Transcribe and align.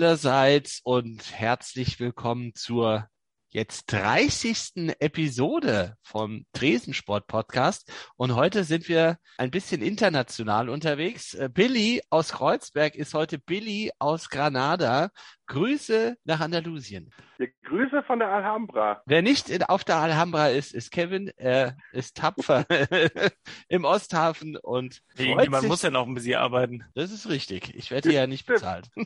allerseits 0.00 0.80
und 0.82 1.30
herzlich 1.38 2.00
willkommen 2.00 2.54
zur 2.54 3.10
jetzt 3.50 3.92
30. 3.92 4.94
Episode 5.00 5.96
vom 6.02 6.46
Tresensport 6.52 7.26
Podcast. 7.26 7.92
Und 8.16 8.36
heute 8.36 8.64
sind 8.64 8.88
wir 8.88 9.18
ein 9.38 9.50
bisschen 9.50 9.82
international 9.82 10.68
unterwegs. 10.68 11.34
Äh, 11.34 11.48
Billy 11.52 12.00
aus 12.10 12.32
Kreuzberg 12.32 12.94
ist 12.94 13.12
heute 13.12 13.38
Billy 13.38 13.90
aus 13.98 14.30
Granada. 14.30 15.10
Grüße 15.46 16.16
nach 16.24 16.38
Andalusien. 16.38 17.10
Ja, 17.38 17.46
Grüße 17.64 18.04
von 18.04 18.20
der 18.20 18.28
Alhambra. 18.28 19.02
Wer 19.06 19.22
nicht 19.22 19.50
in, 19.50 19.64
auf 19.64 19.82
der 19.82 19.96
Alhambra 19.96 20.48
ist, 20.48 20.72
ist 20.72 20.92
Kevin. 20.92 21.32
Er 21.36 21.76
ist 21.90 22.16
tapfer 22.16 22.64
im 23.68 23.84
Osthafen 23.84 24.56
und 24.56 25.02
man 25.18 25.66
muss 25.66 25.82
ja 25.82 25.90
noch 25.90 26.06
ein 26.06 26.14
bisschen 26.14 26.36
arbeiten. 26.36 26.84
Das 26.94 27.10
ist 27.10 27.28
richtig. 27.28 27.74
Ich 27.74 27.90
werde 27.90 28.12
ja 28.12 28.28
nicht 28.28 28.46
bezahlt. 28.46 28.88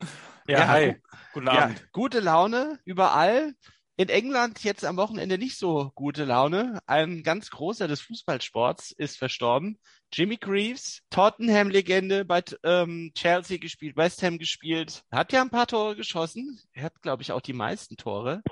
ja, 0.46 0.58
ja, 0.58 0.68
hi. 0.68 0.96
Guten 1.32 1.48
Abend. 1.48 1.78
Ja, 1.78 1.84
gute 1.92 2.20
Laune 2.20 2.78
überall. 2.84 3.54
In 3.96 4.08
England 4.08 4.64
jetzt 4.64 4.84
am 4.84 4.96
Wochenende 4.96 5.36
nicht 5.36 5.58
so 5.58 5.92
gute 5.94 6.24
Laune. 6.24 6.80
Ein 6.86 7.22
ganz 7.22 7.50
großer 7.50 7.86
des 7.86 8.00
Fußballsports 8.00 8.92
ist 8.92 9.18
verstorben. 9.18 9.78
Jimmy 10.12 10.38
Greaves, 10.38 11.02
Tottenham-Legende, 11.10 12.24
bei 12.24 12.42
ähm, 12.64 13.12
Chelsea 13.14 13.58
gespielt, 13.58 13.96
West 13.96 14.22
Ham 14.22 14.38
gespielt. 14.38 15.02
Hat 15.12 15.32
ja 15.32 15.42
ein 15.42 15.50
paar 15.50 15.66
Tore 15.66 15.96
geschossen. 15.96 16.58
Er 16.72 16.84
hat, 16.84 17.02
glaube 17.02 17.22
ich, 17.22 17.32
auch 17.32 17.42
die 17.42 17.52
meisten 17.52 17.96
Tore 17.96 18.42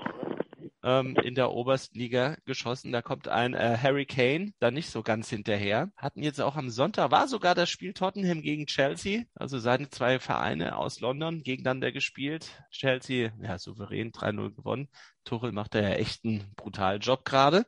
ähm, 0.89 1.15
in 1.23 1.35
der 1.35 1.51
obersten 1.51 1.99
Liga 1.99 2.37
geschossen. 2.45 2.91
Da 2.91 3.01
kommt 3.01 3.27
ein 3.27 3.53
äh, 3.53 3.77
Harry 3.81 4.05
Kane 4.05 4.53
da 4.59 4.71
nicht 4.71 4.89
so 4.89 5.03
ganz 5.03 5.29
hinterher. 5.29 5.91
Hatten 5.95 6.23
jetzt 6.23 6.41
auch 6.41 6.55
am 6.55 6.69
Sonntag, 6.69 7.11
war 7.11 7.27
sogar 7.27 7.55
das 7.55 7.69
Spiel 7.69 7.93
Tottenham 7.93 8.41
gegen 8.41 8.65
Chelsea, 8.65 9.23
also 9.35 9.59
seine 9.59 9.89
zwei 9.89 10.19
Vereine 10.19 10.77
aus 10.77 10.99
London 10.99 11.43
gegeneinander 11.43 11.91
gespielt. 11.91 12.49
Chelsea, 12.71 13.31
ja, 13.41 13.59
souverän 13.59 14.11
3-0 14.11 14.55
gewonnen. 14.55 14.89
Tuchel 15.23 15.51
macht 15.51 15.75
da 15.75 15.81
ja 15.81 15.89
echt 15.89 16.25
einen 16.25 16.53
brutalen 16.55 17.01
Job 17.01 17.25
gerade. 17.25 17.65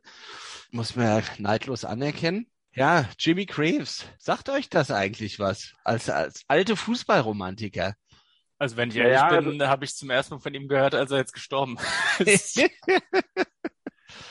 Muss 0.72 0.96
man 0.96 1.06
ja 1.06 1.24
neidlos 1.38 1.86
anerkennen. 1.86 2.48
Ja, 2.74 3.10
Jimmy 3.20 3.46
Graves, 3.46 4.06
sagt 4.18 4.48
euch 4.50 4.70
das 4.70 4.92
eigentlich 4.92 5.40
was? 5.40 5.74
Als, 5.84 6.10
als 6.10 6.44
alte 6.48 6.78
Fußballromantiker. 6.78 7.96
Also 8.62 8.78
wenn 8.78 8.90
ich 8.90 8.98
ehrlich 8.98 9.18
ja, 9.18 9.28
bin, 9.28 9.60
also, 9.60 9.68
habe 9.72 9.86
ich 9.86 9.96
zum 9.96 10.12
ersten 10.12 10.36
Mal 10.36 10.40
von 10.40 10.54
ihm 10.54 10.68
gehört, 10.68 10.94
als 10.94 11.10
er 11.10 11.18
jetzt 11.18 11.34
gestorben 11.34 11.80
ist. 12.20 12.58
ist 12.60 12.78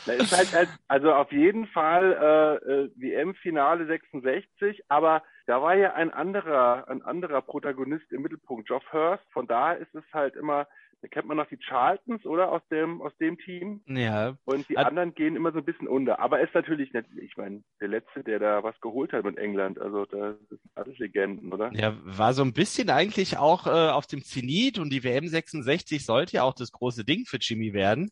halt, 0.07 0.53
halt, 0.55 0.69
also 0.87 1.13
auf 1.13 1.33
jeden 1.33 1.67
Fall 1.67 2.13
äh, 2.13 2.71
äh 2.71 2.91
WM-Finale 2.95 3.89
66, 3.89 4.85
aber 4.87 5.25
da 5.47 5.61
war 5.61 5.75
ja 5.75 5.95
ein 5.95 6.13
anderer, 6.13 6.87
ein 6.87 7.03
anderer 7.03 7.43
Protagonist 7.43 8.13
im 8.13 8.23
Mittelpunkt, 8.23 8.69
Geoff 8.69 8.85
Hurst. 8.93 9.25
Von 9.33 9.49
daher 9.49 9.79
ist 9.79 9.93
es 9.97 10.05
halt 10.13 10.37
immer 10.37 10.69
da 11.03 11.09
kennt 11.09 11.27
man 11.27 11.39
noch 11.39 11.49
die 11.49 11.59
Charltons, 11.59 12.27
oder? 12.27 12.53
Aus 12.53 12.61
dem, 12.71 13.01
aus 13.01 13.13
dem 13.19 13.39
Team. 13.39 13.83
Ja. 13.87 14.37
Und 14.45 14.69
die 14.69 14.77
Hat... 14.77 14.87
anderen 14.87 15.15
gehen 15.15 15.35
immer 15.35 15.51
so 15.53 15.59
ein 15.59 15.65
bisschen 15.65 15.89
unter. 15.89 16.21
Aber 16.21 16.41
ist 16.41 16.55
natürlich 16.55 16.93
nicht, 16.93 17.07
ich 17.17 17.37
meine, 17.37 17.63
der 17.81 17.89
Letzte, 17.89 18.23
der 18.23 18.39
da 18.39 18.63
was 18.63 18.79
geholt 18.81 19.13
hat 19.13 19.25
mit 19.25 19.39
England. 19.39 19.81
Also, 19.81 20.05
das 20.05 20.37
sind 20.49 20.61
alles 20.75 20.99
Legenden, 20.99 21.53
oder? 21.53 21.71
Ja, 21.73 21.97
war 22.05 22.35
so 22.35 22.43
ein 22.43 22.53
bisschen 22.53 22.91
eigentlich 22.91 23.39
auch 23.39 23.67
äh, 23.67 23.71
auf 23.71 24.07
dem 24.07 24.23
Zenit 24.23 24.79
und 24.79 24.91
die 24.91 25.03
WM 25.03 25.27
66 25.27 26.05
sollte 26.05 26.37
ja 26.37 26.43
auch 26.43 26.55
das 26.55 26.71
große 26.71 27.05
Ding 27.05 27.25
für 27.25 27.39
Jimmy 27.39 27.73
werden. 27.73 28.11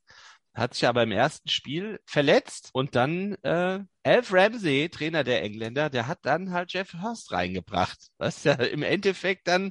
Hat 0.54 0.74
sich 0.74 0.88
aber 0.88 1.02
im 1.02 1.12
ersten 1.12 1.50
Spiel 1.50 2.00
verletzt 2.06 2.70
und 2.72 2.96
dann 2.96 3.34
äh, 3.42 3.80
Alf 4.02 4.32
Ramsey, 4.32 4.88
Trainer 4.88 5.24
der 5.24 5.42
Engländer, 5.42 5.90
der 5.90 6.08
hat 6.08 6.20
dann 6.22 6.52
halt 6.52 6.72
Jeff 6.72 6.94
Hurst 6.94 7.32
reingebracht, 7.32 7.98
was 8.16 8.44
ja 8.44 8.54
im 8.54 8.82
Endeffekt 8.82 9.46
dann, 9.46 9.70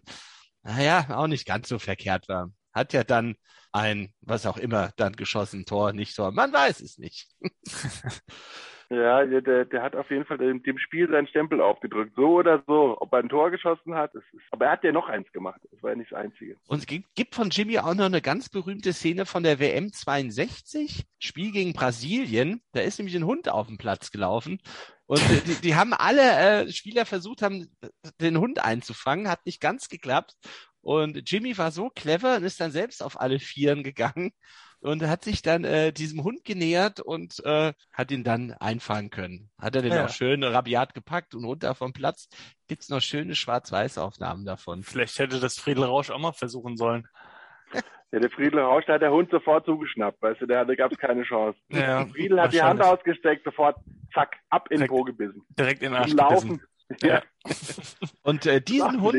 naja, 0.61 1.07
auch 1.17 1.27
nicht 1.27 1.45
ganz 1.47 1.67
so 1.67 1.79
verkehrt 1.79 2.29
war 2.29 2.51
hat 2.77 2.93
ja 2.93 3.03
dann 3.03 3.35
ein, 3.71 4.13
was 4.21 4.45
auch 4.45 4.57
immer, 4.57 4.91
dann 4.97 5.13
geschossen, 5.13 5.65
Tor, 5.65 5.93
nicht 5.93 6.15
Tor. 6.15 6.31
Man 6.31 6.53
weiß 6.53 6.81
es 6.81 6.97
nicht. 6.97 7.27
ja, 8.89 9.25
der, 9.25 9.65
der 9.65 9.83
hat 9.83 9.95
auf 9.95 10.09
jeden 10.09 10.25
Fall 10.25 10.37
dem, 10.37 10.77
Spiel 10.77 11.09
seinen 11.09 11.27
Stempel 11.27 11.61
aufgedrückt. 11.61 12.13
So 12.15 12.37
oder 12.37 12.63
so. 12.65 12.97
Ob 12.99 13.11
er 13.13 13.19
ein 13.19 13.29
Tor 13.29 13.51
geschossen 13.51 13.95
hat, 13.95 14.15
ist, 14.15 14.23
aber 14.51 14.65
er 14.65 14.71
hat 14.71 14.83
ja 14.83 14.91
noch 14.91 15.09
eins 15.09 15.31
gemacht. 15.31 15.59
Das 15.71 15.83
war 15.83 15.91
ja 15.91 15.95
nicht 15.97 16.11
das 16.11 16.19
Einzige. 16.19 16.57
Und 16.67 16.79
es 16.79 16.85
gibt 16.87 17.35
von 17.35 17.49
Jimmy 17.49 17.77
auch 17.79 17.93
noch 17.93 18.05
eine 18.05 18.21
ganz 18.21 18.49
berühmte 18.49 18.93
Szene 18.93 19.25
von 19.25 19.43
der 19.43 19.59
WM 19.59 19.91
62. 19.91 21.05
Spiel 21.19 21.51
gegen 21.51 21.73
Brasilien. 21.73 22.61
Da 22.71 22.81
ist 22.81 22.97
nämlich 22.97 23.15
ein 23.15 23.25
Hund 23.25 23.49
auf 23.49 23.67
dem 23.67 23.77
Platz 23.77 24.11
gelaufen. 24.11 24.59
Und 25.05 25.21
die, 25.47 25.61
die 25.61 25.75
haben 25.75 25.93
alle 25.93 26.65
äh, 26.65 26.71
Spieler 26.71 27.05
versucht, 27.05 27.41
haben 27.41 27.69
den 28.19 28.39
Hund 28.39 28.63
einzufangen, 28.63 29.29
hat 29.29 29.45
nicht 29.45 29.61
ganz 29.61 29.87
geklappt. 29.87 30.35
Und 30.87 31.29
Jimmy 31.29 31.57
war 31.57 31.71
so 31.71 31.89
clever 31.89 32.37
und 32.37 32.43
ist 32.43 32.61
dann 32.61 32.71
selbst 32.71 33.03
auf 33.03 33.19
alle 33.19 33.39
Vieren 33.39 33.83
gegangen 33.83 34.31
und 34.79 35.05
hat 35.05 35.25
sich 35.25 35.41
dann 35.41 35.65
äh, 35.65 35.91
diesem 35.91 36.23
Hund 36.23 36.45
genähert 36.45 37.01
und 37.01 37.43
äh, 37.43 37.73
hat 37.91 38.09
ihn 38.09 38.23
dann 38.23 38.53
einfangen 38.53 39.09
können. 39.09 39.49
Hat 39.59 39.75
er 39.75 39.81
den 39.81 39.91
ja. 39.91 40.05
auch 40.05 40.09
schön 40.09 40.45
rabiat 40.45 40.93
gepackt 40.93 41.35
und 41.35 41.43
runter 41.43 41.75
vom 41.75 41.91
Platz. 41.91 42.29
Gibt's 42.69 42.87
noch 42.87 43.01
schöne 43.01 43.35
Schwarz-Weiß-Aufnahmen 43.35 44.45
davon. 44.45 44.83
Vielleicht 44.83 45.19
hätte 45.19 45.41
das 45.41 45.59
Friedel 45.59 45.83
Rausch 45.83 46.09
auch 46.09 46.19
mal 46.19 46.31
versuchen 46.31 46.77
sollen. 46.77 47.05
Ja, 48.13 48.21
der 48.21 48.29
Friedel 48.29 48.61
Rausch, 48.61 48.85
da 48.85 48.93
hat 48.93 49.01
der 49.01 49.11
Hund 49.11 49.29
sofort 49.31 49.65
zugeschnappt, 49.65 50.21
weißt 50.21 50.39
du, 50.39 50.45
da, 50.45 50.63
da 50.63 50.75
gab 50.75 50.93
es 50.93 50.97
keine 50.97 51.23
Chance. 51.23 51.59
Ja, 51.67 52.05
Friedel 52.05 52.41
hat 52.41 52.53
die 52.53 52.61
Hand 52.61 52.81
ausgesteckt, 52.81 53.43
sofort, 53.43 53.75
zack, 54.13 54.37
ab 54.49 54.71
in 54.71 54.79
den 54.79 54.87
Po 54.87 55.03
gebissen. 55.03 55.45
Direkt 55.59 55.83
in 55.83 55.91
den 55.91 56.01
Arsch 56.01 56.13
Laufen, 56.13 56.61
ja. 57.01 57.21
Und 58.23 58.45
äh, 58.45 58.61
diesen 58.61 59.01
Hund, 59.01 59.15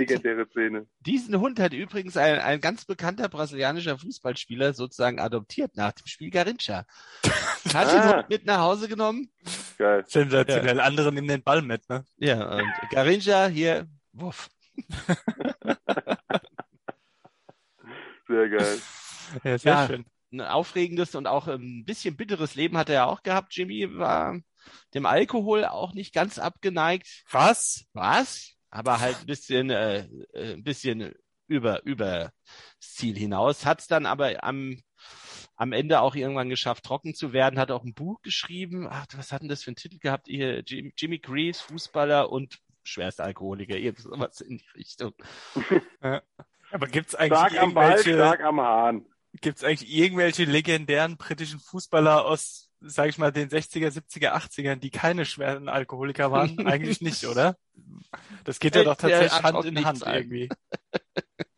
diesen 1.01 1.41
Hund 1.41 1.61
hat 1.61 1.73
übrigens 1.73 2.17
ein, 2.17 2.39
ein 2.41 2.61
ganz 2.61 2.85
bekannter 2.85 3.29
brasilianischer 3.29 3.99
Fußballspieler 3.99 4.73
sozusagen 4.75 5.21
adoptiert 5.21 5.77
nach 5.77 5.93
dem 5.93 6.07
Spiel 6.07 6.31
Garincha. 6.31 6.87
Hat 7.75 7.75
ah. 7.75 7.93
den 7.93 8.09
Hund 8.09 8.29
mit 8.31 8.47
nach 8.47 8.61
Hause 8.61 8.89
genommen. 8.89 9.31
Geil. 9.77 10.05
Sensationell. 10.07 10.79
Ja. 10.79 10.83
Andere 10.83 11.13
nehmen 11.13 11.29
den 11.29 11.43
Ball 11.43 11.63
mit, 11.63 11.89
ne? 11.89 12.05
Ja, 12.17 12.57
und 12.57 12.73
Garincha 12.91 13.49
hier, 13.49 13.87
wuff. 14.13 14.49
sehr 18.29 18.49
geil. 18.49 18.79
Ja, 19.45 19.59
sehr 19.59 19.73
ja, 19.73 19.87
schön. 19.87 20.07
Ein 20.33 20.41
aufregendes 20.43 21.15
und 21.15 21.27
auch 21.27 21.49
ein 21.49 21.85
bisschen 21.85 22.17
bitteres 22.17 22.55
Leben 22.55 22.77
hat 22.77 22.89
er 22.91 22.95
ja 22.95 23.05
auch 23.07 23.23
gehabt. 23.23 23.55
Jimmy 23.55 23.89
war 23.97 24.39
dem 24.95 25.07
Alkohol 25.07 25.65
auch 25.65 25.93
nicht 25.95 26.13
ganz 26.15 26.39
abgeneigt. 26.39 27.25
Was? 27.31 27.87
Was? 27.93 28.53
Aber 28.71 29.01
halt 29.01 29.21
ein 29.21 29.27
bisschen, 29.27 29.71
äh, 29.71 30.09
äh 30.33 30.55
ein 30.55 30.63
bisschen 30.63 31.15
über, 31.47 31.83
über 31.85 32.33
das 32.79 32.91
Ziel 32.91 33.17
hinaus. 33.17 33.65
Hat 33.65 33.81
es 33.81 33.87
dann 33.87 34.07
aber 34.07 34.45
am, 34.45 34.79
am 35.57 35.73
Ende 35.73 36.01
auch 36.01 36.15
irgendwann 36.15 36.51
geschafft, 36.51 36.85
trocken 36.85 37.15
zu 37.15 37.33
werden, 37.33 37.59
hat 37.59 37.71
auch 37.71 37.85
ein 37.85 37.95
Buch 37.95 38.21
geschrieben. 38.23 38.87
Ach, 38.89 39.07
was 39.17 39.33
hat 39.33 39.43
denn 39.43 39.49
das 39.49 39.65
für 39.65 39.69
einen 39.69 39.77
Titel 39.77 39.99
gehabt? 39.99 40.27
Hier, 40.29 40.63
Jimmy 40.65 41.19
Greaves, 41.19 41.61
Fußballer 41.63 42.31
und 42.31 42.61
Schwerstalkoholiker, 42.85 43.77
irgendwas 43.77 44.41
in 44.41 44.59
die 44.59 44.69
Richtung. 44.77 45.15
aber 46.71 46.87
gibt's 46.87 47.15
eigentlich 47.15 47.39
stark 47.39 47.59
am 47.59 47.75
Ball, 47.75 47.99
stark 47.99 48.41
am 48.43 48.61
Hahn. 48.61 49.07
Gibt's 49.41 49.63
eigentlich 49.63 49.93
irgendwelche 49.93 50.45
legendären 50.45 51.17
britischen 51.17 51.61
Fußballer 51.61 52.25
aus 52.25 52.68
sage 52.81 53.11
ich 53.11 53.19
mal, 53.19 53.33
den 53.33 53.49
60er, 53.49 53.89
70er, 53.89 54.33
80ern, 54.33 54.77
die 54.77 54.91
keine 54.91 55.25
schweren 55.25 55.69
Alkoholiker 55.69 56.31
waren? 56.31 56.67
Eigentlich 56.67 57.01
nicht, 57.01 57.27
oder? 57.27 57.57
Das 58.45 58.59
geht 58.61 58.77
ja 58.77 58.85
doch 58.85 58.97
tatsächlich 58.97 59.43
Hand 59.43 59.65
in 59.65 59.85
Hand 59.85 59.99
sein. 59.99 60.15
irgendwie. 60.15 60.49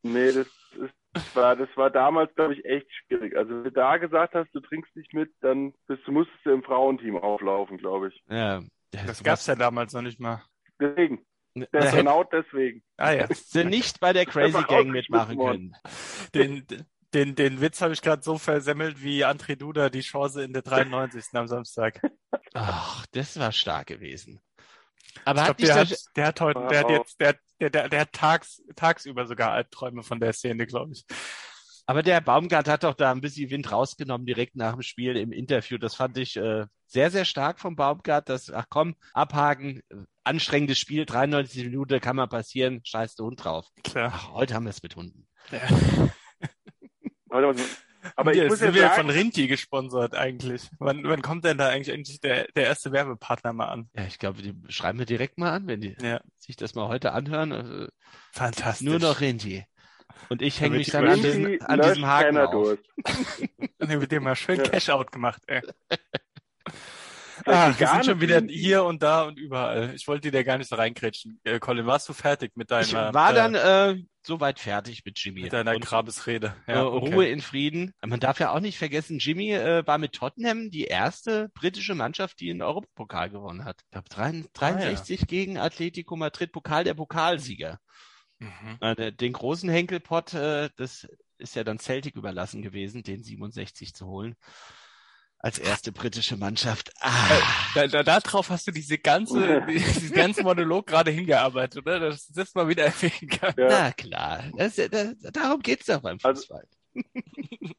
Nee, 0.03 0.33
das, 0.33 0.47
ist, 0.47 0.95
das, 1.13 1.37
war, 1.37 1.57
das 1.57 1.69
war 1.77 1.91
damals, 1.91 2.35
glaube 2.35 2.55
ich, 2.55 2.65
echt 2.65 2.87
schwierig. 2.93 3.37
Also 3.37 3.51
wenn 3.55 3.65
du 3.65 3.73
da 3.73 3.99
gesagt 3.99 4.35
hast, 4.35 4.51
du 4.55 4.61
trinkst 4.61 4.95
nicht 4.97 5.13
mit, 5.13 5.31
dann 5.41 5.73
bist 5.87 6.07
du, 6.07 6.13
musstest 6.13 6.41
du 6.45 6.51
im 6.51 6.63
Frauenteam 6.63 7.17
auflaufen, 7.17 7.79
glaube 7.79 8.09
ich. 8.09 8.23
Ja. 8.29 8.63
Das 8.91 9.23
gab's 9.23 9.47
ja 9.47 9.55
damals 9.55 9.93
noch 9.93 10.03
nicht 10.03 10.19
mal. 10.19 10.43
Deswegen. 10.81 11.25
Das 11.73 11.95
genau 11.95 12.25
deswegen. 12.25 12.83
Ah 12.97 13.13
ja. 13.13 13.27
Sie 13.29 13.65
nicht 13.65 14.01
bei 14.01 14.13
der 14.13 14.25
Crazy 14.25 14.63
Gang 14.63 14.89
mitmachen 14.91 15.37
können. 15.37 15.77
Den, 16.35 16.65
den, 17.15 17.35
den 17.35 17.61
Witz 17.61 17.81
habe 17.81 17.93
ich 17.93 18.03
gerade 18.03 18.23
so 18.23 18.39
versemmelt 18.39 19.03
wie 19.03 19.25
André 19.25 19.57
Duda 19.57 19.91
die 19.91 20.01
Chance 20.01 20.43
in 20.43 20.53
der 20.53 20.63
93. 20.63 21.25
am 21.35 21.49
Samstag. 21.49 22.01
Ach, 22.55 23.05
das 23.13 23.39
war 23.39 23.53
stark 23.53 23.89
gewesen. 23.89 24.41
Aber 25.25 25.43
hat 25.43 25.57
glaub, 25.59 25.69
der, 25.69 25.75
hat, 25.81 26.05
der 26.17 26.27
hat 26.27 26.41
heute, 26.41 26.67
der 26.69 26.81
hat 26.81 26.91
jetzt, 26.91 27.21
der, 27.21 27.37
der, 27.61 27.71
der, 27.71 27.89
der 27.89 28.01
hat 28.01 28.13
tags, 28.13 28.63
tagsüber 28.77 29.27
sogar 29.27 29.53
Albträume 29.53 30.03
von 30.03 30.21
der 30.21 30.33
Szene, 30.33 30.67
glaube 30.67 30.93
ich. 30.93 31.05
Aber 31.87 32.05
der 32.05 32.21
Baumgart 32.21 32.69
hat 32.69 32.85
doch 32.85 32.95
da 32.95 33.11
ein 33.11 33.21
bisschen 33.21 33.51
Wind 33.51 33.73
rausgenommen 33.73 34.25
direkt 34.25 34.55
nach 34.55 34.75
dem 34.75 34.83
Spiel 34.83 35.17
im 35.17 35.33
Interview. 35.33 35.77
Das 35.77 35.97
fand 35.97 36.17
ich 36.19 36.37
äh, 36.37 36.67
sehr, 36.87 37.11
sehr 37.11 37.25
stark 37.25 37.59
vom 37.59 37.75
Baumgart. 37.75 38.29
Das, 38.29 38.49
ach 38.51 38.67
komm, 38.69 38.95
abhaken, 39.13 39.83
anstrengendes 40.23 40.79
Spiel, 40.79 41.05
93 41.05 41.65
Minuten 41.65 42.01
kann 42.01 42.15
mal 42.15 42.29
passieren, 42.29 42.81
scheiß 42.85 43.17
der 43.17 43.27
Hund 43.27 43.43
drauf. 43.43 43.67
Klar. 43.83 44.13
Ach, 44.15 44.33
heute 44.33 44.55
haben 44.55 44.67
wir 44.67 44.71
es 44.71 44.85
mit 44.85 44.95
Hunden. 44.95 45.27
Ja. 45.51 45.59
Aber 48.17 48.35
ich 48.35 48.49
muss 48.49 48.59
sind 48.59 48.69
ja 48.69 48.75
wir 48.75 48.83
sagen, 48.83 48.95
von 49.03 49.11
Rinti 49.11 49.47
gesponsert 49.47 50.15
eigentlich. 50.15 50.71
Wann, 50.79 51.05
wann 51.05 51.23
kommt 51.23 51.45
denn 51.45 51.59
da 51.59 51.69
eigentlich 51.69 51.95
endlich 51.95 52.21
der, 52.21 52.47
der 52.57 52.65
erste 52.65 52.93
Werbepartner 52.93 53.53
mal 53.53 53.67
an? 53.67 53.91
Ja, 53.95 54.05
ich 54.07 54.19
glaube, 54.19 54.43
die 54.43 54.55
schreiben 54.73 54.99
wir 54.99 55.07
direkt 55.07 55.39
mal 55.39 55.53
an, 55.53 55.67
wenn 55.67 55.81
die 55.81 55.97
ja. 56.01 56.21
sich 56.39 56.57
das 56.57 56.75
mal 56.75 56.89
heute 56.89 57.13
anhören. 57.13 57.53
Also, 57.53 57.89
Fantastisch. 58.33 58.87
Nur 58.87 58.99
noch 58.99 59.21
Rindy. 59.21 59.65
Und 60.29 60.43
ich 60.43 60.61
hänge 60.61 60.77
mich 60.77 60.91
dann 60.91 61.07
an, 61.07 61.23
diesen, 61.23 61.61
an 61.63 61.81
diesem 61.81 62.07
Haken 62.07 62.39
auf. 62.39 62.51
durch. 62.51 62.79
Dann 63.79 64.01
wird 64.01 64.13
dir 64.13 64.21
mal 64.21 64.37
schön 64.37 64.59
Ja. 64.59 64.65
Cash-Out 64.65 65.13
gemacht, 65.13 65.43
ey. 65.47 65.63
Ah, 67.47 67.71
die 67.71 67.81
wir 67.81 67.87
sind 67.89 68.05
schon 68.05 68.21
wieder 68.21 68.41
hier 68.49 68.85
und 68.85 69.03
da 69.03 69.25
und 69.25 69.39
überall. 69.39 69.95
Ich 69.95 70.07
wollte 70.09 70.31
dir 70.31 70.45
gar 70.45 70.59
nicht 70.59 70.69
so 70.69 70.77
reinkrätschen. 70.77 71.41
Äh, 71.45 71.59
Colin, 71.59 71.87
warst 71.87 72.09
du 72.09 72.13
fertig 72.13 72.53
mit 72.57 72.71
deiner, 72.71 72.83
Ich 72.83 72.93
war 72.95 73.33
dann 73.33 73.55
äh, 73.55 73.97
soweit 74.23 74.59
fertig 74.59 75.05
mit 75.05 75.19
Jimmy. 75.19 75.43
mit 75.43 75.53
deiner 75.53 75.75
Und, 75.75 75.85
Grabesrede? 75.85 76.55
äh, 76.67 76.79
Ruhe 76.79 77.27
in 77.29 77.41
Frieden. 77.41 77.93
Man 78.05 78.21
darf 78.21 78.41
ja 78.41 78.51
auch 78.51 78.61
nicht 78.61 78.79
vergessen, 78.79 79.19
Jimmy 79.19 79.53
äh, 79.53 79.87
war 79.87 79.99
mit 79.99 80.13
Tottenham 80.13 80.71
die 80.71 80.85
erste 80.85 81.49
britische 81.55 81.95
Mannschaft, 81.95 82.41
die 82.41 82.49
den 82.49 82.63
Europapokal 82.63 83.31
gewonnen 83.31 83.65
hat. 83.65 83.81
Ich 83.85 83.91
glaube 83.91 84.09
63 84.09 85.27
gegen 85.27 85.59
Atletico 85.59 86.17
Madrid, 86.17 86.53
Pokal 86.53 86.85
der 86.85 86.95
Pokalsieger. 86.95 87.79
Mhm. 88.39 88.79
Äh, 88.81 89.13
den 89.13 89.33
großen 89.33 89.69
Henkelpott, 89.69 90.35
äh, 90.35 90.71
das 90.77 91.07
ist 91.39 91.57
ja 91.57 91.65
dann 91.65 91.79
Celtic 91.79 92.17
überlassen 92.17 92.63
gewesen, 92.63 93.03
den 93.03 93.23
67 93.23 93.95
zu 93.95 94.07
holen. 94.07 94.37
Als 95.43 95.59
erste 95.59 95.91
britische 95.91 96.37
Mannschaft. 96.37 96.93
Ah. 97.01 97.11
Da, 97.75 97.87
da, 97.87 98.03
da 98.03 98.21
drauf 98.21 98.51
hast 98.51 98.67
du 98.67 98.73
diese 98.73 98.99
ganze, 98.99 99.63
diesen 99.69 100.13
ganzen 100.13 100.43
Monolog 100.45 100.87
gerade 100.87 101.11
hingearbeitet, 101.11 101.79
oder? 101.79 101.99
Dass 101.99 102.27
du 102.27 102.35
das 102.35 102.55
mal 102.55 102.69
wieder 102.69 102.85
erwähnen 102.85 103.29
kannst. 103.31 103.57
Ja. 103.59 103.69
Na 103.69 103.93
klar, 103.93 104.45
das, 104.59 104.77
das, 104.77 105.17
darum 105.33 105.61
geht's 105.63 105.87
doch 105.87 106.01
beim 106.03 106.19
Also- 106.23 106.43
Fußball. 106.43 106.65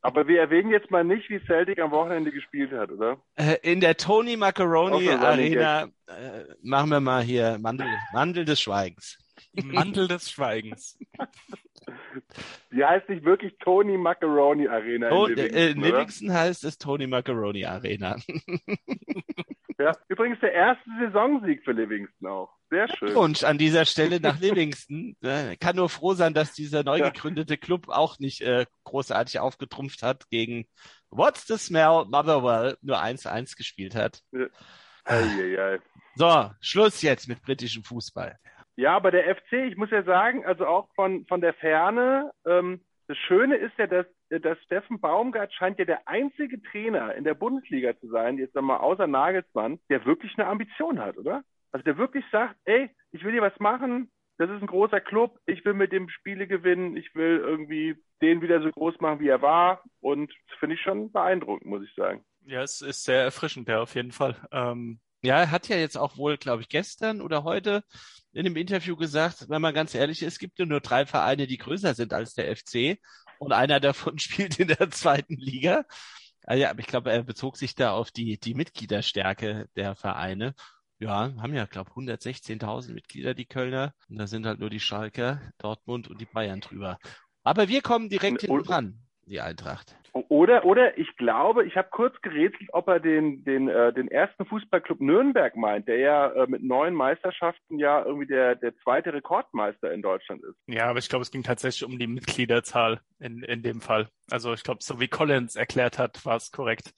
Aber 0.00 0.28
wir 0.28 0.38
erwähnen 0.38 0.70
jetzt 0.70 0.90
mal 0.90 1.02
nicht, 1.02 1.30
wie 1.30 1.40
Celtic 1.46 1.78
am 1.78 1.90
Wochenende 1.90 2.30
gespielt 2.30 2.72
hat, 2.72 2.90
oder? 2.90 3.22
Äh, 3.36 3.56
in 3.62 3.80
der 3.80 3.96
Tony 3.96 4.36
Macaroni 4.36 5.08
Arena 5.08 5.84
äh, 6.06 6.44
machen 6.62 6.90
wir 6.90 7.00
mal 7.00 7.22
hier 7.22 7.56
Mandel, 7.58 7.86
Mandel 8.12 8.44
des 8.44 8.60
Schweigens. 8.60 9.18
Im 9.52 9.68
Mantel 9.68 10.06
des 10.06 10.30
Schweigens. 10.30 10.98
Die 12.72 12.84
heißt 12.84 13.08
nicht 13.08 13.24
wirklich 13.24 13.56
Tony 13.58 13.96
Macaroni 13.96 14.68
Arena 14.68 15.10
Oh, 15.10 15.26
in 15.26 15.38
äh, 15.38 15.42
Livingston, 15.46 15.70
in? 15.76 15.82
Livingston 15.82 16.32
heißt 16.32 16.64
es 16.64 16.78
Tony 16.78 17.06
Macaroni 17.06 17.64
Arena. 17.64 18.16
Ja. 19.76 19.90
Übrigens 20.06 20.38
der 20.38 20.52
erste 20.52 20.84
Saisonsieg 21.00 21.64
für 21.64 21.72
Livingston 21.72 22.28
auch. 22.28 22.52
Sehr 22.70 22.86
schön. 22.88 23.08
Glückwunsch 23.08 23.42
an 23.42 23.58
dieser 23.58 23.84
Stelle 23.84 24.20
nach 24.20 24.38
Livingston. 24.38 25.16
Äh, 25.20 25.56
kann 25.56 25.74
nur 25.74 25.88
froh 25.88 26.14
sein, 26.14 26.32
dass 26.32 26.52
dieser 26.52 26.84
neu 26.84 26.98
Ja. 26.98 27.08
gegründete 27.10 27.58
Club 27.58 27.88
auch 27.88 28.20
nicht 28.20 28.40
äh, 28.42 28.66
großartig 28.84 29.40
aufgetrumpft 29.40 30.04
hat 30.04 30.30
gegen 30.30 30.66
What's 31.10 31.48
the 31.48 31.56
Smell 31.58 32.04
Motherwell 32.08 32.76
nur 32.82 33.02
1-1 33.02 33.56
gespielt 33.56 33.96
hat. 33.96 34.20
Eieiei. 35.04 35.80
So, 36.14 36.50
Schluss 36.60 37.02
jetzt 37.02 37.28
mit 37.28 37.42
britischem 37.42 37.82
Fußball. 37.82 38.38
Ja, 38.76 38.96
aber 38.96 39.10
der 39.10 39.36
FC, 39.36 39.52
ich 39.68 39.76
muss 39.76 39.90
ja 39.90 40.02
sagen, 40.02 40.44
also 40.44 40.66
auch 40.66 40.88
von, 40.94 41.24
von 41.26 41.40
der 41.40 41.54
Ferne, 41.54 42.32
ähm, 42.44 42.80
das 43.06 43.18
Schöne 43.18 43.56
ist 43.56 43.76
ja, 43.78 43.86
dass, 43.86 44.06
dass 44.30 44.58
Steffen 44.64 45.00
Baumgart 45.00 45.52
scheint 45.52 45.78
ja 45.78 45.84
der 45.84 46.08
einzige 46.08 46.60
Trainer 46.62 47.14
in 47.14 47.24
der 47.24 47.34
Bundesliga 47.34 47.96
zu 48.00 48.08
sein, 48.08 48.38
jetzt 48.38 48.56
einmal 48.56 48.78
außer 48.78 49.06
Nagelsmann, 49.06 49.78
der 49.90 50.04
wirklich 50.06 50.32
eine 50.36 50.48
Ambition 50.48 50.98
hat, 51.00 51.18
oder? 51.18 51.42
Also 51.70 51.84
der 51.84 51.98
wirklich 51.98 52.24
sagt, 52.32 52.56
ey, 52.64 52.90
ich 53.12 53.22
will 53.24 53.32
hier 53.32 53.42
was 53.42 53.58
machen, 53.60 54.10
das 54.38 54.50
ist 54.50 54.60
ein 54.60 54.66
großer 54.66 55.00
Club, 55.00 55.38
ich 55.46 55.64
will 55.64 55.74
mit 55.74 55.92
dem 55.92 56.08
Spiele 56.08 56.46
gewinnen, 56.46 56.96
ich 56.96 57.14
will 57.14 57.38
irgendwie 57.38 57.96
den 58.22 58.40
wieder 58.42 58.60
so 58.62 58.70
groß 58.70 59.00
machen, 59.00 59.20
wie 59.20 59.28
er 59.28 59.42
war 59.42 59.82
und 60.00 60.32
das 60.48 60.58
finde 60.58 60.76
ich 60.76 60.82
schon 60.82 61.12
beeindruckend, 61.12 61.66
muss 61.66 61.84
ich 61.84 61.94
sagen. 61.94 62.24
Ja, 62.46 62.62
es 62.62 62.80
ist 62.80 63.04
sehr 63.04 63.22
erfrischend, 63.22 63.68
ja, 63.68 63.80
auf 63.80 63.94
jeden 63.94 64.12
Fall. 64.12 64.36
Ähm, 64.50 64.98
Ja, 65.24 65.38
er 65.40 65.50
hat 65.50 65.68
ja 65.68 65.76
jetzt 65.76 65.96
auch 65.96 66.18
wohl, 66.18 66.36
glaube 66.36 66.62
ich, 66.62 66.68
gestern 66.68 67.22
oder 67.22 67.44
heute 67.44 67.82
in 68.32 68.40
einem 68.40 68.56
Interview 68.56 68.94
gesagt, 68.94 69.48
wenn 69.48 69.62
man 69.62 69.72
ganz 69.72 69.94
ehrlich 69.94 70.22
ist, 70.22 70.34
es 70.34 70.38
gibt 70.38 70.58
ja 70.58 70.66
nur 70.66 70.80
drei 70.80 71.06
Vereine, 71.06 71.46
die 71.46 71.56
größer 71.56 71.94
sind 71.94 72.12
als 72.12 72.34
der 72.34 72.54
FC 72.54 72.98
und 73.38 73.52
einer 73.52 73.80
davon 73.80 74.18
spielt 74.18 74.58
in 74.58 74.68
der 74.68 74.90
zweiten 74.90 75.36
Liga. 75.36 75.84
Ah 76.46 76.54
ja, 76.54 76.68
aber 76.68 76.80
ich 76.80 76.86
glaube, 76.86 77.10
er 77.10 77.22
bezog 77.22 77.56
sich 77.56 77.74
da 77.74 77.92
auf 77.92 78.10
die, 78.10 78.38
die 78.38 78.52
Mitgliederstärke 78.52 79.66
der 79.76 79.94
Vereine. 79.94 80.54
Ja, 80.98 81.32
haben 81.38 81.54
ja, 81.54 81.64
glaube 81.64 81.92
116.000 81.92 82.92
Mitglieder, 82.92 83.32
die 83.32 83.46
Kölner. 83.46 83.94
Und 84.10 84.18
da 84.18 84.26
sind 84.26 84.44
halt 84.44 84.60
nur 84.60 84.68
die 84.68 84.80
Schalker, 84.80 85.40
Dortmund 85.56 86.08
und 86.08 86.20
die 86.20 86.26
Bayern 86.26 86.60
drüber. 86.60 86.98
Aber 87.44 87.68
wir 87.68 87.80
kommen 87.80 88.10
direkt 88.10 88.42
hinten 88.42 88.62
dran, 88.62 89.06
die 89.26 89.40
Eintracht. 89.40 89.96
Oder, 90.28 90.64
oder 90.64 90.96
ich 90.96 91.16
glaube, 91.16 91.66
ich 91.66 91.76
habe 91.76 91.88
kurz 91.90 92.14
gerätselt, 92.22 92.70
ob 92.72 92.86
er 92.86 93.00
den, 93.00 93.42
den, 93.42 93.68
äh, 93.68 93.92
den 93.92 94.08
ersten 94.08 94.46
Fußballclub 94.46 95.00
Nürnberg 95.00 95.56
meint, 95.56 95.88
der 95.88 95.98
ja 95.98 96.28
äh, 96.28 96.46
mit 96.46 96.62
neun 96.62 96.94
Meisterschaften 96.94 97.80
ja 97.80 98.04
irgendwie 98.04 98.28
der, 98.28 98.54
der 98.54 98.76
zweite 98.84 99.12
Rekordmeister 99.12 99.92
in 99.92 100.02
Deutschland 100.02 100.44
ist. 100.44 100.56
ja, 100.68 100.86
aber 100.86 101.00
ich 101.00 101.08
glaube, 101.08 101.22
es 101.22 101.32
ging 101.32 101.42
tatsächlich 101.42 101.84
um 101.84 101.98
die 101.98 102.06
Mitgliederzahl 102.06 103.00
in, 103.18 103.42
in 103.42 103.62
dem 103.62 103.80
Fall. 103.80 104.08
Also 104.30 104.52
ich 104.52 104.62
glaube, 104.62 104.84
so 104.84 105.00
wie 105.00 105.08
Collins 105.08 105.56
erklärt 105.56 105.98
hat, 105.98 106.24
war 106.24 106.36
es 106.36 106.52
korrekt. 106.52 106.92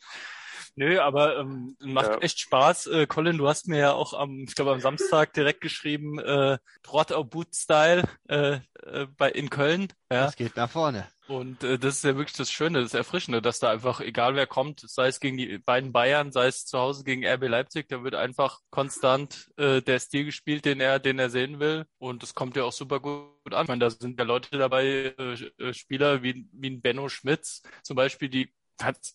Nö, 0.78 1.00
aber 1.00 1.38
ähm, 1.38 1.74
macht 1.80 2.08
Ja. 2.10 2.18
echt 2.18 2.38
Spaß. 2.38 2.86
Äh, 2.88 3.06
Colin, 3.06 3.38
du 3.38 3.48
hast 3.48 3.66
mir 3.66 3.78
ja 3.78 3.92
auch 3.92 4.12
am, 4.12 4.44
ich 4.46 4.54
glaube 4.54 4.72
am 4.72 4.80
Samstag 4.80 5.32
direkt 5.32 5.62
geschrieben, 5.62 6.18
äh, 6.18 6.58
Trot 6.82 7.12
au 7.12 7.24
Boot 7.24 7.54
Style 7.54 8.04
äh, 8.28 8.60
äh, 8.82 9.06
bei 9.16 9.30
in 9.30 9.48
Köln. 9.48 9.88
Ja. 10.12 10.26
Das 10.26 10.36
geht 10.36 10.54
nach 10.56 10.70
vorne. 10.70 11.08
Und 11.28 11.64
äh, 11.64 11.78
das 11.78 11.96
ist 11.96 12.04
ja 12.04 12.16
wirklich 12.16 12.36
das 12.36 12.52
Schöne, 12.52 12.82
das 12.82 12.94
Erfrischende, 12.94 13.42
dass 13.42 13.58
da 13.58 13.70
einfach, 13.70 14.00
egal 14.00 14.36
wer 14.36 14.46
kommt, 14.46 14.80
sei 14.80 15.08
es 15.08 15.18
gegen 15.18 15.36
die 15.38 15.58
beiden 15.58 15.92
Bayern, 15.92 16.30
sei 16.30 16.46
es 16.46 16.66
zu 16.66 16.78
Hause 16.78 17.02
gegen 17.04 17.26
RB 17.26 17.48
Leipzig, 17.48 17.88
da 17.88 18.04
wird 18.04 18.14
einfach 18.14 18.60
konstant 18.70 19.50
äh, 19.56 19.80
der 19.82 19.98
Stil 19.98 20.26
gespielt, 20.26 20.64
den 20.66 20.80
er, 20.80 21.00
den 21.00 21.18
er 21.18 21.30
sehen 21.30 21.58
will. 21.58 21.86
Und 21.98 22.22
das 22.22 22.34
kommt 22.34 22.54
ja 22.54 22.62
auch 22.64 22.72
super 22.72 23.00
gut 23.00 23.32
an. 23.52 23.62
Ich 23.62 23.68
meine, 23.68 23.80
da 23.80 23.90
sind 23.90 24.18
ja 24.20 24.24
Leute 24.24 24.56
dabei, 24.56 25.14
äh, 25.18 25.32
äh, 25.58 25.74
Spieler 25.74 26.22
wie, 26.22 26.46
wie 26.52 26.70
ein 26.70 26.80
Benno 26.80 27.08
Schmitz 27.08 27.62
zum 27.82 27.96
Beispiel, 27.96 28.28
die 28.28 28.52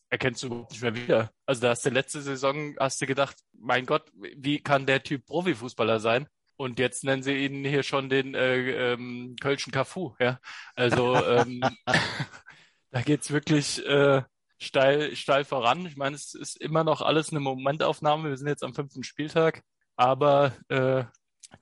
erkennst 0.10 0.44
du 0.44 0.48
überhaupt 0.48 0.72
nicht 0.72 0.82
mehr 0.82 0.96
wieder. 0.96 1.32
Also 1.46 1.62
da 1.62 1.70
hast 1.70 1.86
du 1.86 1.90
letzte 1.90 2.22
Saison, 2.22 2.76
hast 2.80 3.02
du 3.02 3.06
gedacht, 3.06 3.38
mein 3.54 3.86
Gott, 3.86 4.12
wie 4.14 4.60
kann 4.60 4.86
der 4.86 5.04
Typ 5.04 5.26
Profifußballer 5.26 6.00
sein? 6.00 6.28
Und 6.58 6.80
jetzt 6.80 7.04
nennen 7.04 7.24
sie 7.24 7.34
ihn 7.34 7.66
hier 7.66 7.84
schon 7.84 8.10
den 8.10 8.36
äh, 8.36 8.94
ähm, 8.94 9.36
Kölschen 9.42 9.72
Cafu, 9.72 10.14
ja. 10.20 10.40
Also 10.76 11.16
ähm, 11.16 11.62
da 12.92 13.02
geht's 13.02 13.32
wirklich 13.32 13.84
äh, 13.86 14.22
steil, 14.60 15.16
steil 15.16 15.44
voran. 15.44 15.86
Ich 15.86 15.98
meine, 15.98 16.16
es 16.16 16.36
ist 16.36 16.62
immer 16.62 16.84
noch 16.84 17.02
alles 17.02 17.32
eine 17.32 17.40
Momentaufnahme. 17.40 18.30
Wir 18.30 18.38
sind 18.38 18.48
jetzt 18.48 18.64
am 18.64 18.76
fünften 18.76 19.04
Spieltag, 19.04 19.64
aber 19.96 20.54
äh, 20.70 21.04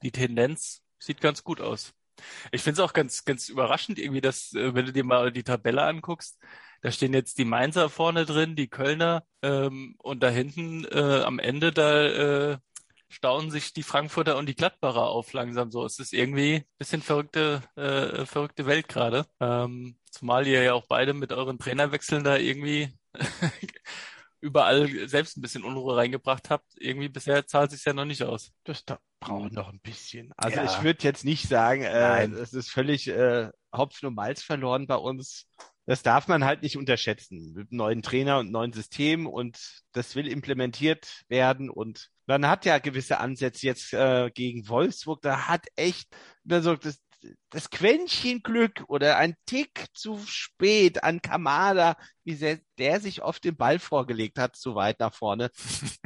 die 0.04 0.12
Tendenz 0.12 0.84
sieht 1.00 1.22
ganz 1.22 1.44
gut 1.44 1.62
aus. 1.62 1.94
Ich 2.52 2.62
finde 2.62 2.82
es 2.82 2.86
auch 2.86 2.94
ganz, 2.94 3.24
ganz 3.24 3.48
überraschend 3.48 4.00
irgendwie, 4.00 4.22
dass, 4.22 4.54
äh, 4.54 4.76
wenn 4.76 4.86
du 4.86 4.94
dir 4.94 5.06
mal 5.06 5.32
die 5.32 5.44
Tabelle 5.44 5.84
anguckst, 5.84 6.38
da 6.82 6.92
stehen 6.92 7.14
jetzt 7.14 7.38
die 7.38 7.46
Mainzer 7.46 7.90
vorne 7.90 8.26
drin, 8.26 8.56
die 8.56 8.68
Kölner 8.68 9.24
ähm, 9.42 9.96
und 10.00 10.22
da 10.24 10.30
hinten 10.30 10.86
äh, 10.86 11.22
am 11.24 11.40
Ende 11.40 11.72
da 11.72 12.52
äh, 12.54 12.58
staunen 13.10 13.52
sich 13.52 13.74
die 13.74 13.84
Frankfurter 13.84 14.38
und 14.38 14.48
die 14.48 14.56
Gladbacher 14.56 15.08
auf 15.08 15.34
langsam 15.34 15.72
so. 15.72 15.84
Es 15.86 16.00
ist 16.00 16.14
irgendwie 16.14 16.56
ein 16.58 16.66
bisschen 16.78 17.02
verrückte, 17.02 17.62
äh, 17.76 18.26
verrückte 18.26 18.66
Welt 18.66 18.88
gerade. 18.88 19.26
Ähm, 19.40 19.98
zumal 20.12 20.48
ihr 20.48 20.64
ja 20.64 20.74
auch 20.74 20.86
beide 20.88 21.14
mit 21.14 21.32
euren 21.32 21.58
Trainerwechseln 21.60 22.24
da 22.24 22.38
irgendwie 22.38 22.94
überall 24.42 25.08
selbst 25.08 25.38
ein 25.38 25.42
bisschen 25.42 25.64
Unruhe 25.64 25.98
reingebracht 25.98 26.50
habt. 26.50 26.72
Irgendwie 26.78 27.10
bisher 27.10 27.46
zahlt 27.48 27.72
sich 27.72 27.84
ja 27.84 27.94
noch 27.94 28.06
nicht 28.06 28.24
aus. 28.24 28.52
Das 28.64 28.86
da 28.86 29.00
braucht 29.20 29.52
noch 29.54 29.70
ein 29.70 29.80
bisschen. 29.82 30.32
Also 30.38 30.58
Ja. 30.58 30.66
ich 30.66 30.84
würde 30.84 31.04
jetzt 31.04 31.26
nicht 31.26 31.48
sagen, 31.50 31.82
äh, 31.82 32.00
Nein. 32.00 32.34
es 32.34 32.54
ist 32.54 32.70
völlig 32.70 33.08
äh, 33.08 33.50
Hopfen 33.76 34.08
und 34.08 34.16
Malz 34.16 34.44
verloren 34.44 34.88
bei 34.88 34.96
uns. 34.96 35.48
Das 35.90 36.04
darf 36.04 36.28
man 36.28 36.46
halt 36.46 36.62
nicht 36.62 36.78
unterschätzen. 36.78 37.52
Mit 37.56 37.72
neuen 37.72 38.04
Trainer 38.04 38.38
und 38.38 38.52
neuen 38.52 38.74
System 38.74 39.26
und 39.26 39.82
das 39.92 40.16
will 40.16 40.28
implementiert 40.28 41.24
werden 41.30 41.68
und 41.68 42.12
man 42.28 42.48
hat 42.48 42.64
ja 42.66 42.78
gewisse 42.78 43.20
Ansätze 43.20 43.66
jetzt 43.66 43.94
äh, 43.94 44.30
gegen 44.32 44.70
Wolfsburg. 44.70 45.24
Da 45.24 45.48
hat 45.48 45.66
echt 45.76 46.16
da 46.44 46.62
so 46.62 46.76
das, 46.76 47.02
das 47.50 47.72
Quäntchen 47.72 48.44
Glück 48.44 48.84
oder 48.88 49.18
ein 49.18 49.34
Tick 49.48 49.88
zu 49.96 50.20
spät 50.28 51.04
an 51.04 51.24
Kamada, 51.24 51.96
wie 52.24 52.36
sehr 52.36 52.60
der 52.78 53.00
sich 53.00 53.24
oft 53.24 53.44
den 53.44 53.58
Ball 53.58 53.80
vorgelegt 53.80 54.38
hat, 54.38 54.56
zu 54.56 54.76
weit 54.76 55.00
nach 55.00 55.16
vorne. 55.16 55.50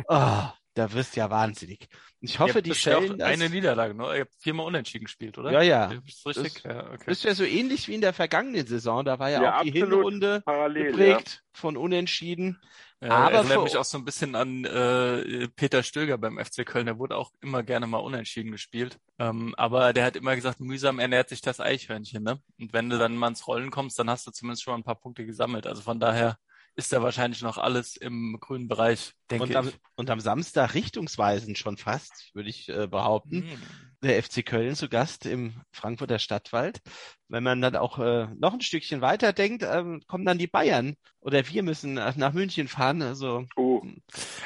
Oh, 0.07 0.47
da 0.73 0.91
wirst 0.93 1.15
du 1.15 1.19
ja 1.19 1.29
wahnsinnig. 1.29 1.87
Ich 2.19 2.39
hoffe, 2.39 2.61
die 2.61 2.73
stellen 2.73 3.17
das. 3.17 3.27
eine 3.27 3.49
Niederlage, 3.49 3.93
ne? 3.93 4.03
Ihr 4.15 4.21
habt 4.21 4.33
viermal 4.39 4.65
unentschieden 4.65 5.05
gespielt, 5.05 5.37
oder? 5.37 5.51
Ja, 5.51 5.61
ja. 5.61 5.91
Ist 6.07 6.25
das 6.25 6.37
richtig? 6.37 6.63
ja, 6.63 6.85
okay. 6.91 7.03
Das 7.05 7.17
ist 7.17 7.23
ja 7.23 7.35
so 7.35 7.43
ähnlich 7.43 7.87
wie 7.87 7.95
in 7.95 8.01
der 8.01 8.13
vergangenen 8.13 8.65
Saison. 8.65 9.03
Da 9.05 9.19
war 9.19 9.29
ja, 9.29 9.41
Ja, 9.43 9.59
auch 9.59 9.63
die. 9.63 9.71
Hinrunde 9.71 10.41
Parallel, 10.45 10.91
geprägt 10.91 11.43
von 11.53 11.77
Unentschieden. 11.77 12.59
Ja, 13.01 13.09
Aber 13.09 13.33
erinnert 13.39 13.57
für- 13.57 13.63
mich 13.63 13.75
auch 13.77 13.83
so 13.83 13.97
ein 13.97 14.05
bisschen 14.05 14.33
an 14.35 14.63
äh, 14.63 15.49
Peter 15.57 15.83
Stöger 15.83 16.17
beim 16.17 16.37
FC 16.39 16.65
Köln. 16.65 16.85
Der 16.85 16.97
wurde 16.97 17.17
auch 17.17 17.31
immer 17.41 17.61
gerne 17.61 17.85
mal 17.85 17.97
unentschieden 17.97 18.51
gespielt. 18.53 18.97
Ähm, 19.19 19.53
aber 19.57 19.91
der 19.91 20.05
hat 20.05 20.15
immer 20.15 20.33
gesagt, 20.37 20.61
mühsam 20.61 20.99
ernährt 20.99 21.27
sich 21.27 21.41
das 21.41 21.59
Eichhörnchen. 21.59 22.23
Ne? 22.23 22.39
Und 22.57 22.71
wenn 22.71 22.89
du 22.89 22.97
dann 22.97 23.17
mal 23.17 23.27
ins 23.27 23.45
Rollen 23.45 23.71
kommst, 23.71 23.99
dann 23.99 24.09
hast 24.09 24.25
du 24.25 24.31
zumindest 24.31 24.63
schon 24.63 24.71
mal 24.71 24.77
ein 24.77 24.83
paar 24.85 24.95
Punkte 24.99 25.25
gesammelt. 25.25 25.67
Also 25.67 25.81
von 25.81 25.99
daher 25.99 26.37
ist 26.75 26.91
da 26.91 27.03
wahrscheinlich 27.03 27.41
noch 27.41 27.57
alles 27.57 27.95
im 27.95 28.37
grünen 28.39 28.67
Bereich, 28.67 29.13
denke 29.29 29.43
und 29.43 29.55
am, 29.55 29.67
ich. 29.67 29.75
Und 29.95 30.09
am 30.09 30.19
Samstag 30.19 30.73
richtungsweisend 30.73 31.57
schon 31.57 31.77
fast, 31.77 32.31
würde 32.33 32.49
ich 32.49 32.69
äh, 32.69 32.87
behaupten. 32.87 33.37
Mhm. 33.37 33.61
Der 34.01 34.21
FC 34.21 34.45
Köln 34.45 34.75
zu 34.75 34.89
Gast 34.89 35.25
im 35.25 35.61
Frankfurter 35.71 36.19
Stadtwald. 36.19 36.81
Wenn 37.29 37.43
man 37.43 37.61
dann 37.61 37.75
auch 37.75 37.99
äh, 37.99 38.27
noch 38.37 38.53
ein 38.53 38.61
Stückchen 38.61 39.01
weiter 39.01 39.33
denkt, 39.33 39.63
ähm, 39.63 40.01
kommen 40.07 40.25
dann 40.25 40.37
die 40.37 40.47
Bayern 40.47 40.95
oder 41.19 41.47
wir 41.47 41.63
müssen 41.63 41.93
nach, 41.93 42.15
nach 42.15 42.33
München 42.33 42.67
fahren. 42.67 43.01
Also 43.01 43.45
oh. 43.55 43.83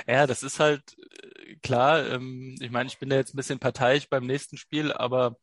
ja, 0.05 0.27
das 0.27 0.43
ist 0.43 0.59
halt 0.59 0.83
äh, 0.99 1.55
klar. 1.63 2.07
Ähm, 2.07 2.55
ich 2.59 2.69
meine, 2.69 2.87
ich 2.87 2.99
bin 2.99 3.09
da 3.09 3.15
jetzt 3.15 3.33
ein 3.33 3.37
bisschen 3.37 3.59
parteiisch 3.59 4.09
beim 4.09 4.25
nächsten 4.25 4.57
Spiel, 4.57 4.91
aber 4.91 5.37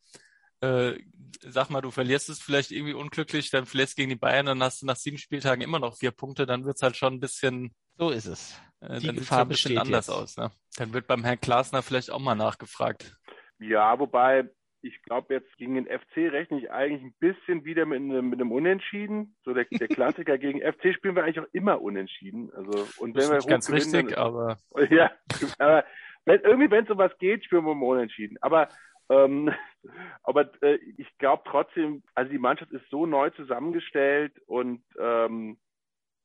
äh, 0.64 0.98
sag 1.40 1.70
mal, 1.70 1.80
du 1.80 1.90
verlierst 1.90 2.28
es 2.28 2.40
vielleicht 2.40 2.70
irgendwie 2.70 2.94
unglücklich, 2.94 3.50
dann 3.50 3.66
verlierst 3.66 3.96
gegen 3.96 4.10
die 4.10 4.16
Bayern, 4.16 4.46
dann 4.46 4.62
hast 4.62 4.82
du 4.82 4.86
nach 4.86 4.96
sieben 4.96 5.18
Spieltagen 5.18 5.62
immer 5.62 5.78
noch 5.78 5.96
vier 5.96 6.10
Punkte, 6.10 6.46
dann 6.46 6.64
wird's 6.64 6.82
halt 6.82 6.96
schon 6.96 7.14
ein 7.14 7.20
bisschen. 7.20 7.74
So 7.96 8.10
ist 8.10 8.26
es. 8.26 8.60
Äh, 8.80 8.98
die 8.98 9.06
dann 9.06 9.16
sieht's 9.16 9.32
ein 9.32 9.48
bisschen 9.48 9.78
anders 9.78 10.06
jetzt. 10.08 10.16
aus. 10.16 10.36
Ne? 10.36 10.50
Dann 10.76 10.92
wird 10.92 11.06
beim 11.06 11.24
Herrn 11.24 11.40
Klasner 11.40 11.82
vielleicht 11.82 12.10
auch 12.10 12.18
mal 12.18 12.34
nachgefragt. 12.34 13.16
Ja, 13.58 13.98
wobei 13.98 14.48
ich 14.82 15.00
glaube, 15.02 15.32
jetzt 15.32 15.56
gegen 15.56 15.76
den 15.76 15.86
FC 15.86 16.30
rechne 16.30 16.58
ich 16.58 16.70
eigentlich 16.70 17.02
ein 17.02 17.14
bisschen 17.18 17.64
wieder 17.64 17.86
mit 17.86 18.00
einem, 18.00 18.28
mit 18.28 18.40
einem 18.40 18.52
Unentschieden. 18.52 19.34
So 19.42 19.54
der, 19.54 19.64
der 19.70 19.88
Klassiker 19.88 20.36
gegen 20.38 20.60
FC 20.60 20.94
spielen 20.94 21.16
wir 21.16 21.24
eigentlich 21.24 21.40
auch 21.40 21.48
immer 21.52 21.80
unentschieden. 21.80 22.50
Also 22.54 22.86
und 22.98 23.14
wenn 23.14 23.28
wir 23.28 23.36
nicht 23.36 23.48
ganz 23.48 23.70
richtig, 23.70 24.10
dann, 24.10 24.14
aber 24.14 24.58
ja, 24.90 25.10
aber 25.58 25.84
wenn, 26.26 26.40
irgendwie 26.40 26.70
wenn 26.70 26.84
es 26.84 26.90
um 26.90 26.98
was 26.98 27.16
geht, 27.18 27.44
spielen 27.44 27.64
wir 27.64 27.72
immer 27.72 27.86
Unentschieden. 27.86 28.36
Aber 28.40 28.68
ähm, 29.10 29.52
aber 30.22 30.50
äh, 30.62 30.78
ich 30.96 31.08
glaube 31.18 31.42
trotzdem, 31.46 32.02
also 32.14 32.30
die 32.30 32.38
Mannschaft 32.38 32.72
ist 32.72 32.88
so 32.90 33.06
neu 33.06 33.30
zusammengestellt 33.30 34.32
und 34.46 34.82
ähm, 34.98 35.58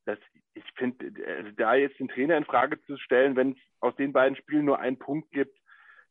das, 0.05 0.17
ich 0.53 0.63
finde, 0.75 1.11
also 1.27 1.51
da 1.51 1.75
jetzt 1.75 1.99
den 1.99 2.09
Trainer 2.09 2.37
in 2.37 2.45
Frage 2.45 2.81
zu 2.83 2.97
stellen, 2.97 3.35
wenn 3.35 3.51
es 3.51 3.57
aus 3.79 3.95
den 3.95 4.11
beiden 4.11 4.35
Spielen 4.35 4.65
nur 4.65 4.79
einen 4.79 4.97
Punkt 4.97 5.31
gibt, 5.31 5.57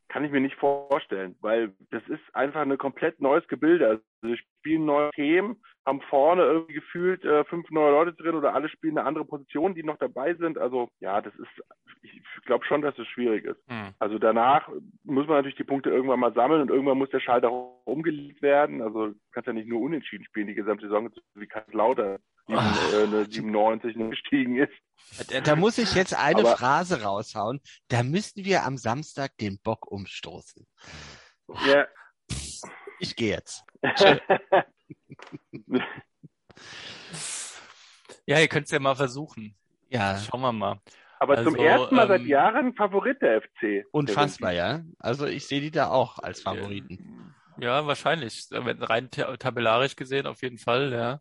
kann 0.09 0.25
ich 0.25 0.31
mir 0.31 0.41
nicht 0.41 0.55
vorstellen, 0.55 1.35
weil 1.39 1.75
das 1.91 2.01
ist 2.07 2.21
einfach 2.33 2.61
ein 2.61 2.77
komplett 2.79 3.21
neues 3.21 3.47
Gebilde. 3.47 3.87
Also 3.87 4.03
wir 4.23 4.37
spielen 4.37 4.85
neue 4.85 5.11
Themen, 5.11 5.61
haben 5.85 6.01
vorne 6.01 6.43
irgendwie 6.43 6.73
gefühlt 6.73 7.23
äh, 7.23 7.43
fünf 7.45 7.69
neue 7.69 7.91
Leute 7.91 8.13
drin 8.13 8.35
oder 8.35 8.55
alle 8.55 8.69
spielen 8.69 8.97
eine 8.97 9.07
andere 9.07 9.25
Position, 9.25 9.75
die 9.75 9.83
noch 9.83 9.97
dabei 9.97 10.33
sind. 10.33 10.57
Also 10.57 10.89
ja, 10.99 11.21
das 11.21 11.33
ist, 11.35 11.63
glaube 12.43 12.65
schon, 12.65 12.81
dass 12.81 12.97
es 12.97 13.07
schwierig 13.07 13.45
ist. 13.45 13.59
Mhm. 13.69 13.93
Also 13.99 14.19
danach 14.19 14.69
muss 15.03 15.27
man 15.27 15.37
natürlich 15.37 15.57
die 15.57 15.63
Punkte 15.63 15.89
irgendwann 15.89 16.19
mal 16.19 16.33
sammeln 16.33 16.61
und 16.61 16.69
irgendwann 16.69 16.97
muss 16.97 17.09
der 17.09 17.19
Schalter 17.19 17.51
umgelegt 17.85 18.41
werden. 18.41 18.81
Also 18.81 19.07
du 19.07 19.15
kannst 19.31 19.47
ja 19.47 19.53
nicht 19.53 19.67
nur 19.67 19.81
unentschieden 19.81 20.25
spielen 20.25 20.47
die 20.47 20.55
gesamte 20.55 20.87
Saison, 20.87 21.09
wie 21.35 21.47
Lauter 21.71 22.19
97 22.47 23.95
äh, 23.95 24.09
gestiegen 24.09 24.57
ist. 24.57 24.73
Da, 25.29 25.41
da, 25.41 25.55
muss 25.55 25.77
ich 25.77 25.93
jetzt 25.95 26.13
eine 26.13 26.39
Aber, 26.39 26.57
Phrase 26.57 27.03
raushauen. 27.03 27.61
Da 27.87 28.03
müssten 28.03 28.43
wir 28.45 28.63
am 28.65 28.77
Samstag 28.77 29.37
den 29.37 29.59
Bock 29.59 29.89
umstoßen. 29.91 30.65
Ja. 31.67 31.87
Ich 32.99 33.15
gehe 33.15 33.35
jetzt. 33.35 33.63
ja, 38.25 38.39
ihr 38.39 38.47
könnt 38.47 38.65
es 38.65 38.71
ja 38.71 38.79
mal 38.79 38.95
versuchen. 38.95 39.55
Ja. 39.89 40.17
Schauen 40.17 40.41
wir 40.41 40.51
mal. 40.51 40.81
Aber 41.19 41.37
also, 41.37 41.51
zum 41.51 41.59
ersten 41.59 41.95
Mal 41.95 42.03
ähm, 42.03 42.07
seit 42.07 42.21
Jahren 42.23 42.73
Favorit 42.73 43.21
der 43.21 43.41
FC. 43.41 43.85
Unfassbar, 43.91 44.53
ja. 44.53 44.81
Also 44.99 45.27
ich 45.27 45.45
sehe 45.45 45.59
die 45.59 45.71
da 45.71 45.89
auch 45.89 46.17
als 46.19 46.41
Favoriten. 46.41 47.35
Ja, 47.59 47.85
wahrscheinlich. 47.85 48.47
Rein 48.51 49.11
tabellarisch 49.11 49.97
gesehen 49.97 50.27
auf 50.27 50.41
jeden 50.41 50.57
Fall, 50.57 50.93
ja. 50.93 51.19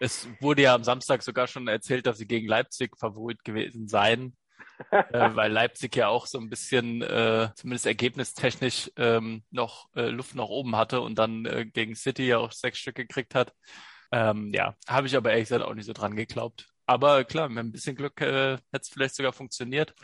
Es 0.00 0.28
wurde 0.40 0.62
ja 0.62 0.74
am 0.74 0.84
Samstag 0.84 1.22
sogar 1.22 1.46
schon 1.46 1.66
erzählt, 1.66 2.06
dass 2.06 2.18
sie 2.18 2.26
gegen 2.26 2.46
Leipzig 2.46 2.96
Favorit 2.96 3.42
gewesen 3.42 3.88
seien, 3.88 4.36
äh, 4.90 5.30
weil 5.34 5.50
Leipzig 5.50 5.96
ja 5.96 6.08
auch 6.08 6.26
so 6.26 6.38
ein 6.38 6.50
bisschen, 6.50 7.02
äh, 7.02 7.48
zumindest 7.56 7.86
ergebnistechnisch, 7.86 8.92
ähm, 8.96 9.42
noch 9.50 9.88
äh, 9.96 10.08
Luft 10.08 10.34
nach 10.34 10.44
oben 10.44 10.76
hatte 10.76 11.00
und 11.00 11.18
dann 11.18 11.46
äh, 11.46 11.64
gegen 11.66 11.96
City 11.96 12.28
ja 12.28 12.38
auch 12.38 12.52
sechs 12.52 12.78
Stück 12.78 12.96
gekriegt 12.96 13.34
hat. 13.34 13.52
Ähm, 14.12 14.52
ja, 14.54 14.76
habe 14.86 15.06
ich 15.06 15.16
aber 15.16 15.30
ehrlich 15.30 15.48
gesagt 15.48 15.64
auch 15.64 15.74
nicht 15.74 15.86
so 15.86 15.94
dran 15.94 16.14
geglaubt. 16.14 16.68
Aber 16.88 17.22
klar, 17.24 17.50
mit 17.50 17.58
ein 17.58 17.70
bisschen 17.70 17.96
Glück 17.96 18.18
äh, 18.22 18.54
hätte 18.54 18.80
es 18.80 18.88
vielleicht 18.88 19.14
sogar 19.14 19.34
funktioniert. 19.34 19.94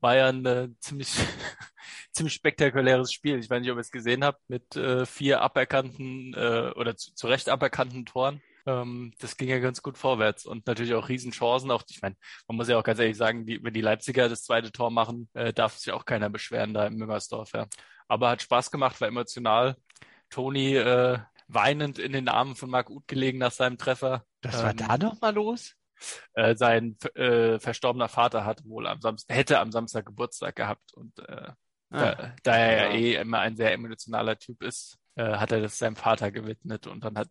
War 0.00 0.16
ja 0.16 0.28
ein 0.28 0.46
äh, 0.46 0.68
ziemlich, 0.80 1.12
ziemlich 2.12 2.32
spektakuläres 2.32 3.12
Spiel. 3.12 3.38
Ich 3.38 3.50
weiß 3.50 3.60
nicht, 3.60 3.70
ob 3.70 3.76
ihr 3.76 3.82
es 3.82 3.90
gesehen 3.90 4.24
habt, 4.24 4.40
mit 4.48 4.74
äh, 4.74 5.04
vier 5.04 5.42
aberkannten 5.42 6.32
äh, 6.32 6.72
oder 6.76 6.96
zu, 6.96 7.14
zu 7.14 7.26
Recht 7.26 7.50
aberkannten 7.50 8.06
Toren. 8.06 8.40
Ähm, 8.64 9.12
das 9.20 9.36
ging 9.36 9.50
ja 9.50 9.58
ganz 9.58 9.82
gut 9.82 9.98
vorwärts 9.98 10.46
und 10.46 10.66
natürlich 10.66 10.94
auch 10.94 11.10
Riesenchancen. 11.10 11.70
Auch, 11.70 11.82
ich 11.90 12.00
meine, 12.00 12.16
man 12.48 12.56
muss 12.56 12.68
ja 12.68 12.78
auch 12.78 12.84
ganz 12.84 12.98
ehrlich 13.00 13.18
sagen, 13.18 13.44
die, 13.44 13.62
wenn 13.62 13.74
die 13.74 13.82
Leipziger 13.82 14.30
das 14.30 14.42
zweite 14.42 14.72
Tor 14.72 14.90
machen, 14.90 15.28
äh, 15.34 15.52
darf 15.52 15.76
sich 15.76 15.92
auch 15.92 16.06
keiner 16.06 16.30
beschweren 16.30 16.72
da 16.72 16.86
im 16.86 16.94
Müngersdorf. 16.94 17.52
Ja. 17.52 17.66
Aber 18.08 18.30
hat 18.30 18.40
Spaß 18.40 18.70
gemacht, 18.70 18.98
war 19.02 19.08
emotional. 19.08 19.76
Toni 20.30 20.74
äh, 20.74 21.18
weinend 21.48 21.98
in 21.98 22.12
den 22.12 22.28
Armen 22.28 22.56
von 22.56 22.70
Marc 22.70 22.88
Uth 22.88 23.06
gelegen 23.08 23.36
nach 23.36 23.52
seinem 23.52 23.76
Treffer. 23.76 24.24
Das 24.40 24.62
war 24.62 24.70
ähm, 24.70 24.76
da 24.78 24.96
noch 24.96 25.20
mal 25.20 25.34
los? 25.34 25.76
Äh, 26.34 26.56
sein 26.56 26.96
äh, 27.14 27.58
verstorbener 27.58 28.08
Vater 28.08 28.44
hat 28.44 28.64
wohl 28.64 28.86
am 28.86 29.00
Samstag, 29.00 29.36
hätte 29.36 29.60
am 29.60 29.72
Samstag 29.72 30.06
Geburtstag 30.06 30.56
gehabt 30.56 30.92
und 30.94 31.18
äh, 31.20 31.50
ah, 31.90 32.14
da, 32.14 32.34
da, 32.42 32.56
er 32.56 32.76
ja, 32.76 32.88
ja 32.88 32.94
eh 32.94 33.14
immer 33.16 33.40
ein 33.40 33.56
sehr 33.56 33.72
emotionaler 33.72 34.38
Typ 34.38 34.62
ist, 34.62 34.98
äh, 35.16 35.36
hat 35.36 35.52
er 35.52 35.60
das 35.60 35.78
seinem 35.78 35.96
Vater 35.96 36.30
gewidmet 36.30 36.86
und 36.86 37.04
dann 37.04 37.18
hat 37.18 37.28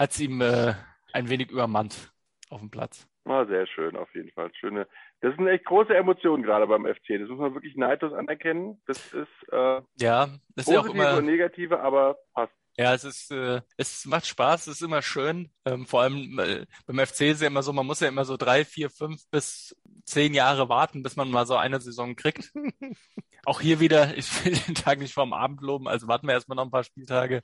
hat 0.00 0.12
es 0.12 0.20
ihm 0.20 0.40
äh, 0.40 0.74
ein 1.12 1.28
wenig 1.28 1.50
übermannt 1.50 2.10
auf 2.48 2.60
dem 2.60 2.70
Platz. 2.70 3.06
Ah, 3.26 3.44
sehr 3.44 3.66
schön, 3.66 3.96
auf 3.96 4.12
jeden 4.14 4.30
Fall. 4.32 4.50
Schöne. 4.58 4.88
Das 5.20 5.36
sind 5.36 5.46
echt 5.46 5.66
große 5.66 5.94
Emotionen 5.94 6.42
gerade 6.42 6.66
beim 6.66 6.86
FC. 6.86 7.18
Das 7.20 7.28
muss 7.28 7.38
man 7.38 7.54
wirklich 7.54 7.76
neidlos 7.76 8.14
anerkennen. 8.14 8.82
Das 8.86 9.12
ist 9.12 9.52
äh, 9.52 9.82
ja, 10.00 10.28
das 10.56 10.66
ist 10.66 10.72
ja 10.72 10.80
auch 10.80 10.86
immer 10.86 11.18
und 11.18 11.26
negative, 11.26 11.80
aber 11.80 12.16
passt. 12.32 12.54
Ja, 12.80 12.94
es 12.94 13.04
ist, 13.04 13.30
äh, 13.30 13.60
es 13.76 14.06
macht 14.06 14.26
Spaß, 14.26 14.66
es 14.66 14.76
ist 14.76 14.82
immer 14.82 15.02
schön. 15.02 15.50
Ähm, 15.66 15.84
vor 15.84 16.00
allem 16.00 16.38
äh, 16.38 16.64
beim 16.86 17.06
FC 17.06 17.20
ist 17.22 17.42
ja 17.42 17.48
immer 17.48 17.62
so, 17.62 17.74
man 17.74 17.84
muss 17.84 18.00
ja 18.00 18.08
immer 18.08 18.24
so 18.24 18.38
drei, 18.38 18.64
vier, 18.64 18.88
fünf 18.88 19.20
bis 19.30 19.76
zehn 20.06 20.32
Jahre 20.32 20.70
warten, 20.70 21.02
bis 21.02 21.14
man 21.14 21.30
mal 21.30 21.46
so 21.46 21.56
eine 21.56 21.78
Saison 21.78 22.16
kriegt. 22.16 22.50
auch 23.44 23.60
hier 23.60 23.80
wieder, 23.80 24.16
ich 24.16 24.46
will 24.46 24.56
den 24.56 24.74
Tag 24.74 24.98
nicht 24.98 25.12
vorm 25.12 25.34
Abend 25.34 25.60
loben, 25.60 25.88
also 25.88 26.08
warten 26.08 26.26
wir 26.26 26.32
erstmal 26.32 26.56
noch 26.56 26.64
ein 26.64 26.70
paar 26.70 26.84
Spieltage. 26.84 27.42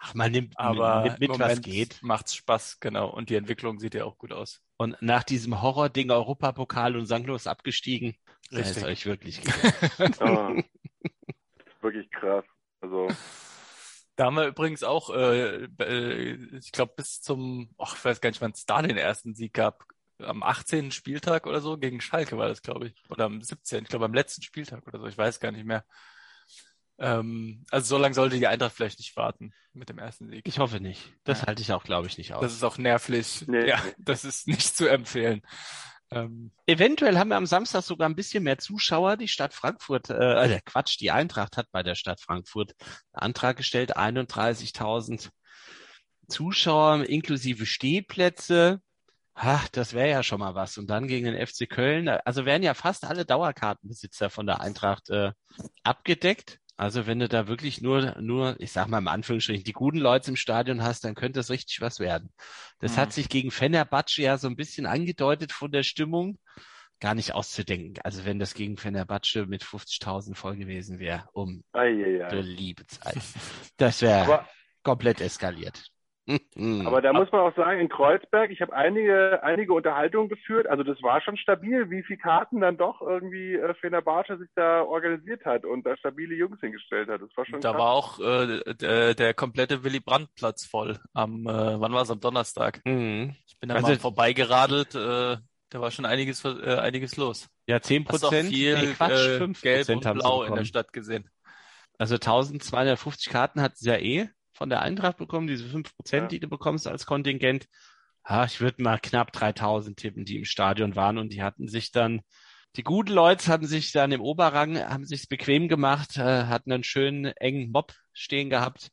Ach, 0.00 0.12
man 0.12 0.30
nimmt 0.30 0.58
aber 0.58 1.04
mit, 1.04 1.30
mit 1.30 1.38
was 1.38 1.62
geht. 1.62 2.02
Macht's 2.02 2.34
Spaß, 2.34 2.78
genau. 2.78 3.08
Und 3.08 3.30
die 3.30 3.36
Entwicklung 3.36 3.78
sieht 3.78 3.94
ja 3.94 4.04
auch 4.04 4.18
gut 4.18 4.34
aus. 4.34 4.60
Und 4.76 5.00
nach 5.00 5.22
diesem 5.22 5.62
Horror-Ding 5.62 6.10
Europapokal 6.10 6.94
und 6.94 7.06
sanglos 7.06 7.46
abgestiegen, 7.46 8.16
Richtig. 8.52 8.76
ist 8.76 8.84
euch 8.84 9.06
wirklich 9.06 9.40
oh, 10.20 10.60
wirklich 11.80 12.10
krass. 12.10 12.44
Also. 12.82 13.08
Da 14.16 14.26
haben 14.26 14.36
wir 14.36 14.46
übrigens 14.46 14.82
auch, 14.84 15.10
äh, 15.10 15.64
äh, 15.64 16.56
ich 16.56 16.72
glaube, 16.72 16.92
bis 16.96 17.20
zum, 17.20 17.74
ach, 17.78 17.96
ich 17.96 18.04
weiß 18.04 18.20
gar 18.20 18.30
nicht, 18.30 18.40
wann 18.40 18.52
es 18.52 18.64
da 18.64 18.80
den 18.80 18.96
ersten 18.96 19.34
Sieg 19.34 19.54
gab. 19.54 19.84
Am 20.18 20.44
18. 20.44 20.92
Spieltag 20.92 21.46
oder 21.46 21.60
so 21.60 21.76
gegen 21.76 22.00
Schalke 22.00 22.38
war 22.38 22.46
das, 22.46 22.62
glaube 22.62 22.88
ich. 22.88 22.94
Oder 23.10 23.24
am 23.24 23.42
17. 23.42 23.82
Ich 23.82 23.88
glaube, 23.88 24.04
am 24.04 24.14
letzten 24.14 24.42
Spieltag 24.42 24.86
oder 24.86 25.00
so. 25.00 25.06
Ich 25.06 25.18
weiß 25.18 25.40
gar 25.40 25.50
nicht 25.50 25.64
mehr. 25.64 25.84
Ähm, 26.98 27.64
also 27.70 27.96
so 27.96 27.98
lange 28.00 28.14
sollte 28.14 28.38
die 28.38 28.46
Eintracht 28.46 28.72
vielleicht 28.72 29.00
nicht 29.00 29.16
warten 29.16 29.52
mit 29.72 29.88
dem 29.88 29.98
ersten 29.98 30.28
Sieg. 30.28 30.46
Ich 30.46 30.60
hoffe 30.60 30.78
nicht. 30.78 31.12
Das 31.24 31.40
ja. 31.40 31.48
halte 31.48 31.62
ich 31.62 31.72
auch, 31.72 31.82
glaube 31.82 32.06
ich, 32.06 32.16
nicht 32.18 32.32
aus. 32.34 32.42
Das 32.42 32.52
ist 32.52 32.62
auch 32.62 32.78
nervlich. 32.78 33.44
Nee. 33.48 33.68
Ja, 33.68 33.82
das 33.98 34.24
ist 34.24 34.46
nicht 34.46 34.76
zu 34.76 34.86
empfehlen. 34.86 35.42
Ähm, 36.10 36.52
Eventuell 36.66 37.18
haben 37.18 37.28
wir 37.28 37.36
am 37.36 37.46
Samstag 37.46 37.82
sogar 37.82 38.08
ein 38.08 38.16
bisschen 38.16 38.44
mehr 38.44 38.58
Zuschauer. 38.58 39.16
Die 39.16 39.28
Stadt 39.28 39.54
Frankfurt, 39.54 40.10
äh, 40.10 40.56
äh 40.56 40.60
Quatsch, 40.64 41.00
die 41.00 41.10
Eintracht 41.10 41.56
hat 41.56 41.68
bei 41.72 41.82
der 41.82 41.94
Stadt 41.94 42.20
Frankfurt 42.20 42.74
einen 43.12 43.28
Antrag 43.28 43.56
gestellt, 43.56 43.96
31.000 43.96 45.30
Zuschauer 46.28 47.04
inklusive 47.04 47.66
Stehplätze. 47.66 48.80
Ach, 49.34 49.68
das 49.68 49.94
wäre 49.94 50.10
ja 50.10 50.22
schon 50.22 50.38
mal 50.38 50.54
was. 50.54 50.78
Und 50.78 50.88
dann 50.88 51.08
gegen 51.08 51.26
den 51.26 51.46
FC 51.46 51.68
Köln. 51.68 52.08
Also 52.08 52.44
werden 52.44 52.62
ja 52.62 52.74
fast 52.74 53.04
alle 53.04 53.24
Dauerkartenbesitzer 53.24 54.30
von 54.30 54.46
der 54.46 54.60
Eintracht 54.60 55.10
äh, 55.10 55.32
abgedeckt. 55.82 56.60
Also 56.76 57.06
wenn 57.06 57.20
du 57.20 57.28
da 57.28 57.46
wirklich 57.46 57.80
nur, 57.80 58.20
nur, 58.20 58.56
ich 58.58 58.72
sag 58.72 58.88
mal 58.88 58.98
im 58.98 59.08
Anführungsstrichen, 59.08 59.64
die 59.64 59.72
guten 59.72 59.98
Leute 59.98 60.30
im 60.30 60.36
Stadion 60.36 60.82
hast, 60.82 61.04
dann 61.04 61.14
könnte 61.14 61.38
das 61.38 61.50
richtig 61.50 61.80
was 61.80 62.00
werden. 62.00 62.32
Das 62.80 62.96
mhm. 62.96 62.96
hat 63.00 63.12
sich 63.12 63.28
gegen 63.28 63.50
Fenerbahce 63.52 64.22
ja 64.22 64.38
so 64.38 64.48
ein 64.48 64.56
bisschen 64.56 64.86
angedeutet 64.86 65.52
von 65.52 65.70
der 65.70 65.84
Stimmung. 65.84 66.38
Gar 67.00 67.14
nicht 67.14 67.34
auszudenken. 67.34 68.00
Also 68.02 68.24
wenn 68.24 68.38
das 68.38 68.54
gegen 68.54 68.76
Fenerbahce 68.76 69.46
mit 69.46 69.62
50.000 69.62 70.34
voll 70.34 70.56
gewesen 70.56 70.98
wäre, 70.98 71.28
um 71.32 71.62
ei, 71.72 71.88
ei, 71.88 72.24
ei. 72.24 72.40
liebe 72.40 72.86
Zeit. 72.86 73.18
Das 73.76 74.02
wäre 74.02 74.46
komplett 74.82 75.20
eskaliert. 75.20 75.90
Aber 76.26 77.02
da 77.02 77.12
muss 77.12 77.30
man 77.32 77.42
auch 77.42 77.54
sagen, 77.54 77.80
in 77.80 77.88
Kreuzberg, 77.90 78.50
ich 78.50 78.62
habe 78.62 78.72
einige, 78.72 79.42
einige 79.42 79.74
Unterhaltungen 79.74 80.30
geführt. 80.30 80.66
Also 80.66 80.82
das 80.82 81.02
war 81.02 81.20
schon 81.20 81.36
stabil, 81.36 81.90
wie 81.90 82.02
viele 82.02 82.18
Karten 82.18 82.60
dann 82.60 82.78
doch 82.78 83.02
irgendwie 83.02 83.54
äh, 83.54 83.74
Fenerbahce 83.74 84.38
sich 84.38 84.48
da 84.54 84.82
organisiert 84.82 85.44
hat 85.44 85.66
und 85.66 85.84
da 85.84 85.96
stabile 85.98 86.34
Jungs 86.34 86.60
hingestellt 86.60 87.08
hat. 87.08 87.20
Das 87.20 87.28
war 87.36 87.44
schon 87.44 87.60
Da 87.60 87.72
krass. 87.72 87.80
war 87.80 87.90
auch 87.90 88.20
äh, 88.20 88.74
der, 88.74 89.14
der 89.14 89.34
komplette 89.34 89.84
Willy 89.84 90.00
Brandt 90.00 90.34
Platz 90.34 90.64
voll. 90.64 90.98
Am, 91.12 91.46
äh, 91.46 91.80
wann 91.80 91.92
war 91.92 92.02
es? 92.02 92.10
Am 92.10 92.20
Donnerstag. 92.20 92.80
Mhm. 92.86 93.36
Ich 93.46 93.58
bin 93.58 93.68
da 93.68 93.74
also, 93.74 93.88
mal 93.88 93.98
vorbeigeradelt. 93.98 94.94
Äh, 94.94 95.36
da 95.70 95.80
war 95.80 95.90
schon 95.90 96.06
einiges, 96.06 96.42
äh, 96.44 96.76
einiges 96.76 97.16
los. 97.16 97.48
Ja, 97.66 97.80
10 97.80 98.04
Prozent. 98.04 98.48
viel 98.48 98.78
nee, 98.78 98.92
Quatsch, 98.94 99.40
äh, 99.40 99.48
Gelb 99.60 99.88
und 99.90 100.14
Blau 100.14 100.44
in 100.44 100.54
der 100.54 100.64
Stadt 100.64 100.92
gesehen. 100.92 101.28
Also 101.98 102.14
1250 102.14 103.30
Karten 103.30 103.60
hat 103.60 103.76
sie 103.76 103.88
ja 103.88 103.96
eh 103.96 104.28
von 104.54 104.70
der 104.70 104.82
Eintracht 104.82 105.18
bekommen, 105.18 105.46
diese 105.46 105.68
5 105.68 105.94
Prozent, 105.94 106.22
ja. 106.22 106.28
die 106.28 106.40
du 106.40 106.48
bekommst 106.48 106.86
als 106.86 107.06
Kontingent. 107.06 107.66
Ah, 108.22 108.44
ich 108.46 108.60
würde 108.60 108.82
mal 108.82 108.98
knapp 108.98 109.32
3000 109.32 109.98
tippen, 109.98 110.24
die 110.24 110.36
im 110.36 110.44
Stadion 110.44 110.96
waren 110.96 111.18
und 111.18 111.32
die 111.32 111.42
hatten 111.42 111.68
sich 111.68 111.90
dann, 111.92 112.22
die 112.76 112.82
guten 112.82 113.12
Leute 113.12 113.48
hatten 113.48 113.66
sich 113.66 113.92
dann 113.92 114.12
im 114.12 114.22
Oberrang, 114.22 114.78
haben 114.78 115.04
sich's 115.04 115.26
bequem 115.26 115.68
gemacht, 115.68 116.16
äh, 116.16 116.44
hatten 116.44 116.72
einen 116.72 116.84
schönen 116.84 117.26
engen 117.26 117.70
Mob 117.70 117.92
stehen 118.14 118.48
gehabt, 118.48 118.90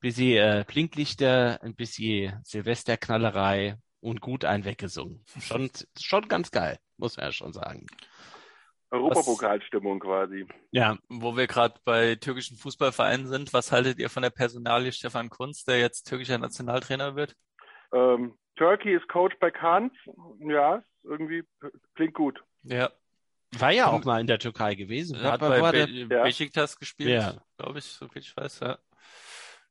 bisschen 0.00 0.36
äh, 0.36 0.64
Blinklichter, 0.66 1.60
ein 1.62 1.74
bisschen 1.74 2.40
Silvesterknallerei 2.44 3.76
und 4.00 4.20
gut 4.20 4.44
ein 4.44 4.64
weggesungen. 4.64 5.24
Schon, 5.40 5.70
schon 6.00 6.28
ganz 6.28 6.52
geil, 6.52 6.78
muss 6.98 7.16
man 7.16 7.26
ja 7.26 7.32
schon 7.32 7.52
sagen. 7.52 7.86
Europapokalstimmung 8.90 10.00
quasi. 10.00 10.46
Ja, 10.70 10.96
wo 11.08 11.36
wir 11.36 11.46
gerade 11.46 11.78
bei 11.84 12.14
türkischen 12.14 12.56
Fußballvereinen 12.56 13.26
sind, 13.26 13.52
was 13.52 13.70
haltet 13.72 13.98
ihr 13.98 14.08
von 14.08 14.22
der 14.22 14.30
Personalie 14.30 14.92
Stefan 14.92 15.28
Kunz, 15.28 15.64
der 15.64 15.78
jetzt 15.78 16.04
türkischer 16.04 16.38
Nationaltrainer 16.38 17.14
wird? 17.14 17.34
Ähm, 17.92 18.38
Turkey 18.56 18.94
ist 18.94 19.08
Coach 19.08 19.36
bei 19.40 19.50
Kant. 19.50 19.92
Ja, 20.40 20.82
irgendwie 21.04 21.44
klingt 21.94 22.14
gut. 22.14 22.42
Ja. 22.62 22.90
War 23.58 23.72
ja 23.72 23.86
auch 23.86 24.04
mal 24.04 24.20
in 24.20 24.26
der 24.26 24.38
Türkei 24.38 24.74
gewesen. 24.74 25.22
Hat, 25.22 25.32
hat 25.32 25.40
bei, 25.40 25.60
bei 25.60 25.72
Be 25.86 26.06
der... 26.06 26.24
Besiktas 26.24 26.78
gespielt, 26.78 27.10
ja. 27.10 27.34
glaube 27.56 27.78
ich, 27.78 27.86
so 27.86 28.06
viel 28.08 28.20
ich 28.20 28.36
weiß. 28.36 28.60
Ja, 28.60 28.78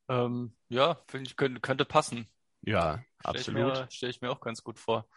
ähm, 0.10 0.56
ja 0.70 0.98
finde 1.08 1.30
ich, 1.30 1.38
könnte, 1.38 1.62
könnte 1.62 1.86
passen. 1.86 2.28
Ja, 2.62 3.04
stell 3.20 3.32
absolut. 3.32 3.94
Stelle 3.94 4.10
ich 4.10 4.22
mir 4.22 4.32
auch 4.32 4.42
ganz 4.42 4.64
gut 4.64 4.80
vor. 4.80 5.08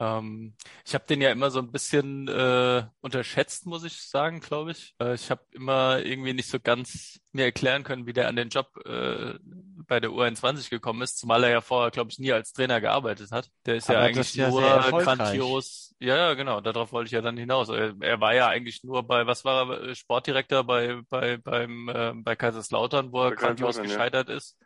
Ähm, 0.00 0.54
ich 0.84 0.94
habe 0.94 1.06
den 1.06 1.20
ja 1.20 1.30
immer 1.30 1.50
so 1.50 1.58
ein 1.58 1.72
bisschen 1.72 2.28
äh, 2.28 2.84
unterschätzt, 3.00 3.66
muss 3.66 3.84
ich 3.84 4.00
sagen, 4.00 4.40
glaube 4.40 4.72
ich. 4.72 4.94
Äh, 5.00 5.14
ich 5.14 5.30
habe 5.30 5.42
immer 5.52 6.04
irgendwie 6.04 6.34
nicht 6.34 6.48
so 6.48 6.60
ganz 6.60 7.20
mir 7.32 7.44
erklären 7.44 7.84
können, 7.84 8.06
wie 8.06 8.12
der 8.12 8.28
an 8.28 8.36
den 8.36 8.48
Job 8.48 8.68
äh, 8.86 9.34
bei 9.88 10.00
der 10.00 10.10
U21 10.10 10.70
gekommen 10.70 11.02
ist, 11.02 11.18
zumal 11.18 11.42
er 11.44 11.50
ja 11.50 11.60
vorher, 11.60 11.90
glaube 11.90 12.10
ich, 12.10 12.18
nie 12.18 12.32
als 12.32 12.52
Trainer 12.52 12.80
gearbeitet 12.80 13.32
hat. 13.32 13.50
Der 13.66 13.76
ist 13.76 13.88
Aber 13.88 14.00
ja 14.00 14.04
eigentlich 14.04 14.34
ja 14.34 14.50
nur 14.50 14.60
grandios. 15.02 15.94
Ja, 15.98 16.16
ja, 16.16 16.34
genau, 16.34 16.60
darauf 16.60 16.92
wollte 16.92 17.06
ich 17.06 17.12
ja 17.12 17.22
dann 17.22 17.36
hinaus. 17.36 17.68
Er, 17.70 17.94
er, 18.00 18.20
war 18.20 18.34
ja 18.34 18.48
eigentlich 18.48 18.84
nur 18.84 19.02
bei, 19.02 19.26
was 19.26 19.44
war 19.44 19.70
er, 19.70 19.94
Sportdirektor 19.94 20.64
bei, 20.64 21.00
bei, 21.08 21.38
beim, 21.38 21.88
äh, 21.88 22.12
bei 22.14 22.36
Kaiserslautern, 22.36 23.12
wo 23.12 23.24
er 23.24 23.32
grandios 23.32 23.80
gescheitert 23.80 24.28
ja. 24.28 24.36
ist. 24.36 24.56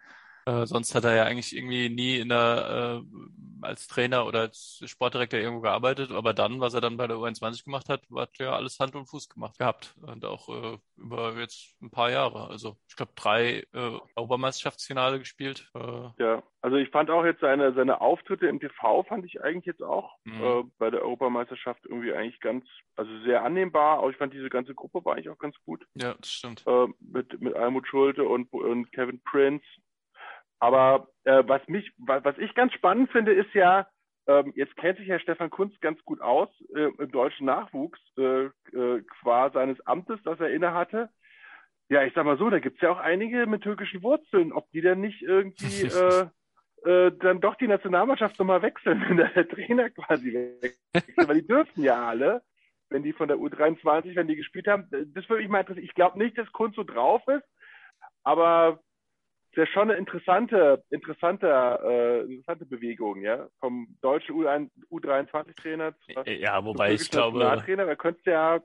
Äh, 0.47 0.67
sonst 0.67 0.95
hat 0.95 1.05
er 1.05 1.15
ja 1.15 1.25
eigentlich 1.25 1.57
irgendwie 1.57 1.89
nie 1.89 2.19
in 2.19 2.29
der, 2.29 3.03
äh, 3.03 3.65
als 3.65 3.87
Trainer 3.87 4.27
oder 4.27 4.41
als 4.41 4.83
Sportdirektor 4.85 5.39
irgendwo 5.39 5.63
gearbeitet. 5.63 6.11
Aber 6.11 6.35
dann, 6.35 6.61
was 6.61 6.75
er 6.75 6.81
dann 6.81 6.97
bei 6.97 7.07
der 7.07 7.17
U21 7.17 7.65
gemacht 7.65 7.89
hat, 7.89 8.03
hat 8.15 8.37
ja 8.39 8.53
alles 8.53 8.79
Hand 8.81 8.95
und 8.95 9.07
Fuß 9.07 9.29
gemacht 9.29 9.59
gehabt. 9.59 9.95
Und 10.03 10.25
auch 10.25 10.49
äh, 10.49 10.79
über 10.97 11.39
jetzt 11.39 11.77
ein 11.81 11.91
paar 11.91 12.11
Jahre. 12.11 12.49
Also 12.49 12.77
ich 12.89 12.97
glaube 12.97 13.13
drei 13.15 13.65
äh, 13.73 13.99
Obermeisterschaftsfinale 14.17 15.19
gespielt. 15.19 15.71
Äh, 15.75 16.09
ja, 16.19 16.43
also 16.61 16.77
ich 16.77 16.91
fand 16.91 17.11
auch 17.11 17.25
jetzt 17.25 17.41
seine, 17.41 17.73
seine 17.75 18.01
Auftritte 18.01 18.47
im 18.47 18.61
TV 18.61 19.03
fand 19.05 19.25
ich 19.25 19.43
eigentlich 19.43 19.67
jetzt 19.67 19.83
auch 19.83 20.17
mhm. 20.25 20.43
äh, 20.43 20.63
bei 20.79 20.91
der 20.91 21.03
Europameisterschaft 21.03 21.85
irgendwie 21.85 22.13
eigentlich 22.13 22.41
ganz, 22.41 22.65
also 22.97 23.11
sehr 23.25 23.45
annehmbar. 23.45 23.99
Aber 23.99 24.11
ich 24.11 24.17
fand 24.17 24.33
diese 24.35 24.51
ganze 24.51 24.75
Gruppe 24.75 25.05
war 25.05 25.15
eigentlich 25.15 25.29
auch 25.29 25.39
ganz 25.39 25.57
gut. 25.65 25.85
Ja, 25.95 26.15
das 26.15 26.31
stimmt. 26.31 26.65
Äh, 26.67 26.87
mit, 27.01 27.41
mit 27.41 27.55
Almut 27.55 27.87
Schulte 27.87 28.25
und, 28.25 28.53
und 28.53 28.91
Kevin 28.93 29.21
Prince 29.23 29.65
aber 30.63 31.09
äh, 31.25 31.43
was 31.45 31.67
mich, 31.67 31.93
was 31.99 32.39
ich 32.39 32.55
ganz 32.55 32.73
spannend 32.73 33.11
finde, 33.11 33.33
ist 33.33 33.53
ja, 33.53 33.89
ähm, 34.29 34.53
jetzt 34.55 34.77
kennt 34.77 34.97
sich 34.97 35.09
Herr 35.09 35.19
Stefan 35.19 35.51
Kunz 35.51 35.75
ganz 35.81 36.01
gut 36.05 36.21
aus 36.21 36.49
äh, 36.73 36.85
im 36.99 37.11
deutschen 37.11 37.47
Nachwuchs, 37.47 37.99
äh, 38.17 38.45
äh, 38.45 39.03
qua 39.21 39.51
seines 39.51 39.85
Amtes, 39.89 40.21
das 40.23 40.39
er 40.39 40.51
innehatte. 40.51 41.11
Ja, 41.89 42.05
ich 42.05 42.15
sag 42.15 42.25
mal 42.25 42.39
so, 42.39 42.49
da 42.49 42.61
gibt's 42.61 42.81
ja 42.81 42.93
auch 42.93 43.01
einige 43.01 43.47
mit 43.47 43.65
türkischen 43.65 44.05
Wurzeln, 44.05 44.53
ob 44.53 44.71
die 44.71 44.83
dann 44.83 45.01
nicht 45.01 45.21
irgendwie 45.23 45.83
äh, 46.87 46.89
äh, 46.89 47.11
dann 47.19 47.41
doch 47.41 47.57
die 47.57 47.67
Nationalmannschaft 47.67 48.39
nochmal 48.39 48.63
wechseln, 48.63 49.05
wenn 49.09 49.17
der 49.17 49.49
Trainer 49.49 49.91
quasi 49.91 50.33
wechselt, 50.33 51.29
weil 51.29 51.41
die 51.41 51.47
dürfen 51.49 51.83
ja 51.83 52.07
alle, 52.07 52.41
wenn 52.89 53.03
die 53.03 53.13
von 53.13 53.27
der 53.27 53.39
U23, 53.39 54.15
wenn 54.15 54.29
die 54.29 54.37
gespielt 54.37 54.69
haben, 54.69 54.87
das 54.91 55.29
würde 55.29 55.43
mich 55.43 55.49
mal 55.49 55.59
interessieren. 55.59 55.87
Ich 55.87 55.95
glaube 55.95 56.21
nicht, 56.21 56.39
dass 56.39 56.53
Kunz 56.53 56.77
so 56.77 56.85
drauf 56.85 57.27
ist, 57.27 57.49
aber 58.23 58.79
ist 59.53 59.59
ja 59.59 59.67
schon 59.67 59.91
eine 59.91 59.99
interessante, 59.99 60.83
interessante, 60.89 61.47
äh, 61.47 62.21
interessante 62.23 62.65
Bewegung, 62.65 63.21
ja, 63.21 63.49
vom 63.61 63.87
deutschen 64.01 64.35
U23-Trainer 64.91 65.95
zu 65.99 66.31
ja, 66.31 66.65
wobei 66.65 66.95
ich 66.95 67.11
glaube, 67.11 67.41
Trainer, 67.65 67.85
da 67.85 67.95
könntest 67.95 68.27
du 68.27 68.31
ja 68.31 68.61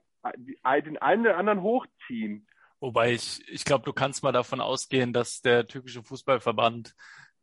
den 0.82 0.98
einen 0.98 1.22
oder 1.22 1.38
anderen 1.38 1.62
hochziehen. 1.62 2.48
Wobei 2.80 3.14
ich, 3.14 3.42
ich 3.50 3.66
glaube, 3.66 3.84
du 3.84 3.92
kannst 3.92 4.24
mal 4.24 4.32
davon 4.32 4.62
ausgehen, 4.62 5.12
dass 5.12 5.42
der 5.42 5.68
türkische 5.68 6.04
Fußballverband 6.04 6.96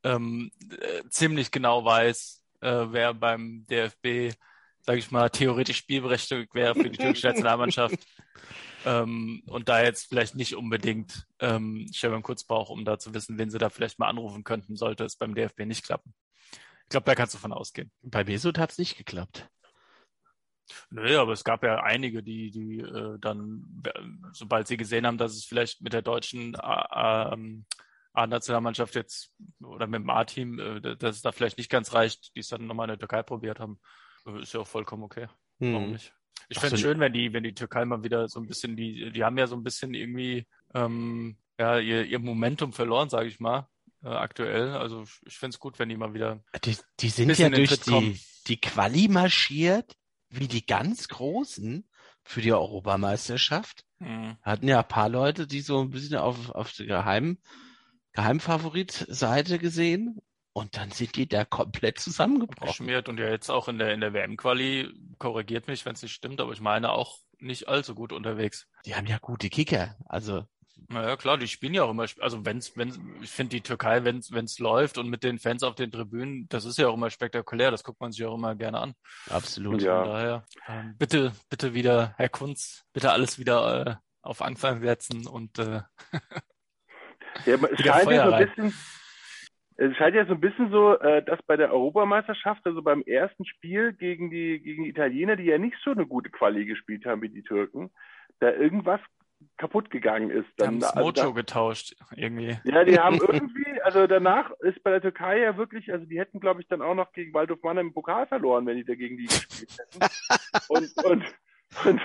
ähm, 0.04 0.50
äh, 0.70 1.02
ziemlich 1.10 1.50
genau 1.50 1.84
weiß, 1.84 2.42
äh, 2.62 2.86
wer 2.88 3.12
beim 3.12 3.66
DFB, 3.68 4.34
sage 4.84 4.98
ich 4.98 5.10
mal, 5.10 5.30
theoretisch 5.30 5.78
spielberechtigt 5.78 6.54
wäre 6.54 6.74
für 6.74 6.90
die 6.90 6.98
türkische 6.98 7.28
Nationalmannschaft. 7.28 7.96
Ähm, 8.86 9.42
und 9.46 9.70
da 9.70 9.82
jetzt 9.82 10.10
vielleicht 10.10 10.34
nicht 10.34 10.56
unbedingt 10.56 11.26
ähm, 11.38 11.86
Stefan 11.90 12.22
Kurz 12.22 12.44
braucht, 12.44 12.70
um 12.70 12.84
da 12.84 12.98
zu 12.98 13.14
wissen, 13.14 13.38
wen 13.38 13.48
sie 13.48 13.56
da 13.56 13.70
vielleicht 13.70 13.98
mal 13.98 14.08
anrufen 14.08 14.44
könnten, 14.44 14.76
sollte 14.76 15.04
es 15.04 15.16
beim 15.16 15.34
DFB 15.34 15.60
nicht 15.60 15.86
klappen. 15.86 16.14
Ich 16.82 16.90
glaube, 16.90 17.06
da 17.06 17.14
kannst 17.14 17.32
du 17.32 17.38
von 17.38 17.54
ausgehen. 17.54 17.90
Bei 18.02 18.24
Mesut 18.24 18.58
hat 18.58 18.72
es 18.72 18.78
nicht 18.78 18.98
geklappt. 18.98 19.48
Nö, 20.90 21.18
aber 21.18 21.32
es 21.32 21.44
gab 21.44 21.62
ja 21.62 21.82
einige, 21.82 22.22
die, 22.22 22.50
die 22.50 22.80
äh, 22.80 23.18
dann, 23.20 23.82
sobald 24.32 24.66
sie 24.66 24.76
gesehen 24.76 25.06
haben, 25.06 25.16
dass 25.18 25.32
es 25.32 25.44
vielleicht 25.44 25.80
mit 25.80 25.94
der 25.94 26.02
deutschen 26.02 26.54
ähm, 26.62 27.64
A-Nationalmannschaft 28.12 28.94
jetzt 28.94 29.32
oder 29.62 29.86
mit 29.86 30.00
dem 30.00 30.10
A-Team, 30.10 30.58
äh, 30.58 30.96
dass 30.96 31.16
es 31.16 31.22
da 31.22 31.32
vielleicht 31.32 31.58
nicht 31.58 31.70
ganz 31.70 31.92
reicht, 31.92 32.34
die 32.36 32.40
es 32.40 32.48
dann 32.48 32.66
nochmal 32.66 32.84
in 32.84 32.90
der 32.90 32.98
Türkei 32.98 33.22
probiert 33.22 33.60
haben, 33.60 33.80
ist 34.40 34.54
ja 34.54 34.60
auch 34.60 34.66
vollkommen 34.66 35.02
okay. 35.02 35.26
Hm. 35.58 35.74
Warum 35.74 35.92
nicht? 35.92 36.12
Ich 36.48 36.58
fände 36.58 36.74
es 36.76 36.80
schön, 36.80 37.00
wenn 37.00 37.12
die, 37.12 37.32
wenn 37.32 37.42
die 37.42 37.54
Türkei 37.54 37.84
mal 37.84 38.02
wieder 38.02 38.28
so 38.28 38.40
ein 38.40 38.46
bisschen, 38.46 38.76
die, 38.76 39.10
die 39.12 39.24
haben 39.24 39.38
ja 39.38 39.46
so 39.46 39.56
ein 39.56 39.62
bisschen 39.62 39.94
irgendwie 39.94 40.46
ähm, 40.74 41.36
ja, 41.58 41.78
ihr, 41.78 42.04
ihr 42.04 42.18
Momentum 42.18 42.72
verloren, 42.72 43.08
sage 43.08 43.28
ich 43.28 43.40
mal, 43.40 43.68
äh, 44.02 44.08
aktuell. 44.08 44.70
Also 44.70 45.04
ich 45.24 45.38
finde 45.38 45.54
es 45.54 45.60
gut, 45.60 45.78
wenn 45.78 45.88
die 45.88 45.96
mal 45.96 46.14
wieder. 46.14 46.42
Die, 46.64 46.76
die 47.00 47.08
sind 47.08 47.36
ja 47.38 47.48
durch 47.48 47.80
die, 47.80 48.20
die 48.46 48.60
Quali 48.60 49.08
marschiert, 49.08 49.96
wie 50.28 50.48
die 50.48 50.66
ganz 50.66 51.08
Großen 51.08 51.88
für 52.22 52.40
die 52.40 52.52
Europameisterschaft. 52.52 53.84
Mhm. 53.98 54.36
Hatten 54.42 54.68
ja 54.68 54.80
ein 54.80 54.88
paar 54.88 55.08
Leute, 55.08 55.46
die 55.46 55.60
so 55.60 55.80
ein 55.80 55.90
bisschen 55.90 56.16
auf, 56.16 56.50
auf 56.50 56.72
der 56.72 56.86
Geheim, 56.86 57.38
Geheimfavorit-Seite 58.12 59.58
gesehen 59.58 60.20
und 60.54 60.76
dann 60.76 60.92
sind 60.92 61.16
die 61.16 61.28
da 61.28 61.44
komplett 61.44 61.98
zusammengebrochen. 61.98 62.68
Geschmiert 62.68 63.08
und 63.08 63.18
ja 63.18 63.28
jetzt 63.28 63.50
auch 63.50 63.68
in 63.68 63.78
der, 63.78 63.92
in 63.92 64.00
der 64.00 64.14
WM-Quali, 64.14 64.88
korrigiert 65.18 65.66
mich, 65.66 65.84
wenn 65.84 65.94
es 65.94 66.02
nicht 66.02 66.14
stimmt, 66.14 66.40
aber 66.40 66.52
ich 66.52 66.60
meine 66.60 66.92
auch 66.92 67.18
nicht 67.40 67.68
allzu 67.68 67.94
gut 67.94 68.12
unterwegs. 68.12 68.68
Die 68.86 68.94
haben 68.94 69.06
ja 69.06 69.18
gute 69.18 69.50
Kicker, 69.50 69.96
also. 70.06 70.46
Naja, 70.88 71.16
klar, 71.16 71.38
die 71.38 71.48
spielen 71.48 71.74
ja 71.74 71.82
auch 71.82 71.90
immer, 71.90 72.06
also 72.20 72.44
wenn's, 72.44 72.76
wenn, 72.76 73.18
ich 73.20 73.30
finde 73.30 73.56
die 73.56 73.62
Türkei, 73.62 74.04
wenn 74.04 74.18
es 74.18 74.58
läuft 74.60 74.96
und 74.96 75.08
mit 75.08 75.24
den 75.24 75.40
Fans 75.40 75.64
auf 75.64 75.74
den 75.74 75.90
Tribünen, 75.90 76.46
das 76.48 76.64
ist 76.64 76.78
ja 76.78 76.86
auch 76.86 76.94
immer 76.94 77.10
spektakulär, 77.10 77.72
das 77.72 77.82
guckt 77.82 78.00
man 78.00 78.12
sich 78.12 78.24
auch 78.24 78.34
immer 78.34 78.54
gerne 78.54 78.78
an. 78.78 78.94
Absolut. 79.28 79.82
Ja. 79.82 80.02
Von 80.02 80.12
daher, 80.12 80.46
ähm, 80.68 80.94
bitte, 80.98 81.32
bitte 81.50 81.74
wieder, 81.74 82.14
Herr 82.16 82.28
Kunz, 82.28 82.84
bitte 82.92 83.10
alles 83.10 83.40
wieder 83.40 83.86
äh, 83.86 83.94
auf 84.22 84.40
Anfang 84.40 84.82
setzen 84.82 85.26
und 85.26 85.58
äh, 85.58 85.82
ja, 87.44 87.56
es 87.56 87.80
scheint 87.80 88.10
ja 88.12 88.26
so 88.26 88.32
ein 88.32 88.46
bisschen, 88.46 88.74
es 89.76 89.96
scheint 89.96 90.14
ja 90.14 90.24
so 90.26 90.34
ein 90.34 90.40
bisschen 90.40 90.70
so, 90.70 90.98
äh, 90.98 91.22
dass 91.24 91.42
bei 91.42 91.56
der 91.56 91.72
Europameisterschaft, 91.72 92.64
also 92.64 92.82
beim 92.82 93.02
ersten 93.02 93.44
Spiel 93.44 93.92
gegen 93.92 94.30
die, 94.30 94.60
gegen 94.60 94.84
die 94.84 94.90
Italiener, 94.90 95.36
die 95.36 95.44
ja 95.44 95.58
nicht 95.58 95.76
so 95.82 95.90
eine 95.90 96.06
gute 96.06 96.30
Quali 96.30 96.64
gespielt 96.64 97.04
haben 97.06 97.22
wie 97.22 97.28
die 97.28 97.42
Türken, 97.42 97.90
da 98.38 98.52
irgendwas 98.52 99.00
kaputt 99.56 99.90
gegangen 99.90 100.30
ist. 100.30 100.48
Dann, 100.56 100.78
die 100.78 100.86
haben 100.86 100.96
also 100.96 101.00
Mojo 101.00 101.12
da, 101.12 101.40
getauscht, 101.40 101.96
irgendwie. 102.16 102.56
Ja, 102.64 102.84
die 102.84 102.98
haben 102.98 103.16
irgendwie, 103.20 103.82
also 103.82 104.06
danach 104.06 104.50
ist 104.60 104.82
bei 104.84 104.90
der 104.90 105.02
Türkei 105.02 105.40
ja 105.40 105.56
wirklich, 105.56 105.92
also 105.92 106.06
die 106.06 106.18
hätten, 106.18 106.40
glaube 106.40 106.60
ich, 106.60 106.68
dann 106.68 106.82
auch 106.82 106.94
noch 106.94 107.12
gegen 107.12 107.34
Waldhof 107.34 107.62
Mannheim 107.62 107.88
im 107.88 107.94
Pokal 107.94 108.26
verloren, 108.26 108.66
wenn 108.66 108.76
die 108.76 108.84
dagegen 108.84 109.16
die 109.16 109.26
gespielt 109.26 109.76
hätten. 109.78 109.98
und, 110.68 111.04
und, 111.04 111.24
und, 111.84 112.00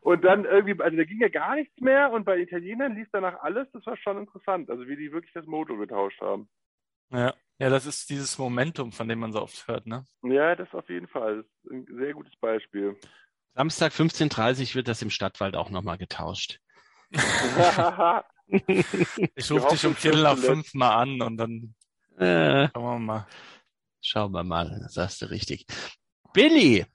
und 0.00 0.24
dann 0.24 0.46
irgendwie, 0.46 0.82
also 0.82 0.96
da 0.96 1.04
ging 1.04 1.20
ja 1.20 1.28
gar 1.28 1.54
nichts 1.54 1.78
mehr 1.80 2.12
und 2.12 2.24
bei 2.24 2.38
Italienern 2.38 2.94
lief 2.94 3.08
danach 3.12 3.42
alles, 3.42 3.68
das 3.72 3.84
war 3.84 3.96
schon 3.98 4.18
interessant, 4.18 4.70
also 4.70 4.88
wie 4.88 4.96
die 4.96 5.12
wirklich 5.12 5.34
das 5.34 5.46
Mojo 5.46 5.76
getauscht 5.76 6.20
haben. 6.22 6.48
Ja. 7.10 7.34
Ja, 7.60 7.68
das 7.68 7.84
ist 7.84 8.08
dieses 8.08 8.38
Momentum, 8.38 8.90
von 8.90 9.06
dem 9.06 9.18
man 9.18 9.34
so 9.34 9.42
oft 9.42 9.68
hört, 9.68 9.86
ne? 9.86 10.06
Ja, 10.22 10.56
das 10.56 10.72
auf 10.72 10.88
jeden 10.88 11.08
Fall. 11.08 11.36
Das 11.36 11.44
ist 11.44 11.70
ein 11.70 11.84
sehr 11.94 12.14
gutes 12.14 12.32
Beispiel. 12.40 12.98
Samstag 13.54 13.92
15.30 13.92 14.70
Uhr 14.70 14.76
wird 14.76 14.88
das 14.88 15.02
im 15.02 15.10
Stadtwald 15.10 15.54
auch 15.56 15.68
nochmal 15.68 15.98
getauscht. 15.98 16.58
ich 17.10 17.22
rufe 19.50 19.68
dich 19.72 19.84
um 19.84 19.94
Viertel 19.94 20.22
nach 20.22 20.38
fünf 20.38 20.72
mal 20.72 20.96
an 20.96 21.20
und 21.20 21.36
dann 21.36 21.74
äh, 22.16 22.70
schauen 22.72 22.82
wir 22.82 22.98
mal. 22.98 23.26
Schauen 24.00 24.32
wir 24.32 24.44
mal, 24.44 24.86
sagst 24.88 25.20
du 25.20 25.26
richtig. 25.26 25.66
Billy, 26.32 26.86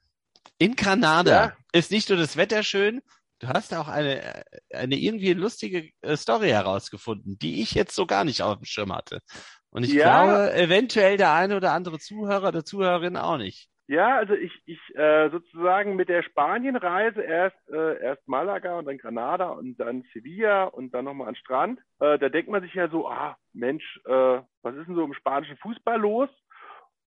In 0.58 0.74
Granada 0.74 1.46
ja. 1.46 1.56
ist 1.72 1.92
nicht 1.92 2.08
nur 2.08 2.18
das 2.18 2.36
Wetter 2.36 2.64
schön, 2.64 3.02
du 3.38 3.48
hast 3.48 3.74
auch 3.74 3.88
eine, 3.88 4.44
eine 4.72 4.96
irgendwie 4.96 5.34
lustige 5.34 5.90
äh, 6.00 6.16
Story 6.16 6.48
herausgefunden, 6.48 7.38
die 7.38 7.60
ich 7.62 7.72
jetzt 7.72 7.94
so 7.94 8.06
gar 8.06 8.24
nicht 8.24 8.42
auf 8.42 8.56
dem 8.56 8.64
Schirm 8.64 8.92
hatte. 8.92 9.20
Und 9.76 9.84
ich 9.84 9.92
ja. 9.92 10.24
glaube, 10.24 10.54
eventuell 10.54 11.18
der 11.18 11.34
eine 11.34 11.54
oder 11.54 11.72
andere 11.72 11.98
Zuhörer 11.98 12.48
oder 12.48 12.64
Zuhörerin 12.64 13.18
auch 13.18 13.36
nicht. 13.36 13.68
Ja, 13.88 14.16
also 14.16 14.32
ich, 14.32 14.50
ich 14.64 14.80
äh, 14.96 15.28
sozusagen 15.28 15.96
mit 15.96 16.08
der 16.08 16.22
Spanienreise 16.22 17.20
erst 17.20 17.58
äh, 17.70 18.00
erst 18.00 18.26
Malaga 18.26 18.78
und 18.78 18.86
dann 18.86 18.96
Granada 18.96 19.50
und 19.50 19.76
dann 19.76 20.02
Sevilla 20.14 20.64
und 20.64 20.94
dann 20.94 21.04
nochmal 21.04 21.28
an 21.28 21.36
Strand. 21.36 21.78
Äh, 22.00 22.18
da 22.18 22.30
denkt 22.30 22.50
man 22.50 22.62
sich 22.62 22.72
ja 22.72 22.88
so, 22.88 23.06
ah 23.06 23.36
Mensch, 23.52 24.00
äh, 24.06 24.40
was 24.62 24.74
ist 24.76 24.86
denn 24.86 24.94
so 24.94 25.04
im 25.04 25.12
spanischen 25.12 25.58
Fußball 25.58 26.00
los? 26.00 26.30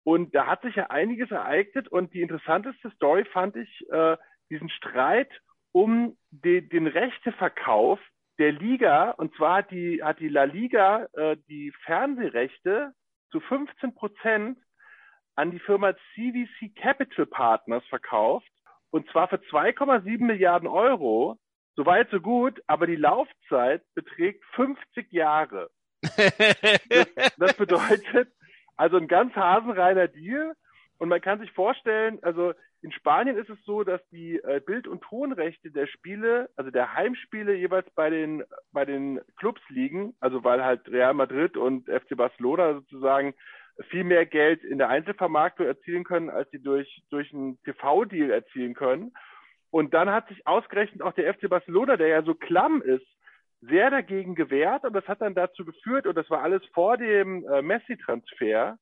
Und 0.03 0.35
da 0.35 0.45
hat 0.45 0.61
sich 0.61 0.75
ja 0.75 0.91
einiges 0.91 1.31
ereignet 1.31 1.87
und 1.87 2.13
die 2.13 2.21
interessanteste 2.21 2.91
Story 2.91 3.25
fand 3.25 3.55
ich 3.55 3.89
äh, 3.89 4.15
diesen 4.51 4.69
Streit 4.69 5.31
um 5.71 6.15
de, 6.29 6.61
den 6.61 6.85
Rechteverkauf 6.85 7.99
der 8.39 8.53
Liga. 8.53 9.11
Und 9.11 9.35
zwar 9.35 9.57
hat 9.57 9.71
die, 9.71 10.01
hat 10.03 10.19
die 10.19 10.29
La 10.29 10.45
Liga 10.45 11.07
äh, 11.13 11.37
die 11.47 11.71
Fernsehrechte 11.83 12.93
zu 13.31 13.39
15 13.41 13.93
Prozent 13.93 14.57
an 15.35 15.51
die 15.51 15.59
Firma 15.59 15.93
CVC 16.15 16.75
Capital 16.75 17.25
Partners 17.25 17.85
verkauft. 17.87 18.49
Und 18.89 19.09
zwar 19.11 19.27
für 19.27 19.37
2,7 19.37 20.23
Milliarden 20.23 20.67
Euro. 20.67 21.37
Soweit, 21.75 22.09
so 22.09 22.19
gut, 22.19 22.61
aber 22.67 22.87
die 22.87 22.95
Laufzeit 22.95 23.83
beträgt 23.93 24.43
50 24.55 25.11
Jahre. 25.11 25.69
das, 26.01 27.35
das 27.37 27.53
bedeutet, 27.53 28.33
also 28.75 28.97
ein 28.97 29.07
ganz 29.07 29.35
hasenreiner 29.35 30.07
Deal. 30.07 30.55
Und 30.97 31.09
man 31.09 31.21
kann 31.21 31.39
sich 31.39 31.51
vorstellen, 31.51 32.19
also 32.21 32.53
in 32.81 32.91
Spanien 32.93 33.37
ist 33.37 33.49
es 33.49 33.57
so, 33.65 33.83
dass 33.83 34.01
die 34.09 34.37
äh, 34.37 34.61
Bild- 34.65 34.87
und 34.87 35.01
Tonrechte 35.01 35.69
der 35.71 35.87
Spiele, 35.87 36.49
also 36.55 36.71
der 36.71 36.93
Heimspiele 36.93 37.53
jeweils 37.55 37.89
bei 37.91 38.09
den, 38.09 38.43
bei 38.71 38.85
den 38.85 39.19
Clubs 39.37 39.61
liegen, 39.69 40.15
also 40.19 40.43
weil 40.43 40.63
halt 40.63 40.89
Real 40.89 41.13
Madrid 41.13 41.57
und 41.57 41.87
FC 41.87 42.15
Barcelona 42.15 42.75
sozusagen 42.75 43.33
viel 43.89 44.03
mehr 44.03 44.25
Geld 44.25 44.63
in 44.63 44.77
der 44.77 44.89
Einzelvermarktung 44.89 45.65
erzielen 45.65 46.03
können, 46.03 46.29
als 46.29 46.49
sie 46.51 46.61
durch, 46.61 47.03
durch 47.09 47.33
einen 47.33 47.61
TV-Deal 47.63 48.31
erzielen 48.31 48.73
können. 48.73 49.13
Und 49.71 49.93
dann 49.93 50.09
hat 50.09 50.27
sich 50.29 50.47
ausgerechnet 50.47 51.01
auch 51.01 51.13
der 51.13 51.33
FC 51.33 51.49
Barcelona, 51.49 51.97
der 51.97 52.07
ja 52.07 52.23
so 52.23 52.33
klamm 52.33 52.81
ist, 52.81 53.05
sehr 53.61 53.89
dagegen 53.89 54.35
gewehrt 54.35 54.85
und 54.85 54.93
das 54.93 55.07
hat 55.07 55.21
dann 55.21 55.35
dazu 55.35 55.65
geführt, 55.65 56.07
und 56.07 56.15
das 56.15 56.29
war 56.29 56.43
alles 56.43 56.61
vor 56.73 56.97
dem 56.97 57.45
äh, 57.45 57.61
Messi-Transfer, 57.61 58.77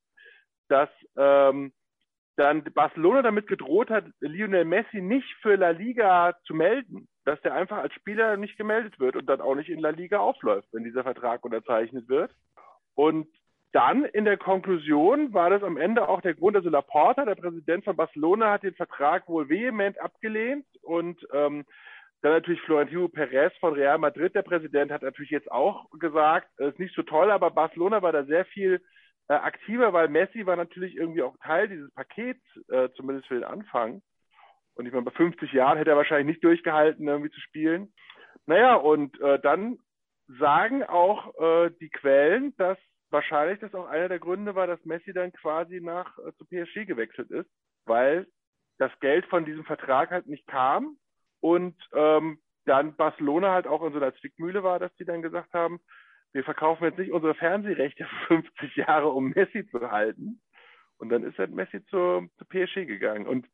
dass 0.69 0.89
ähm, 1.15 1.73
dann 2.37 2.63
Barcelona 2.63 3.23
damit 3.23 3.47
gedroht 3.47 3.89
hat, 3.89 4.05
Lionel 4.19 4.63
Messi 4.63 5.01
nicht 5.01 5.27
für 5.41 5.55
La 5.55 5.71
Liga 5.71 6.35
zu 6.45 6.53
melden, 6.53 7.07
dass 7.25 7.41
der 7.41 7.53
einfach 7.53 7.77
als 7.77 7.93
Spieler 7.95 8.37
nicht 8.37 8.57
gemeldet 8.57 8.99
wird 8.99 9.15
und 9.15 9.27
dann 9.27 9.41
auch 9.41 9.55
nicht 9.55 9.69
in 9.69 9.79
La 9.79 9.89
Liga 9.89 10.19
aufläuft, 10.19 10.67
wenn 10.71 10.83
dieser 10.83 11.03
Vertrag 11.03 11.43
unterzeichnet 11.43 12.07
wird. 12.07 12.31
Und 12.93 13.27
dann 13.73 14.05
in 14.05 14.25
der 14.25 14.37
Konklusion 14.37 15.33
war 15.33 15.49
das 15.49 15.63
am 15.63 15.77
Ende 15.77 16.07
auch 16.07 16.21
der 16.21 16.35
Grund, 16.35 16.55
also 16.55 16.69
Laporta, 16.69 17.25
der 17.25 17.35
Präsident 17.35 17.83
von 17.83 17.95
Barcelona, 17.95 18.51
hat 18.51 18.63
den 18.63 18.75
Vertrag 18.75 19.27
wohl 19.27 19.49
vehement 19.49 19.99
abgelehnt 19.99 20.65
und 20.83 21.27
ähm, 21.33 21.65
dann 22.21 22.31
natürlich 22.33 22.61
Florentino 22.61 23.07
Perez 23.07 23.53
von 23.59 23.73
Real 23.73 23.97
Madrid, 23.97 24.33
der 24.35 24.41
Präsident, 24.43 24.91
hat 24.91 25.01
natürlich 25.01 25.31
jetzt 25.31 25.51
auch 25.51 25.89
gesagt, 25.99 26.47
es 26.57 26.69
ist 26.69 26.79
nicht 26.79 26.95
so 26.95 27.03
toll, 27.03 27.31
aber 27.31 27.51
Barcelona 27.51 28.01
war 28.01 28.11
da 28.11 28.23
sehr 28.25 28.45
viel 28.45 28.81
äh, 29.29 29.33
aktiver, 29.33 29.93
weil 29.93 30.07
Messi 30.07 30.45
war 30.45 30.55
natürlich 30.55 30.95
irgendwie 30.95 31.23
auch 31.23 31.35
Teil 31.43 31.67
dieses 31.67 31.91
Pakets, 31.93 32.43
äh, 32.69 32.89
zumindest 32.95 33.27
für 33.27 33.35
den 33.35 33.43
Anfang. 33.43 34.01
Und 34.75 34.85
ich 34.85 34.93
meine, 34.93 35.05
bei 35.05 35.11
50 35.11 35.51
Jahren 35.53 35.77
hätte 35.77 35.91
er 35.91 35.97
wahrscheinlich 35.97 36.35
nicht 36.35 36.43
durchgehalten, 36.43 37.07
irgendwie 37.07 37.31
zu 37.31 37.41
spielen. 37.41 37.93
Naja, 38.45 38.75
und 38.75 39.19
äh, 39.21 39.39
dann 39.39 39.79
sagen 40.39 40.83
auch 40.83 41.33
äh, 41.39 41.71
die 41.81 41.89
Quellen, 41.89 42.55
dass 42.57 42.77
wahrscheinlich 43.09 43.59
das 43.59 43.73
auch 43.73 43.87
einer 43.87 44.09
der 44.09 44.19
Gründe 44.19 44.55
war, 44.55 44.67
dass 44.67 44.83
Messi 44.85 45.13
dann 45.13 45.31
quasi 45.33 45.81
nach 45.81 46.17
äh, 46.19 46.33
zu 46.33 46.45
PSG 46.45 46.85
gewechselt 46.85 47.31
ist, 47.31 47.49
weil 47.85 48.27
das 48.77 48.91
Geld 48.99 49.25
von 49.27 49.45
diesem 49.45 49.63
Vertrag 49.65 50.11
halt 50.11 50.27
nicht 50.27 50.45
kam 50.47 50.97
und 51.39 51.75
ähm, 51.93 52.39
dann 52.65 52.95
Barcelona 52.95 53.53
halt 53.53 53.65
auch 53.65 53.83
in 53.83 53.93
so 53.93 53.97
einer 53.97 54.13
Zwickmühle 54.15 54.61
war, 54.61 54.77
dass 54.79 54.93
die 54.95 55.05
dann 55.05 55.21
gesagt 55.21 55.53
haben, 55.53 55.79
wir 56.33 56.43
verkaufen 56.43 56.83
jetzt 56.83 56.99
nicht 56.99 57.11
unsere 57.11 57.35
Fernsehrechte 57.35 58.05
für 58.27 58.41
50 58.41 58.75
Jahre, 58.75 59.09
um 59.09 59.29
Messi 59.29 59.67
zu 59.69 59.91
halten. 59.91 60.41
Und 60.97 61.09
dann 61.09 61.23
ist 61.23 61.37
halt 61.37 61.51
Messi 61.51 61.85
zu, 61.85 62.27
zu 62.37 62.45
PSG 62.45 62.85
gegangen. 62.85 63.27
Und 63.27 63.47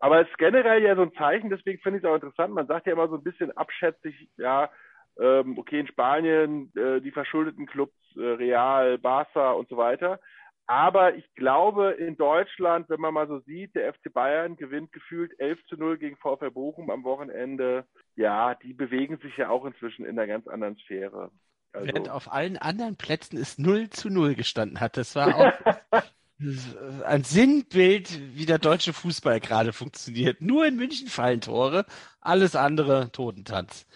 aber 0.00 0.20
es 0.20 0.28
ist 0.28 0.38
generell 0.38 0.82
ja 0.82 0.94
so 0.94 1.02
ein 1.02 1.12
Zeichen, 1.14 1.50
deswegen 1.50 1.80
finde 1.80 1.98
ich 1.98 2.04
es 2.04 2.10
auch 2.10 2.14
interessant. 2.14 2.54
Man 2.54 2.68
sagt 2.68 2.86
ja 2.86 2.92
immer 2.92 3.08
so 3.08 3.16
ein 3.16 3.24
bisschen 3.24 3.50
abschätzig, 3.56 4.28
ja, 4.36 4.70
ähm, 5.18 5.58
okay, 5.58 5.80
in 5.80 5.88
Spanien 5.88 6.72
äh, 6.76 7.00
die 7.00 7.10
verschuldeten 7.10 7.66
Clubs, 7.66 7.96
äh, 8.16 8.20
Real, 8.20 8.98
Barca 8.98 9.52
und 9.52 9.68
so 9.68 9.76
weiter. 9.76 10.20
Aber 10.66 11.14
ich 11.14 11.24
glaube, 11.34 11.92
in 11.92 12.16
Deutschland, 12.16 12.90
wenn 12.90 13.00
man 13.00 13.14
mal 13.14 13.26
so 13.26 13.38
sieht, 13.40 13.74
der 13.74 13.92
FC 13.94 14.12
Bayern 14.12 14.56
gewinnt 14.56 14.92
gefühlt 14.92 15.32
11 15.40 15.64
zu 15.64 15.76
0 15.76 15.96
gegen 15.96 16.16
VfL 16.18 16.50
Bochum 16.50 16.90
am 16.90 17.04
Wochenende. 17.04 17.86
Ja, 18.16 18.54
die 18.54 18.74
bewegen 18.74 19.16
sich 19.18 19.34
ja 19.38 19.48
auch 19.48 19.64
inzwischen 19.64 20.04
in 20.04 20.18
einer 20.18 20.26
ganz 20.26 20.46
anderen 20.46 20.76
Sphäre. 20.76 21.30
Also, 21.72 21.86
Während 21.86 22.08
auf 22.08 22.32
allen 22.32 22.56
anderen 22.56 22.96
Plätzen 22.96 23.36
es 23.36 23.58
0 23.58 23.90
zu 23.90 24.08
0 24.08 24.34
gestanden 24.34 24.80
hat. 24.80 24.96
Das 24.96 25.14
war 25.14 25.36
auch 25.36 26.02
ein 27.04 27.24
Sinnbild, 27.24 28.36
wie 28.36 28.46
der 28.46 28.58
deutsche 28.58 28.92
Fußball 28.92 29.40
gerade 29.40 29.72
funktioniert. 29.72 30.40
Nur 30.40 30.66
in 30.66 30.76
München 30.76 31.08
fallen 31.08 31.40
Tore, 31.40 31.84
alles 32.20 32.56
andere 32.56 33.10
Totentanz. 33.12 33.86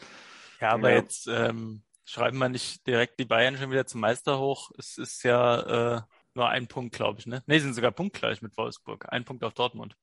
Ja, 0.60 0.70
aber 0.70 0.90
ja. 0.90 0.96
jetzt 0.96 1.28
ähm, 1.28 1.82
schreiben 2.04 2.38
wir 2.38 2.48
nicht 2.48 2.86
direkt 2.86 3.18
die 3.18 3.24
Bayern 3.24 3.56
schon 3.56 3.70
wieder 3.70 3.86
zum 3.86 4.00
Meister 4.00 4.38
hoch. 4.38 4.70
Es 4.78 4.98
ist 4.98 5.22
ja 5.22 5.96
äh, 5.96 6.02
nur 6.34 6.48
ein 6.48 6.66
Punkt, 6.66 6.94
glaube 6.94 7.20
ich, 7.20 7.26
ne? 7.26 7.42
Ne, 7.46 7.60
sind 7.60 7.74
sogar 7.74 7.90
punktgleich 7.90 8.42
mit 8.42 8.56
Wolfsburg. 8.56 9.06
Ein 9.10 9.24
Punkt 9.24 9.44
auf 9.44 9.54
Dortmund. 9.54 9.96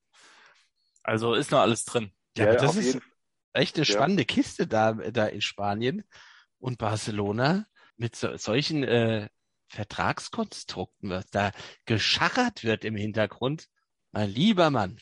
Also 1.02 1.34
ist 1.34 1.50
noch 1.50 1.60
alles 1.60 1.84
drin. 1.84 2.10
Ja, 2.36 2.44
ja 2.44 2.50
aber 2.50 2.60
das 2.60 2.76
ist 2.76 3.00
echt 3.52 3.76
eine 3.76 3.84
spannende 3.84 4.24
Kiste 4.24 4.66
da, 4.66 4.92
da 4.92 5.26
in 5.26 5.40
Spanien 5.40 6.04
und 6.60 6.78
Barcelona 6.78 7.66
mit 7.96 8.14
so, 8.14 8.36
solchen 8.36 8.84
äh, 8.84 9.28
Vertragskonstrukten, 9.68 11.10
was 11.10 11.30
da 11.30 11.52
geschachert 11.86 12.64
wird 12.64 12.84
im 12.84 12.96
Hintergrund. 12.96 13.66
Mein 14.12 14.28
lieber 14.28 14.70
Mann. 14.70 14.98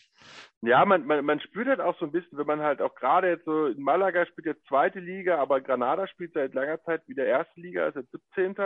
Ja, 0.60 0.84
man, 0.84 1.06
man, 1.06 1.24
man 1.24 1.40
spürt 1.40 1.68
halt 1.68 1.80
auch 1.80 1.98
so 1.98 2.06
ein 2.06 2.12
bisschen, 2.12 2.36
wenn 2.36 2.46
man 2.46 2.60
halt 2.60 2.82
auch 2.82 2.94
gerade 2.94 3.28
jetzt 3.28 3.44
so 3.44 3.66
in 3.66 3.80
Malaga 3.80 4.26
spielt 4.26 4.46
jetzt 4.46 4.66
zweite 4.66 4.98
Liga, 4.98 5.38
aber 5.38 5.60
Granada 5.60 6.08
spielt 6.08 6.32
seit 6.34 6.52
langer 6.52 6.82
Zeit 6.82 7.06
wieder 7.06 7.24
erste 7.24 7.60
Liga, 7.60 7.86
ist 7.86 7.94
jetzt 7.94 8.10
17. 8.10 8.56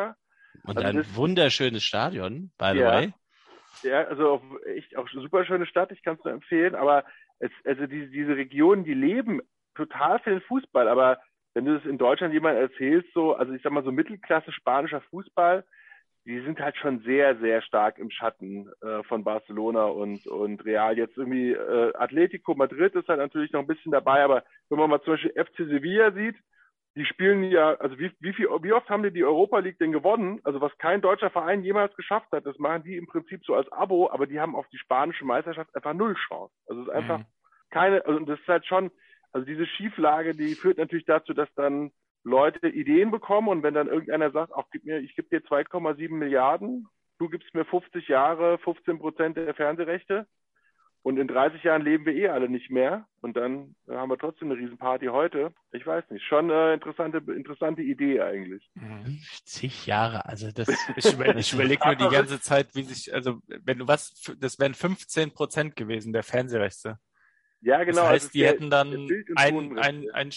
Und 0.64 0.76
also 0.76 0.88
ein 0.88 0.96
das, 0.96 1.14
wunderschönes 1.14 1.84
Stadion, 1.84 2.50
by 2.56 2.70
the 2.72 2.78
ja, 2.78 2.92
way. 2.92 3.14
Ja, 3.82 4.04
also 4.04 4.30
auch 4.30 4.42
echt 4.66 4.96
auch 4.96 5.08
super 5.10 5.44
schöne 5.44 5.66
Stadt, 5.66 5.92
ich 5.92 6.02
kann 6.02 6.16
es 6.16 6.24
nur 6.24 6.32
empfehlen, 6.32 6.74
aber 6.74 7.04
es, 7.38 7.50
also 7.64 7.86
diese, 7.86 8.08
diese 8.08 8.36
Regionen, 8.36 8.84
die 8.84 8.94
leben 8.94 9.40
total 9.74 10.18
für 10.20 10.30
den 10.30 10.42
Fußball, 10.42 10.88
aber 10.88 11.18
wenn 11.54 11.64
du 11.64 11.76
es 11.76 11.84
in 11.84 11.98
Deutschland 11.98 12.32
jemand 12.32 12.58
erzählst, 12.58 13.12
so, 13.12 13.34
also 13.34 13.52
ich 13.52 13.62
sag 13.62 13.72
mal 13.72 13.84
so 13.84 13.92
Mittelklasse 13.92 14.52
spanischer 14.52 15.00
Fußball, 15.10 15.64
die 16.24 16.40
sind 16.40 16.60
halt 16.60 16.76
schon 16.76 17.00
sehr, 17.00 17.36
sehr 17.38 17.62
stark 17.62 17.98
im 17.98 18.10
Schatten 18.10 18.70
äh, 18.80 19.02
von 19.04 19.24
Barcelona 19.24 19.86
und, 19.86 20.26
und 20.26 20.64
Real. 20.64 20.96
Jetzt 20.96 21.16
irgendwie 21.16 21.50
äh, 21.52 21.92
Atletico 21.94 22.54
Madrid 22.54 22.94
ist 22.94 23.08
halt 23.08 23.18
natürlich 23.18 23.52
noch 23.52 23.60
ein 23.60 23.66
bisschen 23.66 23.90
dabei, 23.90 24.22
aber 24.22 24.44
wenn 24.68 24.78
man 24.78 24.88
mal 24.88 25.02
zum 25.02 25.14
Beispiel 25.14 25.32
FC 25.32 25.56
Sevilla 25.68 26.12
sieht, 26.12 26.36
die 26.94 27.06
spielen 27.06 27.42
ja, 27.44 27.74
also 27.76 27.98
wie, 27.98 28.12
wie, 28.20 28.34
viel, 28.34 28.48
wie 28.60 28.72
oft 28.72 28.88
haben 28.88 29.02
die 29.02 29.10
die 29.10 29.24
Europa 29.24 29.58
League 29.58 29.78
denn 29.78 29.92
gewonnen? 29.92 30.40
Also 30.44 30.60
was 30.60 30.76
kein 30.78 31.00
deutscher 31.00 31.30
Verein 31.30 31.64
jemals 31.64 31.96
geschafft 31.96 32.30
hat, 32.32 32.44
das 32.44 32.58
machen 32.58 32.84
die 32.84 32.96
im 32.96 33.06
Prinzip 33.06 33.44
so 33.44 33.54
als 33.54 33.70
Abo, 33.72 34.10
aber 34.10 34.26
die 34.26 34.38
haben 34.38 34.54
auf 34.54 34.68
die 34.68 34.78
spanische 34.78 35.24
Meisterschaft 35.24 35.74
einfach 35.74 35.94
null 35.94 36.14
Chance. 36.28 36.54
Also 36.66 36.82
es 36.82 36.88
ist 36.88 36.94
einfach 36.94 37.18
mhm. 37.20 37.26
keine, 37.70 38.04
also 38.06 38.20
das 38.20 38.38
ist 38.38 38.48
halt 38.48 38.66
schon, 38.66 38.90
also 39.32 39.46
diese 39.46 39.66
Schieflage, 39.66 40.34
die 40.34 40.54
führt 40.54 40.78
natürlich 40.78 41.06
dazu, 41.06 41.32
dass 41.32 41.48
dann 41.54 41.90
Leute 42.24 42.68
Ideen 42.68 43.10
bekommen 43.10 43.48
und 43.48 43.62
wenn 43.62 43.74
dann 43.74 43.88
irgendeiner 43.88 44.30
sagt, 44.30 44.52
ach, 44.54 44.64
gib 44.70 44.84
mir, 44.84 45.00
ich 45.00 45.16
gebe 45.16 45.28
dir 45.28 45.44
2,7 45.44 46.12
Milliarden, 46.12 46.86
du 47.18 47.28
gibst 47.28 47.52
mir 47.54 47.64
50 47.64 48.08
Jahre, 48.08 48.58
15 48.58 48.98
Prozent 48.98 49.36
der 49.36 49.54
Fernsehrechte 49.54 50.26
und 51.02 51.18
in 51.18 51.26
30 51.26 51.64
Jahren 51.64 51.82
leben 51.82 52.06
wir 52.06 52.14
eh 52.14 52.28
alle 52.28 52.48
nicht 52.48 52.70
mehr 52.70 53.06
und 53.22 53.36
dann 53.36 53.74
haben 53.88 54.08
wir 54.08 54.18
trotzdem 54.18 54.52
eine 54.52 54.60
Riesenparty 54.60 55.06
heute. 55.06 55.52
Ich 55.72 55.84
weiß 55.84 56.04
nicht, 56.10 56.24
schon 56.24 56.48
eine 56.48 56.74
interessante, 56.74 57.18
interessante 57.32 57.82
Idee 57.82 58.20
eigentlich. 58.20 58.70
50 59.04 59.86
Jahre, 59.86 60.24
also 60.26 60.52
das. 60.52 60.68
Ich, 60.96 61.12
über, 61.12 61.34
ich 61.34 61.52
überlege 61.52 61.84
nur 61.86 61.96
die 61.96 62.14
ganze 62.14 62.40
Zeit, 62.40 62.74
wie 62.74 62.84
sich, 62.84 63.12
also 63.12 63.40
wenn 63.48 63.78
du 63.78 63.88
was, 63.88 64.32
das 64.38 64.60
wären 64.60 64.74
15 64.74 65.32
Prozent 65.32 65.74
gewesen 65.74 66.12
der 66.12 66.22
Fernsehrechte. 66.22 66.98
Ja, 67.62 67.84
genau. 67.84 68.02
Das 68.02 68.10
heißt, 68.10 68.24
also 68.26 68.32
die 68.32 68.44
hätten 68.44 68.70
dann 68.70 69.08
ein, 69.36 69.78
ein, 69.78 70.10
ein, 70.10 70.30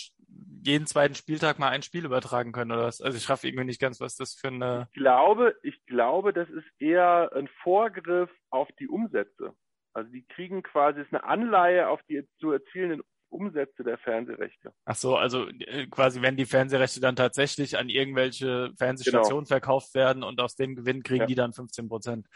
jeden 0.64 0.88
zweiten 0.88 1.16
Spieltag 1.16 1.60
mal 1.60 1.70
ein 1.70 1.84
Spiel 1.84 2.06
übertragen 2.06 2.52
können 2.52 2.72
oder 2.72 2.84
was? 2.84 3.02
Also 3.02 3.18
ich 3.18 3.24
schaffe 3.24 3.48
irgendwie 3.48 3.66
nicht 3.66 3.82
ganz, 3.82 4.00
was 4.00 4.16
das 4.16 4.34
für 4.34 4.48
eine. 4.48 4.88
Ich 4.92 5.00
glaube, 5.00 5.56
ich 5.64 5.86
glaube, 5.86 6.34
das 6.34 6.50
ist 6.50 6.66
eher 6.80 7.32
ein 7.36 7.48
Vorgriff 7.64 8.30
auf 8.50 8.68
die 8.80 8.88
Umsätze. 8.88 9.54
Also 9.94 10.12
die 10.12 10.26
kriegen 10.26 10.62
quasi 10.64 11.02
ist 11.02 11.14
eine 11.14 11.24
Anleihe 11.24 11.88
auf 11.88 12.02
die 12.10 12.28
zu 12.40 12.52
erzielenden 12.52 13.02
Umsätze 13.30 13.84
der 13.84 13.98
Fernsehrechte. 13.98 14.74
Ach 14.86 14.96
so, 14.96 15.16
also 15.16 15.48
äh, 15.48 15.88
quasi 15.88 16.22
wenn 16.22 16.38
die 16.38 16.46
Fernsehrechte 16.46 17.00
dann 17.00 17.16
tatsächlich 17.16 17.78
an 17.78 17.90
irgendwelche 17.90 18.72
Fernsehstationen 18.78 19.46
genau. 19.46 19.48
verkauft 19.48 19.94
werden 19.94 20.24
und 20.24 20.40
aus 20.42 20.56
dem 20.56 20.76
Gewinn 20.76 21.04
kriegen 21.04 21.22
ja. 21.22 21.26
die 21.28 21.36
dann 21.36 21.54
15 21.54 21.88
Prozent. 21.88 22.28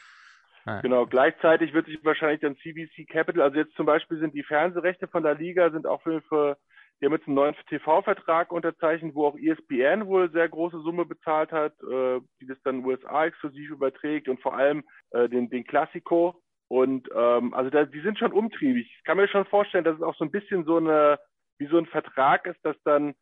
Genau, 0.82 1.06
gleichzeitig 1.06 1.74
wird 1.74 1.88
sich 1.88 2.04
wahrscheinlich 2.04 2.41
dann 2.41 2.58
CBC 2.58 3.08
Capital, 3.10 3.41
also 3.41 3.58
jetzt 3.58 3.76
zum 3.76 3.86
Beispiel 3.86 4.19
sind 4.19 4.34
die 4.34 4.43
Fernsehrechte 4.43 5.08
von 5.08 5.24
der 5.24 5.36
Liga, 5.36 5.72
sind 5.72 5.88
auch 5.88 6.02
für, 6.02 6.22
für 6.24 6.58
die 7.00 7.06
haben 7.06 7.13
jetzt 7.13 7.28
einen 7.28 7.36
neuen 7.36 7.56
TV-Vertrag 7.69 8.52
unterzeichnet, 8.52 9.15
wo 9.15 9.26
auch 9.26 9.38
ESPN 9.38 10.06
wohl 10.08 10.30
sehr 10.32 10.50
große 10.50 10.82
Summe 10.82 11.06
bezahlt 11.06 11.52
hat, 11.52 11.74
äh, 11.82 12.19
die 12.41 12.48
das 12.48 12.62
dann 12.63 12.84
USA 12.84 13.26
exklusiv 13.26 13.69
überträgt 13.72 14.28
und 14.28 14.41
vor 14.41 14.56
allem 14.56 14.84
äh, 15.12 15.30
den, 15.30 15.50
den 15.50 15.63
Classico. 15.63 16.41
Und 16.67 17.08
ähm, 17.15 17.54
also 17.54 17.69
da, 17.69 17.86
die 17.86 18.02
sind 18.02 18.19
schon 18.19 18.34
umtriebig. 18.34 18.93
Ich 18.98 19.04
kann 19.06 19.17
mir 19.17 19.30
schon 19.30 19.45
vorstellen, 19.45 19.86
dass 19.86 19.95
es 19.95 20.02
auch 20.02 20.15
so 20.15 20.26
ein 20.26 20.32
bisschen 20.32 20.65
so 20.65 20.78
eine, 20.78 21.19
wie 21.58 21.67
so 21.67 21.78
ein 21.78 21.86
Vertrag 21.86 22.45
ist, 22.45 22.60
dass 22.63 22.76
dann 22.84 23.15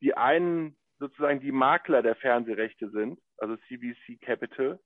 die 0.00 0.16
einen 0.16 0.76
sozusagen 1.00 1.40
die 1.40 1.52
Makler 1.52 2.02
der 2.02 2.14
Fernsehrechte 2.14 2.88
sind, 2.90 3.18
also 3.38 3.56
CBC 3.68 4.20
Capital, 4.20 4.78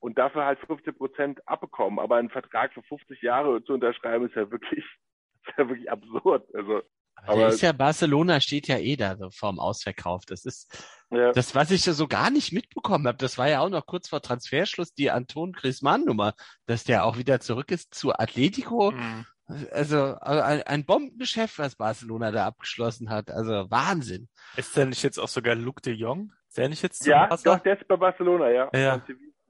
und 0.00 0.18
dafür 0.18 0.44
halt 0.44 0.58
15 0.66 0.94
Prozent 0.96 1.48
abbekommen. 1.48 1.98
Aber 1.98 2.16
einen 2.16 2.30
Vertrag 2.30 2.72
für 2.72 2.82
50 2.82 3.22
Jahre 3.22 3.62
zu 3.64 3.74
unterschreiben, 3.74 4.26
ist 4.26 4.34
ja 4.34 4.50
wirklich, 4.50 4.84
ist 5.46 5.58
ja 5.58 5.68
wirklich 5.68 5.90
absurd. 5.90 6.46
Also 6.54 6.82
aber, 7.26 7.48
ist 7.48 7.60
ja 7.60 7.72
Barcelona 7.72 8.40
steht 8.40 8.68
ja 8.68 8.78
eh 8.78 8.96
da 8.96 9.16
so 9.16 9.30
vorm 9.30 9.58
Ausverkauf. 9.58 10.24
Das 10.26 10.44
ist 10.44 10.72
ja. 11.10 11.32
das, 11.32 11.54
was 11.54 11.70
ich 11.70 11.82
so 11.82 12.08
gar 12.08 12.30
nicht 12.30 12.52
mitbekommen 12.52 13.06
habe. 13.06 13.18
Das 13.18 13.38
war 13.38 13.48
ja 13.48 13.60
auch 13.60 13.68
noch 13.68 13.86
kurz 13.86 14.08
vor 14.08 14.22
Transferschluss 14.22 14.94
die 14.94 15.10
Anton 15.10 15.52
Griezmann 15.52 16.04
Nummer, 16.04 16.34
dass 16.66 16.84
der 16.84 17.04
auch 17.04 17.18
wieder 17.18 17.40
zurück 17.40 17.70
ist 17.70 17.94
zu 17.94 18.12
Atletico. 18.12 18.92
Mhm. 18.92 19.26
Also 19.72 20.16
ein, 20.20 20.62
ein 20.62 20.84
Bombengeschäft, 20.84 21.58
was 21.58 21.74
Barcelona 21.74 22.30
da 22.30 22.46
abgeschlossen 22.46 23.10
hat. 23.10 23.30
Also 23.30 23.70
Wahnsinn. 23.70 24.28
Ist 24.56 24.76
der 24.76 24.86
nicht 24.86 25.02
jetzt 25.02 25.18
auch 25.18 25.28
sogar 25.28 25.56
Luke 25.56 25.82
de 25.82 25.92
Jong? 25.92 26.32
Ist 26.48 26.58
der 26.58 26.68
nicht 26.68 26.82
jetzt 26.82 27.04
Ja, 27.04 27.28
doch, 27.28 27.58
der 27.58 27.78
ist 27.78 27.86
bei 27.88 27.96
Barcelona, 27.96 28.50
ja. 28.50 28.70
ja. 28.72 29.02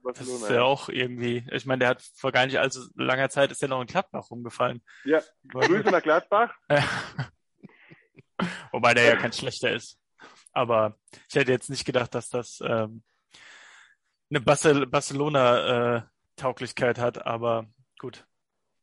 Barcelona, 0.02 0.34
das 0.34 0.42
ist 0.42 0.50
ja, 0.50 0.56
ja, 0.56 0.62
auch 0.62 0.88
irgendwie, 0.88 1.44
ich 1.50 1.66
meine, 1.66 1.80
der 1.80 1.88
hat 1.88 2.02
vor 2.14 2.32
gar 2.32 2.46
nicht 2.46 2.58
allzu 2.58 2.88
langer 2.94 3.28
Zeit 3.28 3.50
ist 3.50 3.62
der 3.62 3.68
noch 3.68 3.80
in 3.80 3.86
Gladbach 3.86 4.30
rumgefallen. 4.30 4.82
Ja, 5.04 5.20
Grüße 5.48 5.90
nach 5.90 6.02
Gladbach. 6.02 6.54
Wobei 8.72 8.94
der 8.94 9.04
ja 9.04 9.16
kein 9.16 9.32
schlechter 9.32 9.72
ist. 9.72 9.98
Aber 10.52 10.98
ich 11.28 11.36
hätte 11.36 11.52
jetzt 11.52 11.70
nicht 11.70 11.84
gedacht, 11.84 12.12
dass 12.14 12.28
das 12.28 12.60
ähm, 12.64 13.02
eine 14.30 14.40
Barcelona-Tauglichkeit 14.40 16.98
äh, 16.98 17.00
hat, 17.00 17.24
aber 17.26 17.66
gut. 17.98 18.26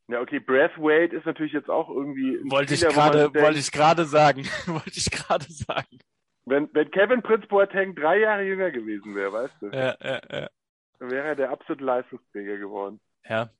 Ja, 0.08 0.20
okay, 0.20 0.40
Breathwaite 0.40 1.14
ist 1.14 1.26
natürlich 1.26 1.52
jetzt 1.52 1.68
auch 1.68 1.90
irgendwie. 1.90 2.40
Wollte 2.50 2.72
ich 2.74 2.80
gerade, 2.80 3.32
wollte 3.34 3.58
ich 3.58 3.70
gerade 3.70 4.06
sagen, 4.06 4.44
wollte 4.66 4.96
ich 4.96 5.10
gerade 5.10 5.44
sagen. 5.50 5.98
Wenn, 6.46 6.70
wenn 6.72 6.90
Kevin 6.90 7.22
Prince 7.22 7.46
Boateng 7.46 7.94
drei 7.94 8.20
Jahre 8.20 8.42
jünger 8.42 8.70
gewesen 8.70 9.14
wäre, 9.14 9.30
weißt 9.32 9.54
du? 9.60 9.66
Ja, 9.66 9.94
ja, 10.02 10.20
ja. 10.32 10.48
Dann 10.98 11.10
wäre 11.10 11.28
er 11.28 11.36
der 11.36 11.50
absolute 11.50 11.84
Leistungsträger 11.84 12.58
geworden. 12.58 13.00
Ja. 13.28 13.50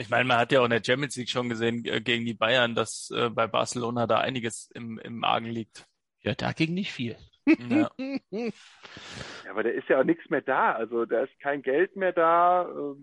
Ich 0.00 0.10
meine, 0.10 0.24
man 0.24 0.38
hat 0.38 0.52
ja 0.52 0.60
auch 0.60 0.64
in 0.64 0.70
der 0.70 0.82
Champions 0.84 1.16
League 1.16 1.28
schon 1.28 1.48
gesehen 1.48 1.84
äh, 1.84 2.00
gegen 2.00 2.24
die 2.24 2.34
Bayern, 2.34 2.74
dass 2.76 3.10
äh, 3.10 3.30
bei 3.30 3.48
Barcelona 3.48 4.06
da 4.06 4.18
einiges 4.18 4.70
im, 4.74 4.98
im 4.98 5.24
Argen 5.24 5.46
liegt. 5.46 5.86
Ja, 6.20 6.34
dagegen 6.34 6.74
nicht 6.74 6.92
viel. 6.92 7.16
Ja. 7.48 7.90
ja, 8.30 9.50
aber 9.50 9.62
da 9.62 9.70
ist 9.70 9.88
ja 9.88 9.98
auch 9.98 10.04
nichts 10.04 10.28
mehr 10.28 10.42
da. 10.42 10.72
Also 10.72 11.06
da 11.06 11.22
ist 11.22 11.40
kein 11.40 11.62
Geld 11.62 11.96
mehr 11.96 12.12
da, 12.12 12.68
äh, 12.68 12.94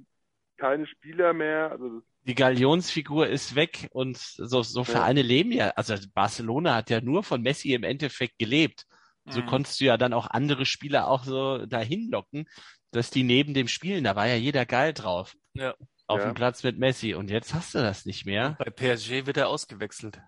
keine 0.58 0.86
Spieler 0.86 1.34
mehr. 1.34 1.72
Also 1.72 2.04
die 2.28 2.36
Galionsfigur 2.36 3.28
ist 3.28 3.56
weg 3.56 3.88
und 3.92 4.18
so, 4.18 4.62
so 4.62 4.84
Vereine 4.84 5.22
ja. 5.22 5.26
leben 5.26 5.52
ja. 5.52 5.70
Also 5.70 5.96
Barcelona 6.14 6.76
hat 6.76 6.92
ja 6.92 7.02
nur 7.02 7.24
von 7.24 7.42
Messi 7.42 7.74
im 7.74 7.84
Endeffekt 7.84 8.38
gelebt. 8.38 8.86
So 9.28 9.42
mhm. 9.42 9.48
konntest 9.48 9.82
du 9.82 9.86
ja 9.86 9.98
dann 9.98 10.14
auch 10.14 10.28
andere 10.28 10.66
Spieler 10.66 11.08
auch 11.08 11.24
so 11.24 11.66
dahin 11.66 12.10
locken, 12.12 12.48
dass 12.96 13.12
die 13.12 13.24
neben 13.24 13.54
dem 13.54 13.68
Spielen, 13.68 14.04
da 14.04 14.16
war 14.16 14.28
ja 14.28 14.36
jeder 14.36 14.66
geil 14.66 14.94
drauf. 14.94 15.36
Ja 15.54 15.76
auf 16.08 16.20
ja. 16.20 16.26
dem 16.26 16.36
Platz 16.36 16.64
mit 16.64 16.78
Messi. 16.78 17.14
Und 17.14 17.30
jetzt 17.30 17.54
hast 17.54 17.76
du 17.76 17.80
das 17.80 18.06
nicht 18.06 18.26
mehr. 18.26 18.58
Bei 18.60 18.70
PSG 18.70 19.26
wird 19.26 19.38
er 19.38 19.50
ausgewechselt. 19.50 20.22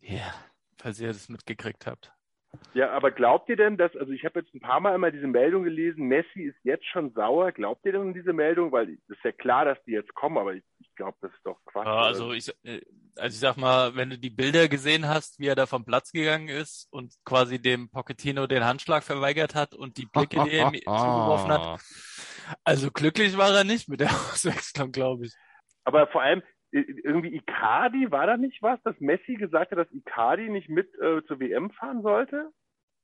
Ja. 0.00 0.32
Falls 0.76 1.00
ihr 1.00 1.08
das 1.08 1.28
mitgekriegt 1.28 1.86
habt. 1.86 2.12
Ja, 2.72 2.90
aber 2.90 3.10
glaubt 3.10 3.48
ihr 3.48 3.56
denn, 3.56 3.76
dass, 3.76 3.94
also 3.96 4.12
ich 4.12 4.24
habe 4.24 4.40
jetzt 4.40 4.54
ein 4.54 4.60
paar 4.60 4.80
Mal 4.80 4.94
immer 4.94 5.10
diese 5.10 5.26
Meldung 5.26 5.64
gelesen, 5.64 6.06
Messi 6.06 6.44
ist 6.44 6.56
jetzt 6.62 6.86
schon 6.86 7.12
sauer. 7.12 7.52
Glaubt 7.52 7.84
ihr 7.84 7.92
denn 7.92 8.00
an 8.00 8.14
diese 8.14 8.32
Meldung? 8.32 8.72
Weil 8.72 8.90
es 8.90 9.16
ist 9.16 9.24
ja 9.24 9.32
klar, 9.32 9.64
dass 9.64 9.82
die 9.84 9.92
jetzt 9.92 10.14
kommen, 10.14 10.38
aber 10.38 10.54
ich 10.54 10.64
glaube, 10.98 11.16
das 11.22 11.32
ist 11.32 11.46
doch 11.46 11.58
Quatsch. 11.64 11.86
Also 11.86 12.32
ich, 12.32 12.48
äh, 12.64 12.82
also 13.16 13.34
ich 13.34 13.40
sag 13.40 13.56
mal, 13.56 13.96
wenn 13.96 14.10
du 14.10 14.18
die 14.18 14.30
Bilder 14.30 14.68
gesehen 14.68 15.08
hast, 15.08 15.38
wie 15.38 15.46
er 15.46 15.54
da 15.54 15.64
vom 15.64 15.84
Platz 15.84 16.12
gegangen 16.12 16.48
ist 16.48 16.88
und 16.90 17.14
quasi 17.24 17.60
dem 17.60 17.88
Pochettino 17.90 18.46
den 18.46 18.64
Handschlag 18.64 19.02
verweigert 19.02 19.54
hat 19.54 19.74
und 19.74 19.96
die 19.96 20.06
Blicke, 20.06 20.44
die 20.44 20.50
er 20.50 20.68
ihm 20.68 20.74
zugeworfen 20.84 21.52
hat, 21.52 21.80
also 22.64 22.90
glücklich 22.90 23.38
war 23.38 23.50
er 23.50 23.64
nicht 23.64 23.88
mit 23.88 24.00
der 24.00 24.10
Auswechslung, 24.32 24.92
glaube 24.92 25.26
ich. 25.26 25.34
Aber 25.84 26.06
vor 26.08 26.20
allem, 26.20 26.42
irgendwie 26.70 27.34
Icardi, 27.34 28.10
war 28.10 28.26
da 28.26 28.36
nicht 28.36 28.60
was, 28.60 28.82
dass 28.82 29.00
Messi 29.00 29.36
gesagt 29.36 29.70
hat, 29.70 29.78
dass 29.78 29.90
Icardi 29.90 30.50
nicht 30.50 30.68
mit 30.68 30.92
äh, 31.00 31.24
zur 31.26 31.40
WM 31.40 31.70
fahren 31.70 32.02
sollte? 32.02 32.50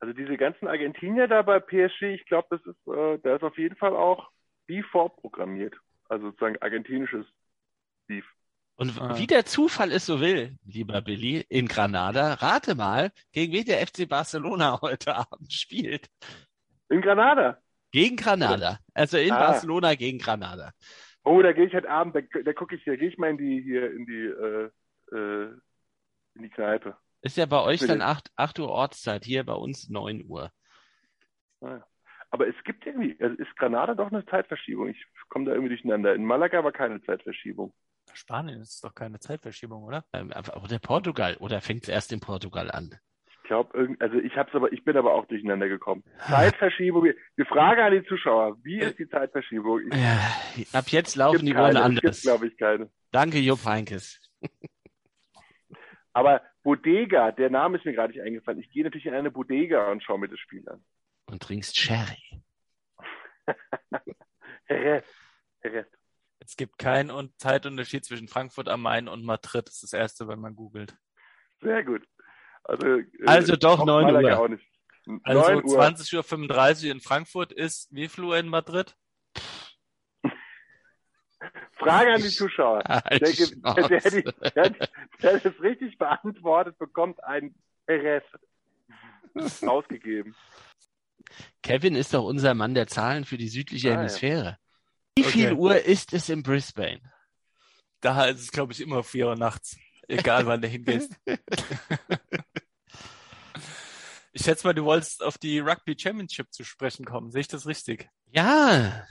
Also 0.01 0.13
diese 0.13 0.37
ganzen 0.37 0.69
Argentinier 0.69 1.29
da 1.29 1.41
bei 1.41 1.61
PSG, 1.61 2.15
ich 2.15 2.27
glaube, 2.27 2.49
das 2.51 2.61
ist, 2.67 2.87
äh, 2.89 3.19
da 3.23 3.37
ist 3.37 3.43
auf 3.43 3.57
jeden 3.57 3.77
Fall 3.77 3.97
auch 3.97 4.31
Beef 4.67 4.85
vorprogrammiert. 4.89 5.75
Also 6.09 6.27
sozusagen 6.27 6.61
argentinisches 6.61 7.25
Beef. 8.07 8.27
Und 8.77 9.01
ah. 9.01 9.17
wie 9.19 9.27
der 9.27 9.45
Zufall 9.45 9.93
es 9.93 10.07
so 10.07 10.21
will, 10.21 10.57
lieber 10.65 11.01
Billy, 11.01 11.45
in 11.49 11.69
Granada, 11.69 12.35
rate 12.35 12.75
mal, 12.75 13.13
gegen 13.33 13.53
wen 13.53 13.65
der 13.65 13.87
FC 13.87 14.09
Barcelona 14.09 14.79
heute 14.83 15.15
Abend 15.15 15.53
spielt. 15.53 16.09
In 16.89 17.01
Granada? 17.01 17.59
Gegen 17.93 18.17
Granada. 18.17 18.79
Also 18.93 19.19
in 19.19 19.31
ah. 19.31 19.39
Barcelona 19.39 19.95
gegen 19.95 20.19
Granada. 20.19 20.73
Oh, 21.23 21.41
da 21.41 21.53
gehe 21.53 21.67
ich 21.67 21.75
heute 21.75 21.89
Abend, 21.89 22.17
da, 22.17 22.21
da 22.43 22.53
gucke 22.53 22.75
ich 22.75 22.83
hier, 22.83 22.97
gehe 22.97 23.09
ich 23.09 23.17
mal 23.17 23.31
in 23.31 23.39
die 23.39 23.63
hier 23.63 23.91
in 23.93 24.07
die 24.07 24.13
äh, 24.13 24.71
äh, 25.17 25.51
in 26.35 26.43
die 26.43 26.51
Kneipe. 26.51 26.97
Ist 27.23 27.37
ja 27.39 27.47
bei 27.47 27.63
euch 27.63 27.81
dann 27.81 28.03
8, 28.03 28.31
8 28.37 28.59
Uhr 28.59 28.69
Ortszeit, 28.69 29.25
hier 29.25 29.45
bei 29.45 29.55
uns 29.55 29.89
9 29.89 30.25
Uhr. 30.27 30.51
Ah, 31.63 31.81
Aber 32.31 32.47
es 32.47 32.55
gibt 32.65 32.85
irgendwie, 32.85 33.17
also 33.19 33.35
ist 33.37 33.57
Granada 33.57 33.95
doch 33.95 34.13
eine 34.13 34.27
Zeitverschiebung. 34.27 34.89
Ich 34.89 35.07
komme 35.31 35.47
da 35.47 35.53
irgendwie 35.53 35.71
durcheinander. 35.71 36.15
In 36.15 36.25
Malaga 36.25 36.63
war 36.63 36.73
keine 36.73 37.01
Zeitverschiebung. 37.03 37.73
Spanien 38.13 38.61
ist 38.61 38.85
doch 38.85 38.95
keine 38.95 39.19
Zeitverschiebung, 39.19 39.83
oder? 39.83 40.05
Ähm, 40.13 40.33
oder 40.63 40.79
Portugal, 40.79 41.37
oder 41.39 41.61
fängt 41.61 41.85
es 41.85 41.89
erst 41.89 42.13
in 42.13 42.21
Portugal 42.21 42.71
an? 42.71 42.95
Ich 43.27 43.49
glaube, 43.49 43.97
also 44.01 44.17
ich 44.19 44.37
hab's 44.37 44.55
aber, 44.55 44.73
ich 44.73 44.85
bin 44.85 44.97
aber 44.97 45.13
auch 45.13 45.27
durcheinander 45.27 45.69
gekommen. 45.69 46.03
Zeitverschiebung. 46.27 47.11
Die 47.37 47.45
Frage 47.45 47.85
an 47.85 47.93
die 47.93 48.05
Zuschauer: 48.05 48.57
Wie 48.63 48.79
ist 48.79 48.99
die 48.99 49.09
Zeitverschiebung? 49.09 49.81
Ich, 49.91 49.95
ja, 49.99 50.79
ab 50.79 50.89
jetzt 50.89 51.15
laufen 51.17 51.45
die 51.45 51.55
Uhren 51.55 51.77
anders. 51.77 52.23
glaube 52.23 52.47
ich, 52.47 52.57
keine. 52.57 52.91
Danke, 53.13 53.39
Jupp 53.39 53.65
Heinkes. 53.67 54.19
aber 56.15 56.41
Bodega, 56.63 57.33
der 57.33 57.51
Name 57.51 57.77
ist 57.77 57.85
mir 57.85 57.93
gerade 57.93 58.15
nicht 58.15 58.23
eingefallen. 58.23 58.61
Ich 58.61 58.71
gehe 58.71 58.83
natürlich 58.83 59.07
in 59.07 59.15
eine 59.15 59.31
Bodega 59.31 59.91
und 59.91 60.03
schaue 60.03 60.19
mir 60.19 60.29
das 60.29 60.41
Spiel 60.41 60.67
an. 60.69 60.83
Und 61.27 61.43
trinkst 61.43 61.79
Sherry. 61.79 62.43
Jerez. 64.69 65.05
Jerez. 65.63 65.87
Es 66.47 66.57
gibt 66.57 66.79
keinen 66.79 67.33
Zeitunterschied 67.39 68.05
zwischen 68.05 68.29
Frankfurt 68.29 68.69
am 68.69 68.83
Main 68.83 69.09
und 69.09 69.25
Madrid. 69.25 69.67
Das 69.67 69.77
ist 69.77 69.83
das 69.85 69.93
erste, 69.93 70.29
wenn 70.29 70.41
man 70.41 70.55
googelt. 70.55 70.97
Sehr 71.61 71.83
gut. 71.85 72.03
Also, 72.65 72.87
äh, 72.87 73.07
also 73.27 73.57
doch 73.57 73.85
9 73.85 74.15
Uhr. 74.15 74.39
Auch 74.39 74.49
nicht. 74.49 74.65
Also 75.23 75.43
20.35 75.43 76.87
Uhr 76.87 76.93
in 76.93 77.01
Frankfurt 77.01 77.53
ist 77.53 77.89
wie 77.95 78.09
viel 78.09 78.25
Uhr 78.25 78.39
in 78.39 78.49
Madrid? 78.49 78.97
Frage 81.77 82.15
an 82.15 82.23
die 82.23 82.29
Zuschauer. 82.29 82.83
Der, 83.11 83.19
der, 83.19 84.01
der, 84.01 84.51
der, 84.51 84.89
der 85.23 85.41
das 85.41 85.61
richtig 85.61 85.99
beantwortet, 85.99 86.79
bekommt 86.79 87.23
ein 87.23 87.55
Perez 87.87 88.25
ausgegeben. 89.67 90.35
Kevin 91.63 91.95
ist 91.95 92.15
doch 92.15 92.25
unser 92.25 92.55
Mann 92.55 92.75
der 92.75 92.87
Zahlen 92.87 93.25
für 93.25 93.37
die 93.37 93.49
südliche 93.49 93.93
ah, 93.93 93.97
Hemisphäre. 93.97 94.59
Wie 95.17 95.23
okay. 95.23 95.33
viel 95.33 95.53
Uhr 95.53 95.77
ist 95.81 96.13
es 96.13 96.29
in 96.29 96.43
Brisbane? 96.43 97.01
Da 98.01 98.27
ist 98.27 98.41
es, 98.41 98.51
glaube 98.51 98.73
ich, 98.73 98.81
immer 98.81 99.05
4 99.05 99.29
Uhr 99.29 99.37
nachts. 99.37 99.77
Egal, 100.09 100.47
wann 100.47 100.61
du 100.61 100.69
hingehst. 100.69 101.13
ich 104.33 104.43
schätze 104.43 104.67
mal, 104.67 104.75
du 104.75 104.85
wolltest 104.85 105.23
auf 105.23 105.39
die 105.39 105.61
Rugby 105.61 105.97
Championship 105.99 106.53
zu 106.53 106.65
sprechen 106.65 107.07
kommen. 107.07 107.31
Sehe 107.31 107.43
ich 107.43 107.49
das 107.49 107.67
richtig? 107.67 108.11
Ja. 108.27 109.07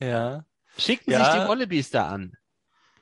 Ja. 0.00 0.44
Schicken 0.76 1.10
ja. 1.10 1.24
sich 1.24 1.42
die 1.42 1.48
Wallabies 1.48 1.90
da 1.90 2.08
an. 2.08 2.34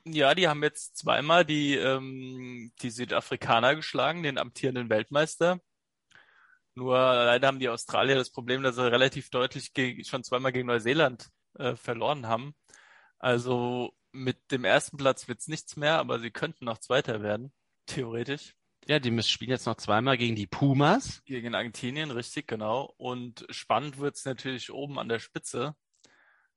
Ja, 0.05 0.33
die 0.33 0.47
haben 0.47 0.63
jetzt 0.63 0.97
zweimal 0.97 1.43
die, 1.43 1.75
ähm, 1.75 2.71
die 2.81 2.89
Südafrikaner 2.89 3.75
geschlagen, 3.75 4.23
den 4.23 4.37
amtierenden 4.37 4.89
Weltmeister. 4.89 5.59
Nur 6.75 6.97
leider 6.97 7.47
haben 7.47 7.59
die 7.59 7.69
Australier 7.69 8.15
das 8.15 8.31
Problem, 8.31 8.63
dass 8.63 8.75
sie 8.75 8.89
relativ 8.89 9.29
deutlich 9.29 9.73
schon 10.07 10.23
zweimal 10.23 10.53
gegen 10.53 10.67
Neuseeland 10.67 11.29
äh, 11.57 11.75
verloren 11.75 12.27
haben. 12.27 12.55
Also 13.19 13.93
mit 14.11 14.51
dem 14.51 14.63
ersten 14.65 14.97
Platz 14.97 15.27
wird's 15.27 15.47
nichts 15.47 15.75
mehr, 15.75 15.99
aber 15.99 16.19
sie 16.19 16.31
könnten 16.31 16.65
noch 16.65 16.77
Zweiter 16.79 17.21
werden, 17.21 17.51
theoretisch. 17.85 18.55
Ja, 18.87 18.99
die 18.99 19.11
müssen 19.11 19.29
spielen 19.29 19.51
jetzt 19.51 19.65
noch 19.65 19.75
zweimal 19.75 20.17
gegen 20.17 20.35
die 20.35 20.47
Pumas. 20.47 21.21
Gegen 21.25 21.55
Argentinien, 21.55 22.11
richtig, 22.11 22.47
genau. 22.47 22.93
Und 22.97 23.45
spannend 23.49 23.97
wird's 23.97 24.23
natürlich 24.23 24.71
oben 24.71 24.97
an 24.97 25.09
der 25.09 25.19
Spitze. 25.19 25.75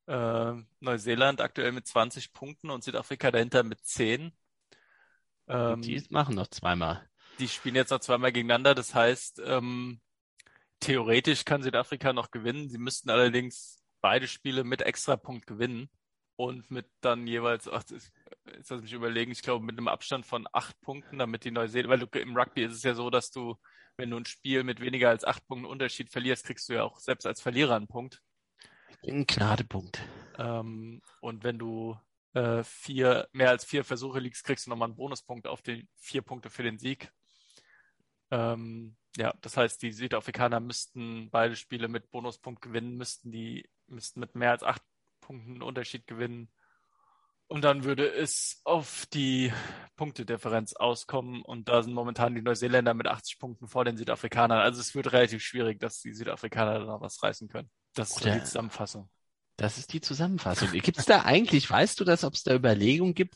Äh, 0.07 0.55
Neuseeland 0.79 1.41
aktuell 1.41 1.73
mit 1.73 1.87
20 1.87 2.33
Punkten 2.33 2.71
und 2.71 2.85
Südafrika 2.85 3.31
dahinter 3.31 3.65
mit 3.65 3.85
10. 3.85 4.33
Ähm, 5.49 5.83
die 5.83 6.03
machen 6.11 6.37
noch 6.37 6.47
zweimal. 6.47 7.09
Die 7.41 7.49
spielen 7.49 7.75
jetzt 7.75 7.91
noch 7.91 8.01
zweimal 8.01 8.33
gegeneinander. 8.33 8.77
Das 8.77 8.95
heißt, 8.95 9.43
ähm, 9.45 10.01
theoretisch 10.79 11.45
kann 11.45 11.63
Südafrika 11.63 12.13
noch 12.13 12.31
gewinnen. 12.31 12.69
Sie 12.69 12.79
müssten 12.79 13.11
allerdings 13.11 13.80
beide 14.01 14.29
Spiele 14.29 14.65
mit 14.65 14.83
Extrapunkt 14.83 15.47
gewinnen 15.47 15.89
und 16.37 16.71
mit 16.71 16.87
dann 17.01 17.27
jeweils, 17.27 17.69
ach, 17.69 17.83
das, 17.85 18.11
jetzt 18.47 18.71
lass 18.71 18.83
mich 18.83 18.93
überlegen, 18.93 19.33
ich 19.33 19.43
glaube 19.43 19.65
mit 19.65 19.77
einem 19.77 19.89
Abstand 19.89 20.27
von 20.27 20.47
acht 20.53 20.81
Punkten, 20.81 21.19
damit 21.19 21.45
die 21.45 21.51
Neuseeland, 21.51 21.91
weil 21.91 22.07
du, 22.07 22.19
im 22.19 22.37
Rugby 22.37 22.65
ist 22.65 22.75
es 22.75 22.83
ja 22.83 22.95
so, 22.95 23.11
dass 23.11 23.31
du, 23.31 23.57
wenn 23.97 24.11
du 24.11 24.17
ein 24.17 24.27
Spiel 24.27 24.65
mit 24.65 24.81
weniger 24.81 25.11
als 25.11 25.25
acht 25.25 25.47
Punkten 25.47 25.67
Unterschied 25.67 26.11
verlierst, 26.11 26.47
kriegst 26.47 26.69
du 26.69 26.75
ja 26.75 26.85
auch 26.85 26.99
selbst 26.99 27.27
als 27.27 27.41
Verlierer 27.41 27.77
einen 27.77 27.89
Punkt. 27.89 28.23
Ein 29.07 29.27
Gnadepunkt. 29.27 30.01
Ähm, 30.39 31.03
und 31.21 31.45
wenn 31.45 31.59
du 31.59 31.99
äh, 32.35 32.63
vier, 32.65 33.29
mehr 33.33 33.51
als 33.51 33.65
vier 33.65 33.85
Versuche 33.85 34.21
liegst, 34.21 34.45
kriegst 34.45 34.67
du 34.67 34.71
nochmal 34.71 34.89
einen 34.89 34.97
Bonuspunkt 34.97 35.47
auf 35.47 35.63
die 35.63 35.89
vier 35.97 36.23
Punkte 36.23 36.49
für 36.51 36.63
den 36.63 36.79
Sieg. 36.79 37.13
Ähm, 38.31 38.97
ja, 39.17 39.35
das 39.41 39.57
heißt, 39.57 39.83
die 39.83 39.93
Südafrikaner 39.93 40.61
müssten 40.61 41.31
beide 41.31 41.57
Spiele 41.57 41.89
mit 41.89 42.11
Bonuspunkt 42.11 42.63
gewinnen, 42.63 42.97
müssten 42.97 43.33
die, 43.33 43.69
müssten 43.91 44.21
mit 44.21 44.35
mehr 44.35 44.51
als 44.51 44.63
acht 44.63 44.83
Punkten 45.21 45.63
Unterschied 45.63 46.07
gewinnen. 46.07 46.49
Und 47.47 47.63
dann 47.63 47.83
würde 47.83 48.09
es 48.09 48.61
auf 48.63 49.07
die 49.13 49.53
Punktedifferenz 49.97 50.73
auskommen. 50.75 51.43
Und 51.43 51.69
da 51.69 51.83
sind 51.83 51.95
momentan 51.95 52.35
die 52.35 52.43
Neuseeländer 52.43 52.95
mit 52.95 53.09
80 53.09 53.41
Punkten 53.41 53.67
vor 53.67 53.85
den 53.85 53.97
Südafrikanern. 53.97 54.61
Also 54.61 54.81
es 54.81 54.95
wird 54.95 55.13
relativ 55.13 55.43
schwierig, 55.43 55.81
dass 55.81 56.01
die 56.01 56.13
Südafrikaner 56.13 56.79
da 56.79 56.85
noch 56.85 57.01
was 57.01 57.21
reißen 57.23 57.49
können. 57.49 57.69
Das 57.95 58.11
ist 58.11 58.23
Oder, 58.23 58.35
die 58.35 58.45
Zusammenfassung. 58.45 59.11
Das 59.57 59.79
ist 59.79 59.93
die 59.93 60.01
Zusammenfassung. 60.01 60.71
Gibt 60.71 60.99
es 60.99 61.07
da 61.07 61.23
eigentlich, 61.23 61.69
weißt 61.71 61.99
du 61.99 62.05
das, 62.05 62.23
ob 62.23 62.35
es 62.35 62.45
da 62.45 62.55
Überlegungen 62.55 63.15
gibt, 63.15 63.35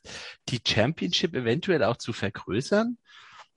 die 0.48 0.60
Championship 0.64 1.34
eventuell 1.34 1.82
auch 1.82 1.96
zu 1.96 2.12
vergrößern? 2.12 2.98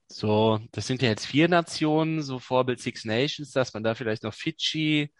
So, 0.10 0.60
das 0.72 0.88
sind 0.88 1.02
ja 1.04 1.10
jetzt 1.10 1.28
vier 1.28 1.50
Nationen, 1.50 2.24
so 2.24 2.40
Vorbild 2.40 2.80
Six 2.80 3.06
Nations, 3.06 3.52
dass 3.52 3.74
man 3.74 3.84
da 3.84 3.94
vielleicht 3.94 4.24
noch 4.24 4.34
Fidschi 4.34 5.14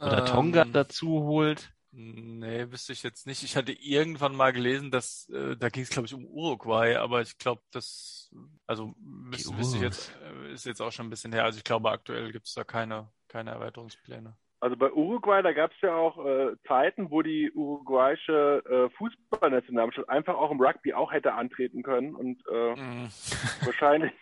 oder 0.00 0.24
Tonga 0.24 0.62
ähm, 0.62 0.72
dazu 0.72 1.22
holt. 1.22 1.72
Nee, 1.92 2.70
wüsste 2.70 2.92
ich 2.92 3.02
jetzt 3.02 3.26
nicht. 3.26 3.42
Ich 3.42 3.56
hatte 3.56 3.72
irgendwann 3.72 4.36
mal 4.36 4.52
gelesen, 4.52 4.92
dass 4.92 5.28
äh, 5.30 5.56
da 5.56 5.68
ging 5.70 5.82
es, 5.82 5.90
glaube 5.90 6.06
ich, 6.06 6.14
um 6.14 6.24
Uruguay, 6.24 6.94
aber 6.96 7.20
ich 7.20 7.36
glaube, 7.36 7.62
das, 7.72 8.30
also 8.66 8.94
wüsste, 8.98 9.58
wüsste 9.58 9.76
ich 9.76 9.82
jetzt, 9.82 10.16
äh, 10.22 10.52
ist 10.52 10.66
jetzt 10.66 10.80
auch 10.80 10.92
schon 10.92 11.06
ein 11.06 11.10
bisschen 11.10 11.32
her. 11.32 11.44
Also 11.44 11.58
ich 11.58 11.64
glaube, 11.64 11.90
aktuell 11.90 12.30
gibt 12.30 12.46
es 12.46 12.54
da 12.54 12.62
keine, 12.62 13.08
keine 13.26 13.50
Erweiterungspläne. 13.50 14.36
Also 14.60 14.76
bei 14.76 14.92
Uruguay, 14.92 15.42
da 15.42 15.52
gab 15.52 15.72
es 15.72 15.80
ja 15.80 15.94
auch 15.94 16.24
äh, 16.24 16.54
Zeiten, 16.68 17.10
wo 17.10 17.22
die 17.22 17.50
uruguayische 17.50 18.62
äh, 18.68 18.96
Fußballnationalmannschaft 18.96 20.08
einfach 20.08 20.34
auch 20.34 20.50
im 20.50 20.60
Rugby 20.60 20.92
auch 20.92 21.10
hätte 21.12 21.32
antreten 21.32 21.82
können 21.82 22.14
und 22.14 22.40
äh, 22.52 22.76
mm. 22.76 23.08
wahrscheinlich, 23.64 24.12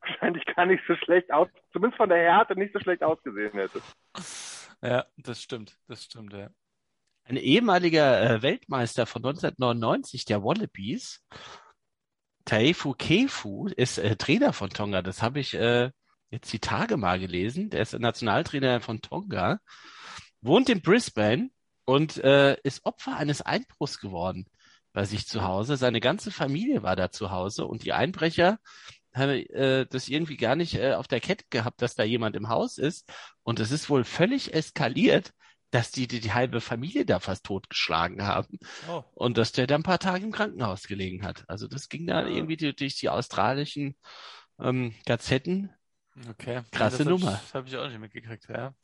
wahrscheinlich 0.00 0.44
gar 0.54 0.66
nicht 0.66 0.84
so 0.86 0.94
schlecht 0.96 1.32
aus, 1.32 1.48
zumindest 1.72 1.96
von 1.96 2.10
der 2.10 2.18
Härte 2.18 2.56
nicht 2.56 2.74
so 2.74 2.78
schlecht 2.80 3.02
ausgesehen 3.02 3.54
hätte. 3.54 3.80
Ja, 4.86 5.04
das 5.16 5.42
stimmt, 5.42 5.76
das 5.88 6.04
stimmt, 6.04 6.32
ja. 6.32 6.48
Ein 7.24 7.36
ehemaliger 7.36 8.22
äh, 8.22 8.42
Weltmeister 8.42 9.04
von 9.04 9.24
1999, 9.24 10.24
der 10.26 10.44
Wallabies, 10.44 11.26
Taifu 12.44 12.94
Kefu, 12.94 13.66
ist 13.66 13.98
äh, 13.98 14.14
Trainer 14.14 14.52
von 14.52 14.70
Tonga. 14.70 15.02
Das 15.02 15.22
habe 15.22 15.40
ich 15.40 15.54
äh, 15.54 15.90
jetzt 16.30 16.52
die 16.52 16.60
Tage 16.60 16.96
mal 16.96 17.18
gelesen. 17.18 17.68
Der 17.70 17.82
ist 17.82 17.98
Nationaltrainer 17.98 18.80
von 18.80 19.00
Tonga, 19.00 19.58
wohnt 20.40 20.68
in 20.68 20.82
Brisbane 20.82 21.50
und 21.84 22.18
äh, 22.18 22.56
ist 22.62 22.84
Opfer 22.86 23.16
eines 23.16 23.42
Einbruchs 23.42 23.98
geworden 23.98 24.46
bei 24.92 25.04
sich 25.04 25.26
zu 25.26 25.42
Hause. 25.42 25.76
Seine 25.76 25.98
ganze 25.98 26.30
Familie 26.30 26.84
war 26.84 26.94
da 26.94 27.10
zu 27.10 27.32
Hause 27.32 27.66
und 27.66 27.84
die 27.84 27.92
Einbrecher 27.92 28.60
haben 29.16 29.30
äh, 29.30 29.86
das 29.86 30.08
irgendwie 30.08 30.36
gar 30.36 30.56
nicht 30.56 30.74
äh, 30.74 30.94
auf 30.94 31.08
der 31.08 31.20
Kette 31.20 31.44
gehabt, 31.50 31.82
dass 31.82 31.94
da 31.94 32.04
jemand 32.04 32.36
im 32.36 32.48
Haus 32.48 32.78
ist. 32.78 33.10
Und 33.42 33.60
es 33.60 33.70
ist 33.70 33.90
wohl 33.90 34.04
völlig 34.04 34.54
eskaliert 34.54 35.32
dass 35.70 35.90
die, 35.90 36.06
die 36.06 36.20
die 36.20 36.32
halbe 36.32 36.60
Familie 36.60 37.04
da 37.04 37.20
fast 37.20 37.44
totgeschlagen 37.44 38.22
haben 38.22 38.58
oh. 38.88 39.02
und 39.14 39.36
dass 39.36 39.52
der 39.52 39.66
da 39.66 39.74
ein 39.74 39.82
paar 39.82 39.98
Tage 39.98 40.24
im 40.24 40.32
Krankenhaus 40.32 40.84
gelegen 40.84 41.24
hat. 41.24 41.44
Also 41.48 41.66
das 41.68 41.88
ging 41.88 42.06
da 42.06 42.22
ja. 42.22 42.28
irgendwie 42.28 42.56
durch, 42.56 42.76
durch 42.76 42.96
die 42.96 43.08
australischen 43.08 43.96
ähm, 44.60 44.94
Gazetten. 45.04 45.70
Okay. 46.30 46.62
Krasse 46.70 46.98
das 46.98 47.06
Nummer. 47.06 47.32
das 47.32 47.54
habe 47.54 47.68
ich 47.68 47.76
auch 47.76 47.88
nicht 47.88 47.98
mitgekriegt, 47.98 48.48
ja. 48.48 48.74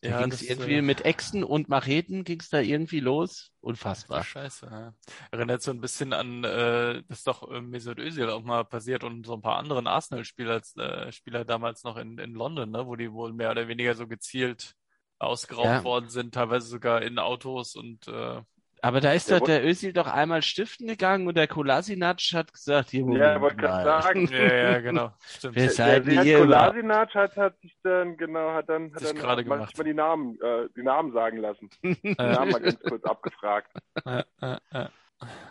Da 0.00 0.10
ja, 0.10 0.20
ging's 0.20 0.42
irgendwie 0.42 0.74
äh, 0.74 0.82
mit 0.82 1.04
Echsen 1.04 1.42
und 1.42 1.68
Macheten 1.68 2.22
ging's 2.22 2.50
da 2.50 2.60
irgendwie 2.60 3.00
los. 3.00 3.50
Unfassbar. 3.60 4.22
Scheiße, 4.22 4.68
ja. 4.70 4.94
Erinnert 5.32 5.62
so 5.62 5.72
ein 5.72 5.80
bisschen 5.80 6.12
an, 6.12 6.44
äh, 6.44 7.02
das 7.08 7.24
doch 7.24 7.50
äh, 7.50 7.60
Mesut 7.60 7.98
Özil 7.98 8.30
auch 8.30 8.42
mal 8.42 8.64
passiert 8.64 9.02
und 9.02 9.26
so 9.26 9.34
ein 9.34 9.42
paar 9.42 9.56
anderen 9.56 9.88
Arsenal-Spieler 9.88 10.62
äh, 10.76 11.10
Spieler 11.10 11.44
damals 11.44 11.82
noch 11.82 11.96
in, 11.96 12.18
in 12.18 12.34
London, 12.34 12.70
ne, 12.70 12.86
wo 12.86 12.94
die 12.94 13.12
wohl 13.12 13.32
mehr 13.32 13.50
oder 13.50 13.66
weniger 13.66 13.94
so 13.94 14.06
gezielt 14.06 14.74
ausgeraubt 15.18 15.66
ja. 15.66 15.84
worden 15.84 16.08
sind, 16.08 16.32
teilweise 16.32 16.68
sogar 16.68 17.02
in 17.02 17.18
Autos 17.18 17.74
und 17.74 18.06
äh, 18.06 18.40
aber 18.82 19.00
da 19.00 19.12
ist 19.12 19.30
doch 19.30 19.40
der 19.40 19.64
Özil 19.64 19.92
doch 19.92 20.06
einmal 20.06 20.42
stiften 20.42 20.86
gegangen 20.86 21.26
und 21.26 21.36
der 21.36 21.48
Kolasinac 21.48 22.20
hat 22.32 22.52
gesagt, 22.52 22.90
hier 22.90 23.02
Moment 23.02 23.20
Ja, 23.20 23.40
wollte 23.40 23.56
gerade 23.56 23.84
sagen. 23.84 24.28
ja, 24.32 24.54
ja, 24.54 24.80
genau. 24.80 25.12
Stimmt. 25.20 25.56
Weshalb 25.56 26.04
der, 26.04 26.24
der 26.24 26.38
Kolasinac 26.38 27.14
hat, 27.14 27.36
hat 27.36 27.60
sich 27.60 27.76
dann, 27.82 28.16
genau, 28.16 28.52
hat 28.52 28.68
dann, 28.68 28.92
hat 28.92 29.00
sich 29.00 29.08
dann 29.08 29.18
gerade 29.18 29.44
manchmal 29.44 29.66
gemacht. 29.66 29.86
die 29.86 29.94
Namen, 29.94 30.40
äh, 30.40 30.68
die 30.76 30.82
Namen 30.82 31.12
sagen 31.12 31.38
lassen. 31.38 31.70
die 31.82 32.14
Namen 32.16 32.52
mal 32.52 32.60
ganz 32.60 32.80
kurz 32.80 33.04
abgefragt. 33.04 33.70
Ja, 34.04 34.24
ja, 34.40 34.58
ja. 34.72 34.90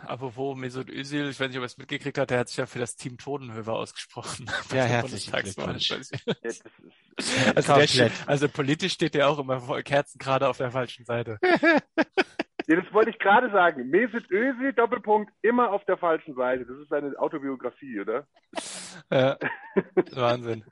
Apropos 0.05 0.55
Mesut 0.55 0.89
Özil, 0.89 1.29
ich 1.29 1.39
weiß 1.39 1.49
nicht, 1.49 1.57
ob 1.57 1.63
er 1.63 1.65
es 1.65 1.77
mitgekriegt 1.77 2.17
hat, 2.17 2.29
der 2.29 2.39
hat 2.39 2.47
sich 2.47 2.57
ja 2.57 2.65
für 2.65 2.79
das 2.79 2.95
Team 2.95 3.17
Todenhöfer 3.17 3.73
ausgesprochen. 3.73 4.49
Ja, 4.73 4.83
herzlichen 4.85 5.31
Glückwunsch. 5.33 5.91
also, 7.53 7.75
der, 7.75 8.11
also 8.27 8.47
politisch 8.47 8.93
steht 8.93 9.13
der 9.13 9.27
auch 9.27 9.39
immer 9.39 9.59
vor 9.59 9.81
Kerzen 9.81 10.19
gerade 10.19 10.47
auf 10.47 10.57
der 10.57 10.71
falschen 10.71 11.03
Seite. 11.03 11.37
Ja, 12.67 12.75
das 12.75 12.93
wollte 12.93 13.11
ich 13.11 13.19
gerade 13.19 13.49
sagen. 13.51 13.89
Mesut 13.89 14.29
Özil, 14.29 14.73
Doppelpunkt, 14.73 15.31
immer 15.41 15.71
auf 15.71 15.85
der 15.85 15.97
falschen 15.97 16.35
Seite. 16.35 16.65
Das 16.65 16.77
ist 16.77 16.89
seine 16.89 17.17
Autobiografie, 17.17 18.01
oder? 18.01 18.27
Ja, 19.09 19.37
Wahnsinn. 20.11 20.65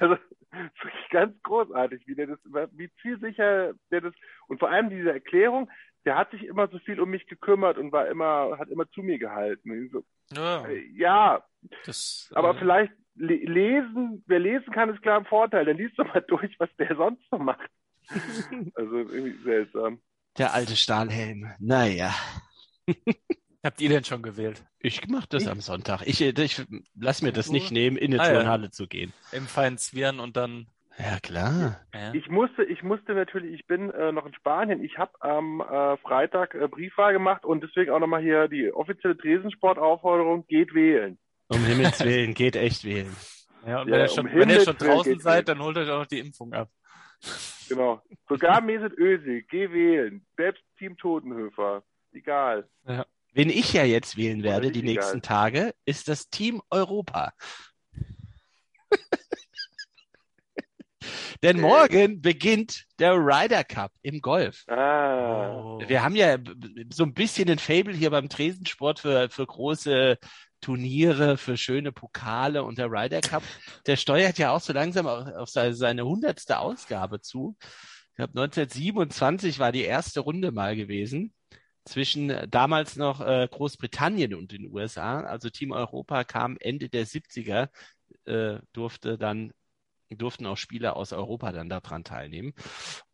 Also, 0.00 0.16
wirklich 0.50 1.08
ganz 1.10 1.42
großartig, 1.42 2.06
wie 2.06 2.14
der 2.14 2.26
das, 2.26 2.38
wie 2.72 2.90
zielsicher 3.00 3.72
der 3.90 4.00
das, 4.02 4.14
und 4.48 4.58
vor 4.58 4.70
allem 4.70 4.90
diese 4.90 5.12
Erklärung, 5.12 5.70
der 6.04 6.16
hat 6.16 6.30
sich 6.30 6.44
immer 6.44 6.68
so 6.68 6.78
viel 6.80 7.00
um 7.00 7.10
mich 7.10 7.26
gekümmert 7.26 7.78
und 7.78 7.92
war 7.92 8.08
immer, 8.08 8.58
hat 8.58 8.68
immer 8.68 8.88
zu 8.90 9.02
mir 9.02 9.18
gehalten. 9.18 9.88
So, 9.90 10.04
ja, 10.34 10.66
äh, 10.66 10.86
ja 10.94 11.44
das, 11.84 12.30
aber 12.34 12.50
äh, 12.50 12.58
vielleicht 12.58 12.92
lesen, 13.14 14.24
wer 14.26 14.38
lesen 14.38 14.72
kann, 14.72 14.90
ist 14.90 15.02
klar 15.02 15.18
ein 15.18 15.26
Vorteil. 15.26 15.64
Dann 15.64 15.76
liest 15.76 15.98
du 15.98 16.04
mal 16.04 16.22
durch, 16.22 16.58
was 16.58 16.70
der 16.76 16.94
sonst 16.96 17.22
so 17.30 17.38
macht. 17.38 17.70
also 18.74 18.96
irgendwie 18.96 19.42
seltsam. 19.42 20.00
Der 20.38 20.54
alte 20.54 20.76
Stahlhelm. 20.76 21.52
Naja. 21.58 22.14
Habt 23.62 23.80
ihr 23.80 23.90
denn 23.90 24.04
schon 24.04 24.22
gewählt? 24.22 24.64
Ich 24.78 25.06
mach 25.08 25.26
das 25.26 25.42
ich? 25.42 25.50
am 25.50 25.60
Sonntag. 25.60 26.02
Ich, 26.06 26.22
ich 26.22 26.62
lass 26.98 27.20
mir 27.20 27.32
das 27.32 27.50
nicht 27.50 27.70
nehmen, 27.70 27.96
in 27.96 28.14
eine 28.14 28.22
ah, 28.22 28.32
Turnhalle 28.32 28.64
ja. 28.64 28.70
zu 28.70 28.86
gehen. 28.86 29.12
Im 29.32 29.46
feinen 29.46 29.76
Zwirn 29.76 30.18
und 30.18 30.36
dann 30.36 30.66
ja, 30.98 31.18
klar. 31.20 31.80
Ich 32.12 32.28
musste, 32.28 32.62
ich 32.64 32.82
musste 32.82 33.14
natürlich, 33.14 33.58
ich 33.60 33.66
bin 33.66 33.90
äh, 33.90 34.12
noch 34.12 34.26
in 34.26 34.34
Spanien. 34.34 34.84
Ich 34.84 34.98
habe 34.98 35.12
am 35.20 35.60
äh, 35.60 35.96
Freitag 35.98 36.54
äh, 36.54 36.68
Briefwahl 36.68 37.12
gemacht 37.14 37.44
und 37.44 37.62
deswegen 37.62 37.90
auch 37.90 38.00
nochmal 38.00 38.20
hier 38.20 38.48
die 38.48 38.70
offizielle 38.70 39.16
Tresensport-Aufforderung, 39.16 40.46
geht 40.46 40.74
wählen. 40.74 41.18
Um 41.48 41.64
Himmels 41.64 42.00
Willen, 42.04 42.34
geht 42.34 42.54
echt 42.54 42.84
wählen. 42.84 43.16
Ja, 43.66 43.80
und 43.80 43.88
ja, 43.88 43.94
wenn, 43.94 44.00
ihr 44.00 44.08
schon, 44.08 44.26
um 44.28 44.34
wenn 44.34 44.50
ihr 44.50 44.60
schon 44.60 44.76
draußen 44.76 45.20
seid, 45.20 45.48
dann 45.48 45.62
holt 45.62 45.78
euch 45.78 45.88
auch 45.88 46.00
noch 46.00 46.06
die 46.06 46.18
Impfung 46.18 46.52
ab. 46.52 46.68
Genau. 47.70 48.02
Sogar 48.28 48.60
Mesut 48.66 48.92
Özil, 48.98 49.42
geh 49.48 49.70
wählen. 49.70 50.26
Selbst 50.36 50.62
Team 50.76 50.98
Totenhöfer. 50.98 51.84
Egal. 52.12 52.68
Ja. 52.86 53.06
Wen 53.32 53.48
ich 53.48 53.72
ja 53.72 53.84
jetzt 53.84 54.16
wählen 54.16 54.42
werde 54.42 54.72
die 54.72 54.80
egal. 54.80 54.94
nächsten 54.94 55.22
Tage, 55.22 55.72
ist 55.84 56.08
das 56.08 56.28
Team 56.30 56.60
Europa. 56.68 57.32
Denn 61.42 61.60
morgen 61.60 62.20
beginnt 62.20 62.86
der 62.98 63.14
Ryder 63.14 63.62
Cup 63.62 63.92
im 64.02 64.20
Golf. 64.20 64.64
Ah. 64.68 65.78
Wir 65.86 66.02
haben 66.02 66.16
ja 66.16 66.36
so 66.92 67.04
ein 67.04 67.14
bisschen 67.14 67.46
den 67.46 67.60
Fable 67.60 67.94
hier 67.94 68.10
beim 68.10 68.28
Tresensport 68.28 68.98
für, 68.98 69.30
für 69.30 69.46
große 69.46 70.18
Turniere, 70.60 71.36
für 71.36 71.56
schöne 71.56 71.92
Pokale 71.92 72.62
und 72.64 72.78
der 72.78 72.90
Ryder 72.90 73.20
Cup, 73.20 73.42
der 73.86 73.96
steuert 73.96 74.38
ja 74.38 74.52
auch 74.52 74.60
so 74.60 74.72
langsam 74.72 75.06
auf 75.06 75.48
seine 75.48 76.04
hundertste 76.04 76.58
Ausgabe 76.58 77.20
zu. 77.20 77.56
Ich 78.10 78.16
glaube, 78.16 78.38
1927 78.40 79.58
war 79.58 79.72
die 79.72 79.84
erste 79.84 80.20
Runde 80.20 80.52
mal 80.52 80.76
gewesen. 80.76 81.32
zwischen 81.84 82.32
damals 82.50 82.96
noch 82.96 83.20
äh, 83.20 83.48
Großbritannien 83.50 84.34
und 84.34 84.52
den 84.52 84.70
USA. 84.72 85.22
Also 85.22 85.50
Team 85.50 85.72
Europa 85.72 86.24
kam 86.24 86.56
Ende 86.60 86.88
der 86.90 87.06
70er, 87.06 87.70
äh, 88.26 88.58
durfte 88.72 89.18
dann 89.18 89.52
durften 90.10 90.46
auch 90.46 90.56
Spieler 90.56 90.96
aus 90.96 91.12
Europa 91.12 91.52
dann 91.52 91.68
daran 91.68 92.04
teilnehmen. 92.04 92.52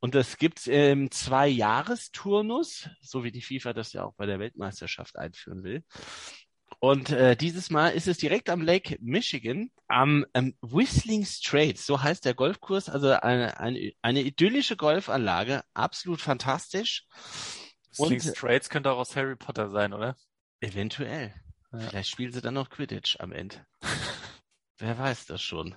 Und 0.01 0.15
das 0.15 0.39
gibt's 0.39 0.67
im 0.67 1.11
Zwei-Jahres-Turnus, 1.11 2.89
so 3.01 3.25
wie 3.25 3.33
die 3.33 3.43
FIFA 3.43 3.73
das 3.73 3.93
ja 3.93 4.05
auch 4.05 4.15
bei 4.15 4.27
der 4.27 4.39
Weltmeisterschaft 4.39 5.17
einführen 5.17 5.63
will. 5.63 5.85
Und 6.87 7.11
äh, 7.11 7.37
dieses 7.37 7.69
Mal 7.69 7.89
ist 7.89 8.07
es 8.07 8.17
direkt 8.17 8.49
am 8.49 8.63
Lake 8.63 8.97
Michigan, 9.01 9.73
am 9.89 10.25
ähm, 10.35 10.55
Whistling 10.61 11.25
Straits, 11.25 11.85
so 11.85 12.01
heißt 12.01 12.25
der 12.25 12.35
Golfkurs, 12.35 12.89
also 12.89 13.11
eine, 13.11 13.59
eine, 13.59 13.93
eine 14.03 14.23
idyllische 14.23 14.77
Golfanlage, 14.77 15.65
absolut 15.75 16.21
fantastisch. 16.21 17.05
Whistling 17.89 18.21
Straits 18.21 18.71
könnte 18.71 18.93
auch 18.93 18.99
aus 18.99 19.17
Harry 19.17 19.35
Potter 19.35 19.69
sein, 19.69 19.95
oder? 19.95 20.15
Eventuell. 20.61 21.35
Ja. 21.73 21.81
Vielleicht 21.81 22.11
spielen 22.11 22.31
sie 22.31 22.41
dann 22.41 22.55
noch 22.55 22.71
Quidditch 22.71 23.19
am 23.19 23.33
Ende. 23.33 23.67
Wer 24.79 24.97
weiß 24.97 25.27
das 25.27 25.43
schon. 25.43 25.75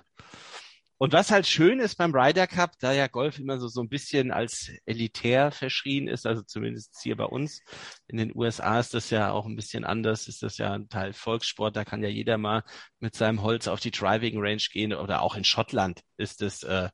Und 1.02 1.14
was 1.14 1.30
halt 1.30 1.46
schön 1.46 1.80
ist 1.80 1.94
beim 1.94 2.14
Ryder 2.14 2.46
Cup, 2.46 2.72
da 2.78 2.92
ja 2.92 3.06
Golf 3.06 3.38
immer 3.38 3.58
so, 3.58 3.68
so 3.68 3.80
ein 3.80 3.88
bisschen 3.88 4.30
als 4.30 4.70
elitär 4.84 5.50
verschrien 5.50 6.08
ist, 6.08 6.26
also 6.26 6.42
zumindest 6.42 6.94
hier 7.02 7.16
bei 7.16 7.24
uns. 7.24 7.62
In 8.06 8.18
den 8.18 8.36
USA 8.36 8.78
ist 8.78 8.92
das 8.92 9.08
ja 9.08 9.30
auch 9.32 9.46
ein 9.46 9.56
bisschen 9.56 9.84
anders, 9.86 10.28
ist 10.28 10.42
das 10.42 10.58
ja 10.58 10.74
ein 10.74 10.90
Teil 10.90 11.14
Volkssport, 11.14 11.74
da 11.74 11.86
kann 11.86 12.02
ja 12.02 12.10
jeder 12.10 12.36
mal 12.36 12.64
mit 12.98 13.14
seinem 13.14 13.40
Holz 13.40 13.66
auf 13.66 13.80
die 13.80 13.92
Driving 13.92 14.38
Range 14.38 14.62
gehen 14.70 14.92
oder 14.92 15.22
auch 15.22 15.36
in 15.36 15.44
Schottland 15.44 16.02
ist 16.18 16.42
es, 16.42 16.64
äh, 16.64 16.90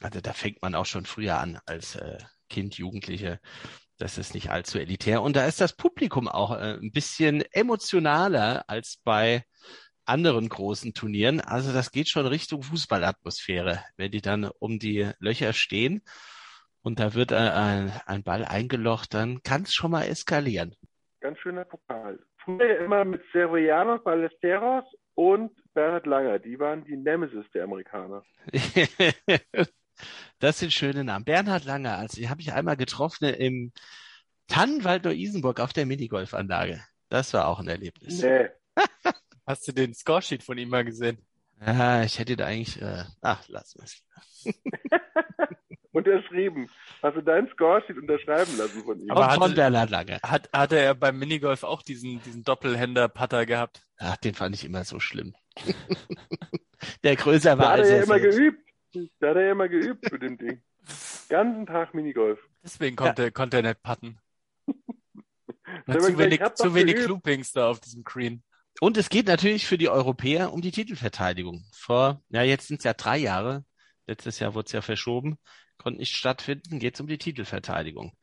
also 0.00 0.20
da 0.20 0.32
fängt 0.32 0.62
man 0.62 0.76
auch 0.76 0.86
schon 0.86 1.04
früher 1.04 1.38
an 1.38 1.58
als 1.66 1.96
äh, 1.96 2.18
Kind, 2.48 2.78
Jugendliche. 2.78 3.40
Das 3.98 4.18
ist 4.18 4.34
nicht 4.34 4.50
allzu 4.50 4.78
elitär. 4.78 5.20
Und 5.22 5.34
da 5.34 5.46
ist 5.46 5.60
das 5.60 5.74
Publikum 5.74 6.28
auch 6.28 6.52
äh, 6.52 6.78
ein 6.80 6.92
bisschen 6.92 7.42
emotionaler 7.50 8.64
als 8.68 9.00
bei 9.02 9.44
anderen 10.06 10.48
großen 10.48 10.94
Turnieren. 10.94 11.40
Also 11.40 11.72
das 11.72 11.90
geht 11.90 12.08
schon 12.08 12.26
Richtung 12.26 12.62
Fußballatmosphäre, 12.62 13.82
wenn 13.96 14.10
die 14.10 14.22
dann 14.22 14.50
um 14.58 14.78
die 14.78 15.10
Löcher 15.18 15.52
stehen 15.52 16.02
und 16.86 17.00
da 17.00 17.14
wird 17.14 17.32
ein, 17.32 17.92
ein 18.06 18.22
Ball 18.22 18.44
eingelocht, 18.44 19.12
dann 19.12 19.42
kann 19.42 19.62
es 19.62 19.74
schon 19.74 19.90
mal 19.90 20.04
eskalieren. 20.04 20.76
Ganz 21.20 21.36
schöner 21.40 21.64
Pokal. 21.64 22.20
Früher 22.44 22.78
immer 22.78 23.04
mit 23.04 23.22
Severianos 23.32 24.04
Ballesteros 24.04 24.84
und 25.16 25.50
Bernhard 25.74 26.06
Langer. 26.06 26.38
Die 26.38 26.60
waren 26.60 26.84
die 26.84 26.96
Nemesis 26.96 27.44
der 27.52 27.64
Amerikaner. 27.64 28.22
das 30.38 30.60
sind 30.60 30.72
schöne 30.72 31.02
Namen. 31.02 31.24
Bernhard 31.24 31.64
Langer, 31.64 31.98
also 31.98 32.20
die 32.20 32.28
habe 32.28 32.40
ich 32.40 32.52
einmal 32.52 32.76
getroffen 32.76 33.34
im 33.34 33.72
Tannenwald 34.46 35.04
Neu-Isenburg 35.04 35.58
auf 35.58 35.72
der 35.72 35.86
Minigolfanlage. 35.86 36.80
Das 37.08 37.34
war 37.34 37.48
auch 37.48 37.58
ein 37.58 37.66
Erlebnis. 37.66 38.22
Nee. 38.22 38.48
Hast 39.46 39.68
du 39.68 39.72
den 39.72 39.94
Scoresheet 39.94 40.42
von 40.42 40.58
ihm 40.58 40.68
mal 40.68 40.84
gesehen? 40.84 41.18
Ja, 41.64 42.02
ich 42.02 42.18
hätte 42.18 42.36
da 42.36 42.46
eigentlich, 42.46 42.82
äh, 42.82 43.04
ach, 43.22 43.44
lass 43.48 43.76
es. 43.76 44.04
Unterschrieben. 45.92 46.68
Hast 47.02 47.16
du 47.16 47.22
deinen 47.22 47.48
Scoresheet 47.48 47.96
unterschreiben 47.96 48.58
lassen 48.58 48.82
von 48.82 49.00
ihm? 49.00 49.10
Aber 49.10 49.30
von 49.30 49.54
Bernhard 49.54 49.88
Lange. 49.88 50.18
Hat, 50.22 50.50
hatte 50.52 50.78
er 50.78 50.94
beim 50.94 51.18
Minigolf 51.18 51.62
auch 51.62 51.80
diesen, 51.80 52.20
diesen 52.22 52.42
Doppelhänder-Putter 52.42 53.46
gehabt? 53.46 53.82
Ach, 53.98 54.16
den 54.16 54.34
fand 54.34 54.54
ich 54.54 54.64
immer 54.64 54.84
so 54.84 55.00
schlimm. 55.00 55.34
Der 57.02 57.16
größer 57.16 57.56
war 57.56 57.64
da 57.64 57.70
als 57.72 57.88
hat 57.88 57.88
er 57.88 57.96
ja 57.96 58.02
immer 58.02 58.20
geübt. 58.20 58.70
Da 59.20 59.28
hat 59.30 59.36
er 59.36 59.42
ja 59.42 59.52
immer 59.52 59.68
geübt 59.68 60.12
mit 60.12 60.22
dem 60.22 60.36
Ding. 60.36 60.62
Ganzen 61.28 61.66
Tag 61.66 61.94
Minigolf. 61.94 62.38
Deswegen 62.62 62.96
konnte, 62.96 63.24
ja. 63.24 63.30
konnte 63.30 63.56
er 63.58 63.62
nicht 63.62 63.82
putten. 63.82 64.18
zu 64.66 66.18
wenig, 66.18 66.42
zu 66.54 66.74
wenig 66.74 67.06
Loopings 67.06 67.52
da 67.52 67.70
auf 67.70 67.80
diesem 67.80 68.04
Green. 68.04 68.42
Und 68.80 68.96
es 68.96 69.08
geht 69.08 69.26
natürlich 69.26 69.66
für 69.66 69.78
die 69.78 69.88
Europäer 69.88 70.52
um 70.52 70.60
die 70.60 70.70
Titelverteidigung. 70.70 71.64
Vor, 71.72 72.22
ja, 72.28 72.42
jetzt 72.42 72.68
sind 72.68 72.78
es 72.78 72.84
ja 72.84 72.92
drei 72.92 73.16
Jahre. 73.16 73.64
Letztes 74.06 74.38
Jahr 74.38 74.54
wurde 74.54 74.66
es 74.66 74.72
ja 74.72 74.82
verschoben, 74.82 75.38
konnte 75.78 75.98
nicht 75.98 76.14
stattfinden, 76.14 76.78
geht 76.78 76.94
es 76.94 77.00
um 77.00 77.06
die 77.06 77.18
Titelverteidigung. 77.18 78.16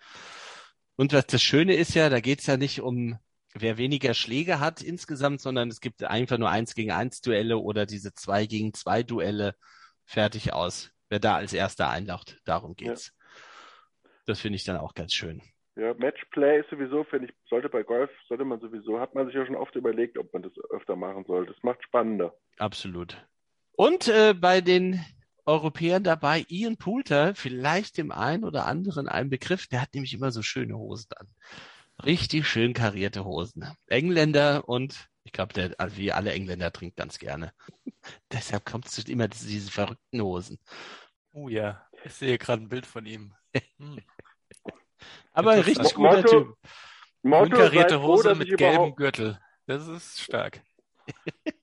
Und 0.95 1.11
was 1.11 1.25
das 1.27 1.41
Schöne 1.41 1.75
ist 1.75 1.95
ja, 1.95 2.09
da 2.09 2.19
geht 2.19 2.39
es 2.39 2.45
ja 2.45 2.55
nicht 2.55 2.81
um, 2.81 3.17
wer 3.53 3.77
weniger 3.77 4.13
Schläge 4.13 4.59
hat 4.59 4.81
insgesamt, 4.81 5.41
sondern 5.41 5.69
es 5.69 5.81
gibt 5.81 6.03
einfach 6.03 6.37
nur 6.37 6.49
eins 6.49 6.75
gegen 6.75 6.91
eins 6.91 7.21
Duelle 7.21 7.57
oder 7.57 7.85
diese 7.85 8.13
zwei 8.13 8.45
gegen 8.45 8.73
zwei 8.73 9.03
Duelle 9.03 9.55
fertig 10.05 10.53
aus. 10.53 10.91
Wer 11.09 11.19
da 11.19 11.35
als 11.35 11.53
erster 11.53 11.89
einlaucht, 11.89 12.39
darum 12.45 12.75
geht's. 12.75 13.07
Ja. 13.07 14.09
Das 14.25 14.39
finde 14.39 14.55
ich 14.55 14.63
dann 14.63 14.77
auch 14.77 14.93
ganz 14.93 15.13
schön. 15.13 15.41
Ja, 15.75 15.93
Matchplay 15.95 16.59
ist 16.59 16.69
sowieso, 16.69 17.03
finde 17.03 17.29
ich, 17.29 17.33
sollte 17.49 17.67
bei 17.67 17.81
Golf, 17.83 18.11
sollte 18.27 18.45
man 18.45 18.59
sowieso, 18.59 18.99
hat 18.99 19.15
man 19.15 19.25
sich 19.25 19.35
ja 19.35 19.45
schon 19.45 19.55
oft 19.55 19.75
überlegt, 19.75 20.17
ob 20.17 20.31
man 20.31 20.43
das 20.43 20.51
öfter 20.69 20.95
machen 20.95 21.25
sollte. 21.25 21.51
Das 21.53 21.63
macht 21.63 21.83
spannender. 21.83 22.35
Absolut. 22.57 23.17
Und 23.71 24.07
äh, 24.07 24.35
bei 24.35 24.61
den 24.61 25.03
Europäern 25.45 26.03
dabei, 26.03 26.45
Ian 26.47 26.77
Poulter, 26.77 27.33
vielleicht 27.33 27.97
dem 27.97 28.11
einen 28.11 28.43
oder 28.43 28.67
anderen 28.67 29.07
ein 29.07 29.29
Begriff, 29.29 29.67
der 29.67 29.81
hat 29.81 29.93
nämlich 29.93 30.13
immer 30.13 30.31
so 30.31 30.43
schöne 30.43 30.77
Hosen 30.77 31.11
an. 31.17 31.27
Richtig 32.05 32.47
schön 32.47 32.73
karierte 32.73 33.25
Hosen. 33.25 33.65
Engländer 33.87 34.69
und 34.69 35.09
ich 35.23 35.31
glaube, 35.31 35.53
der, 35.53 35.73
also 35.77 35.97
wie 35.97 36.11
alle 36.11 36.33
Engländer 36.33 36.71
trinkt 36.71 36.97
ganz 36.97 37.17
gerne. 37.17 37.51
Deshalb 38.31 38.65
kommt 38.65 38.87
es 38.87 38.97
immer 39.05 39.27
diese 39.27 39.71
verrückten 39.71 40.21
Hosen. 40.21 40.59
Oh 41.31 41.49
ja, 41.49 41.87
ich 42.03 42.13
sehe 42.13 42.37
gerade 42.37 42.63
ein 42.63 42.69
Bild 42.69 42.85
von 42.85 43.05
ihm. 43.05 43.33
Hm. 43.77 43.99
Aber 45.33 45.51
ein 45.51 45.61
richtig 45.61 45.93
guter 45.93 46.17
Motto, 46.17 46.27
Typ. 46.27 46.57
Motto, 47.23 47.43
Unkarierte 47.43 48.01
Hose 48.01 48.29
froh, 48.29 48.35
mit 48.35 48.57
gelbem 48.57 48.95
Gürtel. 48.95 49.39
Das 49.65 49.87
ist 49.87 50.21
stark. 50.21 50.61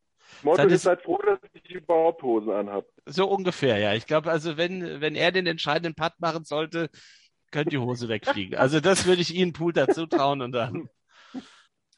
Motto 0.42 0.66
ist 0.66 0.82
seid 0.82 1.02
froh, 1.02 1.18
dass 1.18 1.38
ich 1.52 1.70
überhaupt 1.70 2.22
Hosen 2.22 2.50
anhab. 2.50 2.86
So 3.04 3.28
ungefähr, 3.28 3.78
ja. 3.78 3.94
Ich 3.94 4.06
glaube, 4.06 4.30
also 4.30 4.56
wenn, 4.56 5.00
wenn 5.00 5.14
er 5.14 5.32
den 5.32 5.46
entscheidenden 5.46 5.94
Putt 5.94 6.14
machen 6.18 6.44
sollte, 6.44 6.88
könnte 7.50 7.70
die 7.70 7.78
Hose 7.78 8.08
wegfliegen. 8.08 8.58
Also 8.58 8.80
das 8.80 9.06
würde 9.06 9.22
ich 9.22 9.34
Ihnen 9.34 9.52
Pool 9.52 9.72
dazu 9.72 10.06
trauen 10.06 10.40
und 10.40 10.52
dann. 10.52 10.88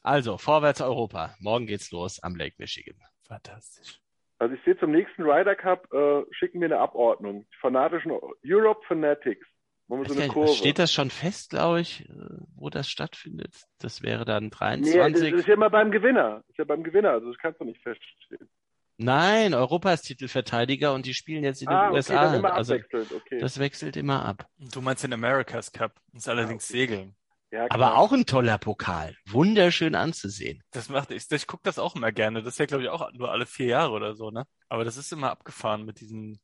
Also, 0.03 0.36
vorwärts 0.36 0.80
Europa. 0.80 1.36
Morgen 1.38 1.66
geht's 1.66 1.93
los 1.93 2.20
am 2.22 2.34
Lake 2.34 2.57
Michigan. 2.59 2.97
Fantastisch. 3.28 4.01
Also 4.38 4.57
ich 4.57 4.64
sehe 4.64 4.76
zum 4.78 4.90
nächsten 4.90 5.22
Ryder 5.22 5.55
Cup, 5.55 5.86
äh, 5.93 6.24
schicken 6.32 6.61
wir 6.61 6.66
eine 6.66 6.80
Abordnung. 6.80 7.47
Die 7.49 7.59
fanatischen 7.61 8.11
Europe 8.45 8.80
Fanatics. 8.88 9.47
So 9.93 10.14
nicht, 10.14 10.57
steht 10.57 10.78
das 10.78 10.93
schon 10.93 11.11
fest, 11.11 11.51
glaube 11.51 11.80
ich, 11.80 12.09
äh, 12.09 12.14
wo 12.55 12.70
das 12.70 12.88
stattfindet? 12.88 13.55
Das 13.78 14.03
wäre 14.03 14.24
dann 14.24 14.49
23. 14.49 14.95
Nee, 14.95 15.11
das 15.12 15.40
ist 15.40 15.47
ja 15.47 15.55
immer 15.55 15.68
beim 15.68 15.90
Gewinner. 15.90 16.36
Das 16.36 16.49
ist 16.49 16.59
ja 16.59 16.64
beim 16.64 16.82
Gewinner, 16.82 17.11
also 17.11 17.28
das 17.28 17.36
kannst 17.38 17.61
du 17.61 17.64
nicht 17.64 17.82
feststehen. 17.82 18.49
Nein, 18.97 19.53
Europa 19.53 19.93
ist 19.93 20.03
Titelverteidiger 20.03 20.95
und 20.95 21.07
die 21.07 21.14
spielen 21.14 21.45
jetzt 21.45 21.61
in 21.61 21.68
den 21.68 21.76
ah, 21.76 21.88
okay, 21.88 21.97
USA. 21.97 22.24
Dann 22.24 22.34
immer 22.36 22.55
also 22.55 22.74
okay. 22.74 23.38
das 23.38 23.59
wechselt 23.59 23.97
immer 23.97 24.24
ab. 24.24 24.47
Du 24.59 24.80
meinst 24.80 25.03
den 25.03 25.12
America's 25.12 25.72
Cup, 25.72 26.01
ist 26.14 26.28
allerdings 26.28 26.64
ah, 26.64 26.72
okay. 26.72 26.78
Segeln. 26.78 27.16
Ja, 27.51 27.66
Aber 27.68 27.99
auch 27.99 28.12
ein 28.12 28.24
toller 28.24 28.57
Pokal. 28.57 29.14
Wunderschön 29.26 29.95
anzusehen. 29.95 30.62
Das 30.70 30.88
macht 30.88 31.11
ich, 31.11 31.30
ich 31.30 31.47
gucke 31.47 31.64
das 31.64 31.78
auch 31.78 31.95
immer 31.97 32.11
gerne. 32.11 32.43
Das 32.43 32.55
ist 32.55 32.59
ja, 32.59 32.64
glaube 32.64 32.84
ich, 32.84 32.88
auch 32.88 33.12
nur 33.12 33.30
alle 33.30 33.45
vier 33.45 33.66
Jahre 33.66 33.93
oder 33.93 34.14
so, 34.14 34.30
ne? 34.30 34.47
Aber 34.70 34.84
das 34.84 34.97
ist 34.97 35.12
immer 35.12 35.30
abgefahren 35.30 35.84
mit 35.84 36.01
diesen 36.01 36.40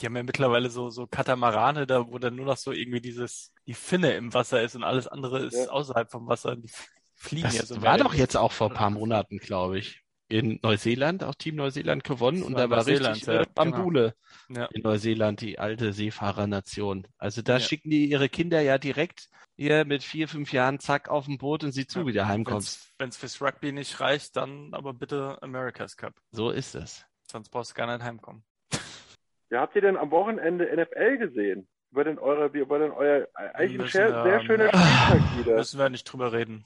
die 0.00 0.06
haben 0.06 0.16
ja 0.16 0.22
mittlerweile 0.22 0.70
so, 0.70 0.90
so 0.90 1.06
Katamarane, 1.06 1.86
da, 1.86 2.06
wo 2.08 2.18
dann 2.18 2.36
nur 2.36 2.46
noch 2.46 2.56
so 2.56 2.72
irgendwie 2.72 3.00
dieses, 3.00 3.52
die 3.66 3.74
Finne 3.74 4.12
im 4.12 4.32
Wasser 4.32 4.62
ist 4.62 4.76
und 4.76 4.84
alles 4.84 5.08
andere 5.08 5.40
ist 5.40 5.56
ja. 5.56 5.68
außerhalb 5.68 6.10
vom 6.10 6.28
Wasser. 6.28 6.56
Die 6.56 6.70
fliegen 7.14 7.44
das 7.44 7.56
ja 7.56 7.66
so. 7.66 7.74
Das 7.74 7.84
war 7.84 7.98
doch 7.98 8.14
jetzt 8.14 8.36
auch 8.36 8.52
vor 8.52 8.70
ein 8.70 8.76
paar 8.76 8.90
Monaten, 8.90 9.38
glaube 9.38 9.78
ich. 9.78 10.02
In 10.30 10.60
Neuseeland, 10.62 11.24
auch 11.24 11.34
Team 11.34 11.56
Neuseeland 11.56 12.04
gewonnen 12.04 12.42
und 12.42 12.52
da 12.52 12.68
war 12.68 12.86
richtig 12.86 13.24
ja, 13.24 13.40
äh, 13.40 13.46
Bambule 13.54 14.14
genau. 14.46 14.60
ja. 14.60 14.66
in 14.66 14.82
Neuseeland, 14.82 15.40
die 15.40 15.58
alte 15.58 15.94
Seefahrernation. 15.94 17.06
Also 17.16 17.40
da 17.40 17.54
ja. 17.54 17.60
schicken 17.60 17.88
die 17.88 18.10
ihre 18.10 18.28
Kinder 18.28 18.60
ja 18.60 18.76
direkt 18.76 19.30
hier 19.56 19.86
mit 19.86 20.04
vier, 20.04 20.28
fünf 20.28 20.52
Jahren 20.52 20.80
zack 20.80 21.08
auf 21.08 21.24
dem 21.24 21.38
Boot 21.38 21.64
und 21.64 21.72
sieh 21.72 21.86
zu, 21.86 22.06
wie 22.06 22.12
der 22.12 22.28
heimkommst. 22.28 22.92
Wenn 22.98 23.08
es 23.08 23.16
fürs 23.16 23.40
Rugby 23.40 23.72
nicht 23.72 24.00
reicht, 24.00 24.36
dann 24.36 24.74
aber 24.74 24.92
bitte 24.92 25.42
America's 25.42 25.96
Cup. 25.96 26.14
So 26.30 26.50
ist 26.50 26.74
es. 26.74 27.06
Sonst 27.30 27.48
brauchst 27.48 27.70
du 27.70 27.74
gar 27.74 27.86
nicht 27.86 28.04
heimkommen. 28.04 28.44
Ja, 29.50 29.60
habt 29.60 29.74
ihr 29.76 29.82
denn 29.82 29.96
am 29.96 30.10
Wochenende 30.10 30.64
NFL 30.64 31.18
gesehen? 31.18 31.68
Über 31.90 32.04
denn 32.04 32.18
eure, 32.18 32.46
über 32.48 32.78
denn 32.78 32.90
euer 32.90 33.28
eigentlich 33.34 33.80
ein 33.80 33.88
sehr, 33.88 34.22
sehr 34.22 34.40
schöner 34.42 34.68
Spieltag 34.68 35.38
wieder? 35.38 35.56
Müssen 35.56 35.78
wir 35.78 35.88
nicht 35.88 36.04
drüber 36.04 36.32
reden. 36.32 36.64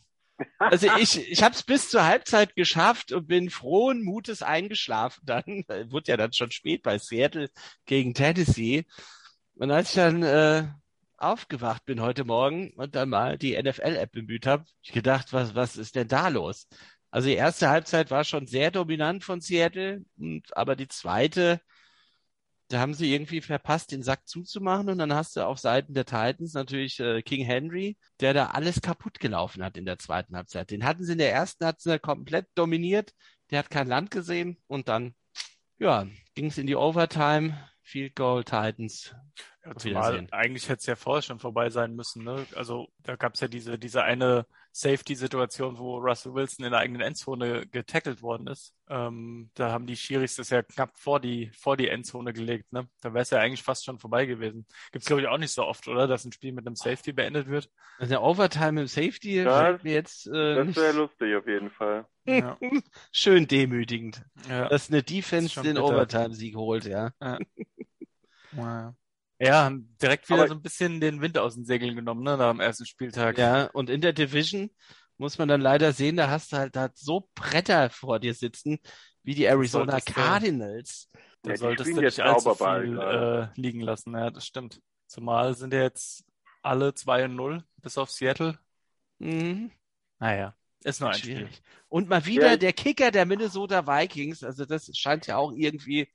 Also 0.59 0.89
ich, 0.99 1.30
ich 1.30 1.43
habe 1.43 1.55
es 1.55 1.62
bis 1.62 1.91
zur 1.91 2.05
Halbzeit 2.05 2.57
geschafft 2.57 3.12
und 3.12 3.28
bin 3.28 3.51
frohen 3.51 4.03
Mutes 4.03 4.43
eingeschlafen. 4.43 5.22
Dann 5.24 5.64
wurde 5.91 6.11
ja 6.11 6.16
dann 6.16 6.33
schon 6.33 6.51
spät 6.51 6.83
bei 6.83 6.99
Seattle 6.99 7.51
gegen 7.87 8.14
Tennessee. 8.14 8.85
Und 9.55 9.70
als 9.70 9.91
ich 9.91 9.97
dann 9.97 10.22
äh, 10.24 10.64
aufgewacht 11.18 11.85
bin 11.85 12.01
heute 12.01 12.24
Morgen 12.24 12.72
und 12.74 12.97
dann 12.97 13.11
mal 13.11 13.39
die 13.39 13.61
NFL-App 13.61 14.11
bemüht 14.11 14.47
habe, 14.47 14.64
ich 14.83 14.93
gedacht, 14.93 15.33
was, 15.33 15.55
was 15.55 15.76
ist 15.76 15.95
denn 15.95 16.09
da 16.09 16.28
los? 16.28 16.66
Also 17.11 17.28
die 17.28 17.37
erste 17.37 17.68
Halbzeit 17.68 18.11
war 18.11 18.24
schon 18.24 18.47
sehr 18.47 18.70
dominant 18.70 19.22
von 19.22 19.41
Seattle, 19.41 20.05
und, 20.18 20.57
aber 20.57 20.74
die 20.74 20.89
zweite 20.89 21.61
Da 22.73 22.81
haben 22.81 22.95
sie 22.95 23.12
irgendwie 23.12 23.43
verpasst, 23.43 23.93
den 23.93 24.03
Sack 24.03 24.27
zuzumachen 24.27 24.89
und 24.89 24.97
dann 24.97 25.12
hast 25.12 25.37
du 25.37 25.47
auf 25.47 25.59
Seiten 25.59 25.93
der 25.93 26.07
Titans 26.07 26.55
natürlich 26.55 26.99
äh, 27.01 27.20
King 27.20 27.45
Henry, 27.45 27.99
der 28.20 28.33
da 28.33 28.47
alles 28.47 28.81
kaputt 28.81 29.20
gelaufen 29.20 29.62
hat 29.62 29.77
in 29.77 29.85
der 29.85 29.99
zweiten 29.99 30.35
Halbzeit. 30.35 30.70
Den 30.70 30.87
hatten 30.87 31.05
sie 31.05 31.12
in 31.12 31.18
der 31.18 31.33
ersten 31.33 31.66
Halbzeit 31.66 32.01
komplett 32.01 32.47
dominiert. 32.55 33.12
Der 33.51 33.59
hat 33.59 33.68
kein 33.68 33.89
Land 33.89 34.11
gesehen 34.11 34.57
und 34.68 34.89
dann, 34.89 35.14
ja, 35.79 36.07
ging 36.35 36.47
es 36.47 36.57
in 36.57 36.66
die 36.66 36.77
Overtime. 36.77 37.59
Field 37.83 38.16
Goal 38.16 38.43
Titans. 38.43 39.14
Ja, 39.66 39.77
zumal 39.77 40.27
eigentlich 40.31 40.70
hätte 40.70 40.81
es 40.81 40.87
ja 40.87 40.97
vorher 40.97 41.20
schon 41.20 41.41
vorbei 41.41 41.68
sein 41.68 41.95
müssen. 41.95 42.25
Ne? 42.25 42.47
Also 42.55 42.89
da 43.01 43.16
gab 43.16 43.35
es 43.35 43.41
ja 43.41 43.49
diese, 43.49 43.79
diese 43.79 44.03
eine 44.03 44.47
Safety-Situation, 44.73 45.79
wo 45.79 45.99
Russell 45.99 46.33
Wilson 46.33 46.64
in 46.64 46.73
der 46.73 46.81
eigenen 46.81 47.03
Endzone 47.03 47.66
getackelt 47.66 48.23
worden 48.23 48.47
ist. 48.47 48.75
Ähm, 48.89 49.51
da 49.55 49.70
haben 49.70 49.87
die 49.87 49.97
Schiris 49.97 50.37
das 50.37 50.49
ja 50.49 50.62
knapp 50.62 50.97
vor 50.97 51.20
die, 51.20 51.51
vor 51.55 51.77
die 51.77 51.89
Endzone 51.89 52.33
gelegt. 52.33 52.73
Ne? 52.73 52.89
Da 53.03 53.12
wäre 53.12 53.23
es 53.23 53.31
ja 53.31 53.39
eigentlich 53.39 53.62
fast 53.62 53.85
schon 53.85 53.99
vorbei 53.99 54.25
gewesen. 54.25 54.66
Gibt 54.91 55.03
es, 55.03 55.07
glaube 55.07 55.23
ich, 55.23 55.29
auch 55.29 55.37
nicht 55.37 55.53
so 55.53 55.64
oft, 55.64 55.89
oder? 55.89 56.07
Dass 56.07 56.25
ein 56.25 56.33
Spiel 56.33 56.53
mit 56.53 56.66
einem 56.66 56.77
Safety 56.77 57.12
beendet 57.12 57.49
wird. 57.49 57.70
Also 57.99 58.11
der 58.11 58.23
Overtime 58.23 58.81
im 58.81 58.87
Safety 58.87 59.43
ja, 59.43 59.79
jetzt. 59.83 60.27
Äh, 60.27 60.64
das 60.64 60.77
wäre 60.77 60.97
lustig 60.97 61.37
auf 61.37 61.47
jeden 61.47 61.70
Fall. 61.70 62.07
Ja. 62.25 62.57
Schön 63.11 63.49
demütigend. 63.49 64.23
Ja. 64.49 64.68
Dass 64.68 64.89
eine 64.89 65.03
Defense 65.03 65.61
den 65.61 65.77
Overtime-Sieg 65.77 66.55
holt, 66.55 66.85
ja. 66.85 67.11
ja. 67.20 67.39
ja. 68.53 68.95
Ja, 69.43 69.64
haben 69.64 69.93
direkt 70.01 70.28
wieder 70.28 70.38
Aber 70.38 70.49
so 70.49 70.55
ein 70.55 70.62
bisschen 70.62 71.01
den 71.01 71.20
Wind 71.20 71.36
aus 71.36 71.57
den 71.57 71.64
Segeln 71.64 71.97
genommen, 71.97 72.22
ne, 72.22 72.36
nach 72.36 72.53
dem 72.53 72.61
ersten 72.61 72.86
Spieltag. 72.86 73.38
Ja, 73.38 73.64
und 73.72 73.90
in 73.90 74.01
der 74.01 74.12
Division 74.12 74.70
muss 75.16 75.36
man 75.36 75.49
dann 75.49 75.61
leider 75.61 75.93
sehen, 75.93 76.16
da 76.16 76.30
hast 76.30 76.53
du 76.53 76.59
halt 76.59 76.76
da 76.76 76.90
so 76.95 77.28
Bretter 77.34 77.90
vor 77.90 78.20
dir 78.20 78.34
sitzen, 78.34 78.78
wie 79.24 79.34
die 79.34 79.47
Arizona 79.47 79.99
Cardinals. 80.01 81.09
Da 81.43 81.51
ja, 81.51 81.57
solltest 81.57 81.90
du 81.90 82.01
nicht 82.01 82.20
allzu 82.20 82.55
viel 82.55 83.01
äh, 83.01 83.49
liegen 83.61 83.80
lassen, 83.80 84.14
ja, 84.14 84.30
das 84.30 84.47
stimmt. 84.47 84.80
Zumal 85.09 85.57
sind 85.57 85.74
ja 85.74 85.82
jetzt 85.82 86.24
alle 86.62 86.95
2 86.95 87.24
und 87.24 87.34
0, 87.34 87.64
bis 87.78 87.99
auf 87.99 88.12
Seattle. 88.12 88.61
Mhm. 89.18 89.72
Naja, 90.20 90.55
ist 90.84 91.01
nur 91.01 91.11
ein 91.11 91.18
Schwierig. 91.18 91.49
Spiel. 91.49 91.64
Und 91.88 92.09
mal 92.09 92.24
wieder 92.26 92.51
ja. 92.51 92.57
der 92.57 92.72
Kicker 92.72 93.11
der 93.11 93.26
Minnesota 93.26 93.88
Vikings, 93.88 94.45
also 94.45 94.66
das 94.66 94.88
scheint 94.97 95.26
ja 95.26 95.36
auch 95.36 95.51
irgendwie 95.53 96.09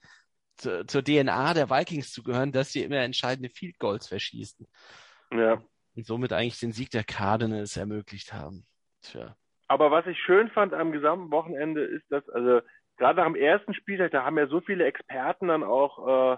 zu, 0.58 0.86
zur 0.86 1.03
DNA 1.03 1.53
der 1.53 1.70
Vikings 1.70 2.12
zu 2.12 2.24
gehören, 2.24 2.51
dass 2.51 2.72
sie 2.72 2.84
immer 2.84 2.97
entscheidende 2.97 3.49
Field 3.49 3.80
Goals 3.80 4.08
verschießen. 4.08 4.68
Ja. 5.32 5.62
Und 5.95 6.05
somit 6.05 6.34
eigentlich 6.34 6.60
den 6.60 6.72
Sieg 6.72 6.91
der 6.91 7.03
Cardinals 7.03 7.78
ermöglicht 7.78 8.34
haben. 8.34 8.66
Tja. 9.01 9.36
Aber 9.68 9.91
was 9.91 10.05
ich 10.08 10.18
schön 10.20 10.49
fand 10.49 10.74
am 10.74 10.91
gesamten 10.91 11.32
Wochenende 11.32 11.84
ist, 11.84 12.05
dass, 12.10 12.28
also 12.30 12.62
gerade 12.97 13.20
nach 13.20 13.26
dem 13.26 13.36
ersten 13.36 13.74
Spieltag, 13.74 14.12
da 14.12 14.24
haben 14.24 14.38
ja 14.38 14.47
so 14.47 14.62
viele 14.62 14.86
Experten 14.86 15.49
dann 15.49 15.64
auch 15.64 16.36
äh, 16.36 16.38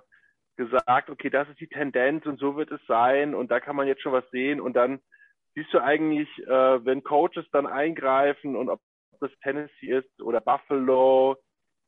gesagt, 0.57 1.09
okay, 1.09 1.29
das 1.29 1.47
ist 1.49 1.59
die 1.59 1.67
Tendenz 1.67 2.25
und 2.25 2.39
so 2.39 2.57
wird 2.57 2.71
es 2.71 2.81
sein 2.87 3.35
und 3.35 3.51
da 3.51 3.59
kann 3.59 3.75
man 3.75 3.87
jetzt 3.87 4.01
schon 4.01 4.13
was 4.13 4.29
sehen 4.31 4.59
und 4.59 4.73
dann 4.73 4.99
siehst 5.55 5.73
du 5.73 5.79
eigentlich, 5.79 6.27
äh, 6.47 6.85
wenn 6.85 7.03
Coaches 7.03 7.45
dann 7.51 7.67
eingreifen 7.67 8.55
und 8.55 8.69
ob 8.69 8.81
das 9.19 9.31
Tennessee 9.41 9.97
ist 9.97 10.21
oder 10.21 10.41
Buffalo, 10.41 11.37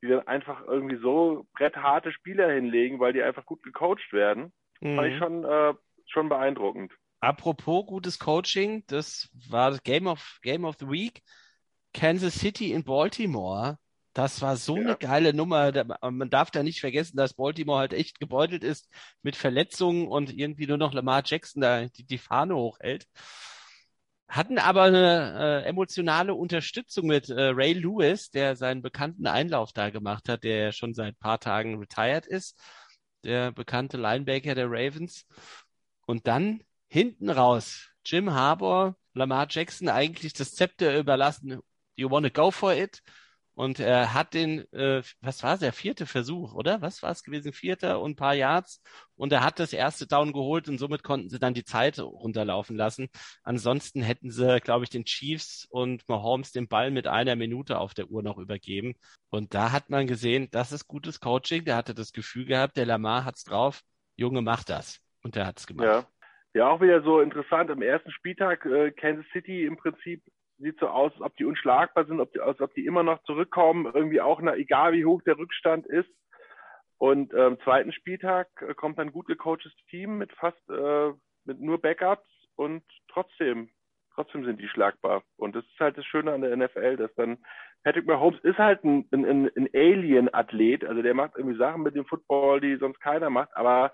die 0.02 0.08
dann 0.08 0.26
einfach 0.26 0.62
irgendwie 0.66 0.96
so 0.96 1.46
brettharte 1.54 2.12
Spieler 2.12 2.50
hinlegen, 2.50 3.00
weil 3.00 3.12
die 3.12 3.22
einfach 3.22 3.46
gut 3.46 3.62
gecoacht 3.62 4.12
werden. 4.12 4.52
Mhm. 4.80 4.96
Fand 4.96 5.12
ich 5.12 5.18
schon, 5.18 5.44
äh, 5.44 5.74
schon 6.06 6.28
beeindruckend. 6.28 6.92
Apropos 7.20 7.86
gutes 7.86 8.18
Coaching, 8.18 8.82
das 8.88 9.30
war 9.48 9.70
das 9.70 9.82
Game 9.84 10.08
of, 10.08 10.40
Game 10.42 10.64
of 10.64 10.76
the 10.80 10.88
Week. 10.88 11.22
Kansas 11.94 12.34
City 12.34 12.72
in 12.72 12.84
Baltimore. 12.84 13.78
Das 14.12 14.42
war 14.42 14.56
so 14.56 14.76
ja. 14.76 14.82
eine 14.82 14.96
geile 14.96 15.32
Nummer. 15.32 15.72
Man 16.02 16.30
darf 16.30 16.50
da 16.50 16.62
nicht 16.62 16.80
vergessen, 16.80 17.16
dass 17.16 17.34
Baltimore 17.34 17.78
halt 17.78 17.92
echt 17.92 18.18
gebeutelt 18.18 18.64
ist 18.64 18.90
mit 19.22 19.36
Verletzungen 19.36 20.08
und 20.08 20.36
irgendwie 20.36 20.66
nur 20.66 20.76
noch 20.78 20.92
Lamar 20.92 21.22
Jackson 21.24 21.62
da 21.62 21.86
die, 21.86 22.04
die 22.04 22.18
Fahne 22.18 22.56
hochhält 22.56 23.06
hatten 24.32 24.56
aber 24.56 24.84
eine 24.84 25.62
äh, 25.62 25.68
emotionale 25.68 26.32
Unterstützung 26.32 27.06
mit 27.06 27.28
äh, 27.28 27.50
Ray 27.54 27.74
Lewis, 27.74 28.30
der 28.30 28.56
seinen 28.56 28.80
bekannten 28.80 29.26
Einlauf 29.26 29.74
da 29.74 29.90
gemacht 29.90 30.30
hat, 30.30 30.42
der 30.42 30.56
ja 30.56 30.72
schon 30.72 30.94
seit 30.94 31.18
paar 31.18 31.38
Tagen 31.38 31.78
retired 31.78 32.26
ist, 32.26 32.58
der 33.24 33.52
bekannte 33.52 33.98
Linebacker 33.98 34.54
der 34.54 34.70
Ravens. 34.70 35.26
Und 36.06 36.26
dann 36.26 36.62
hinten 36.88 37.28
raus 37.28 37.90
Jim 38.06 38.32
Harbour, 38.32 38.96
Lamar 39.12 39.48
Jackson 39.50 39.90
eigentlich 39.90 40.32
das 40.32 40.54
Zepter 40.54 40.98
überlassen. 40.98 41.60
You 41.96 42.10
wanna 42.10 42.30
go 42.30 42.50
for 42.50 42.72
it? 42.72 43.02
Und 43.62 43.78
er 43.78 44.12
hat 44.12 44.34
den, 44.34 44.66
äh, 44.72 45.04
was 45.20 45.44
war 45.44 45.54
es, 45.54 45.60
der 45.60 45.72
vierte 45.72 46.04
Versuch, 46.04 46.52
oder? 46.52 46.82
Was 46.82 47.00
war 47.00 47.12
es 47.12 47.22
gewesen? 47.22 47.52
Vierter 47.52 48.00
und 48.00 48.10
ein 48.10 48.16
paar 48.16 48.34
Yards. 48.34 48.82
Und 49.14 49.32
er 49.32 49.44
hat 49.44 49.60
das 49.60 49.72
erste 49.72 50.04
Down 50.08 50.32
geholt 50.32 50.68
und 50.68 50.78
somit 50.78 51.04
konnten 51.04 51.28
sie 51.28 51.38
dann 51.38 51.54
die 51.54 51.62
Zeit 51.62 52.00
runterlaufen 52.00 52.74
lassen. 52.76 53.08
Ansonsten 53.44 54.02
hätten 54.02 54.32
sie, 54.32 54.58
glaube 54.60 54.82
ich, 54.82 54.90
den 54.90 55.04
Chiefs 55.04 55.64
und 55.70 56.02
Mahomes 56.08 56.50
den 56.50 56.66
Ball 56.66 56.90
mit 56.90 57.06
einer 57.06 57.36
Minute 57.36 57.78
auf 57.78 57.94
der 57.94 58.08
Uhr 58.08 58.24
noch 58.24 58.38
übergeben. 58.38 58.96
Und 59.30 59.54
da 59.54 59.70
hat 59.70 59.90
man 59.90 60.08
gesehen, 60.08 60.48
das 60.50 60.72
ist 60.72 60.88
gutes 60.88 61.20
Coaching. 61.20 61.64
Der 61.64 61.76
hatte 61.76 61.94
das 61.94 62.12
Gefühl 62.12 62.46
gehabt, 62.46 62.76
der 62.76 62.86
Lamar 62.86 63.24
hat's 63.24 63.44
drauf. 63.44 63.82
Junge, 64.16 64.42
mach 64.42 64.64
das. 64.64 64.98
Und 65.22 65.36
der 65.36 65.46
hat's 65.46 65.68
gemacht. 65.68 65.86
Ja. 65.86 66.04
Ja, 66.54 66.68
auch 66.68 66.80
wieder 66.80 67.00
so 67.02 67.20
interessant. 67.20 67.70
Am 67.70 67.80
ersten 67.80 68.10
Spieltag 68.10 68.66
äh, 68.66 68.90
Kansas 68.90 69.24
City 69.32 69.64
im 69.64 69.76
Prinzip 69.76 70.20
sieht 70.62 70.78
so 70.78 70.88
aus, 70.88 71.12
als 71.12 71.20
ob 71.20 71.36
die 71.36 71.44
unschlagbar 71.44 72.06
sind, 72.06 72.20
ob 72.20 72.32
die, 72.32 72.40
als 72.40 72.60
ob 72.60 72.72
die 72.74 72.86
immer 72.86 73.02
noch 73.02 73.22
zurückkommen, 73.24 73.90
irgendwie 73.92 74.20
auch, 74.20 74.40
na, 74.40 74.56
egal 74.56 74.92
wie 74.92 75.04
hoch 75.04 75.22
der 75.22 75.38
Rückstand 75.38 75.86
ist. 75.86 76.10
Und 76.98 77.34
ähm, 77.34 77.58
zweiten 77.64 77.92
Spieltag 77.92 78.48
äh, 78.60 78.74
kommt 78.74 78.98
ein 78.98 79.12
gut 79.12 79.26
gecoachtes 79.26 79.72
Team 79.90 80.18
mit 80.18 80.32
fast 80.32 80.68
äh, 80.70 81.12
mit 81.44 81.60
nur 81.60 81.80
Backups 81.80 82.28
und 82.54 82.84
trotzdem 83.08 83.70
trotzdem 84.14 84.44
sind 84.44 84.60
die 84.60 84.68
schlagbar. 84.68 85.22
Und 85.36 85.56
das 85.56 85.64
ist 85.64 85.80
halt 85.80 85.96
das 85.98 86.06
Schöne 86.06 86.32
an 86.32 86.42
der 86.42 86.56
NFL, 86.56 86.96
dass 86.96 87.14
dann 87.14 87.38
Patrick 87.84 88.06
Mahomes 88.06 88.38
ist 88.42 88.58
halt 88.58 88.84
ein, 88.84 89.08
ein, 89.10 89.50
ein 89.56 89.68
Alien-Athlet, 89.74 90.84
also 90.84 91.02
der 91.02 91.14
macht 91.14 91.32
irgendwie 91.36 91.58
Sachen 91.58 91.82
mit 91.82 91.94
dem 91.94 92.04
Football, 92.04 92.60
die 92.60 92.76
sonst 92.76 93.00
keiner 93.00 93.30
macht, 93.30 93.56
aber 93.56 93.92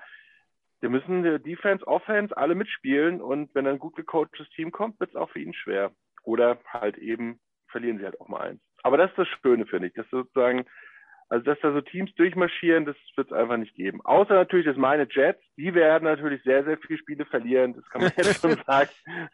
wir 0.81 0.91
müssen 0.91 1.23
Defense, 1.43 1.87
Offense 1.87 2.37
alle 2.37 2.55
mitspielen 2.55 3.21
und 3.21 3.55
wenn 3.55 3.67
ein 3.67 3.79
gut 3.79 3.97
gecoachtes 3.97 4.49
Team 4.51 4.71
kommt, 4.71 5.01
wird 5.01 5.11
es 5.11 5.17
auch 5.17 5.31
für 5.31 5.41
ihn 5.41 5.55
schwer. 5.55 5.93
Oder 6.29 6.59
halt 6.67 6.99
eben 6.99 7.41
verlieren 7.69 7.97
sie 7.99 8.05
halt 8.05 8.21
auch 8.21 8.29
mal 8.29 8.43
eins. 8.43 8.61
Aber 8.83 8.99
das 8.99 9.11
ist 9.11 9.19
das 9.19 9.29
Schöne, 9.29 9.65
finde 9.65 9.89
ich, 9.89 9.95
dass 9.95 10.07
sozusagen, 10.11 10.67
also 11.31 11.43
dass 11.43 11.59
da 11.63 11.73
so 11.73 11.81
Teams 11.81 12.15
durchmarschieren, 12.17 12.85
das 12.85 12.97
wird 13.17 13.29
es 13.29 13.33
einfach 13.33 13.57
nicht 13.57 13.75
geben. 13.75 14.03
Außer 14.05 14.35
natürlich, 14.35 14.67
dass 14.67 14.77
meine 14.77 15.09
Jets, 15.11 15.43
die 15.57 15.73
werden 15.73 16.05
natürlich 16.05 16.43
sehr, 16.43 16.65
sehr 16.65 16.77
viele 16.77 16.99
Spiele 16.99 17.25
verlieren, 17.25 17.75
das 17.75 17.89
kann 17.89 18.03
man 18.03 18.13
jetzt 18.15 18.43
schon 18.43 18.61
sagen. 18.67 18.91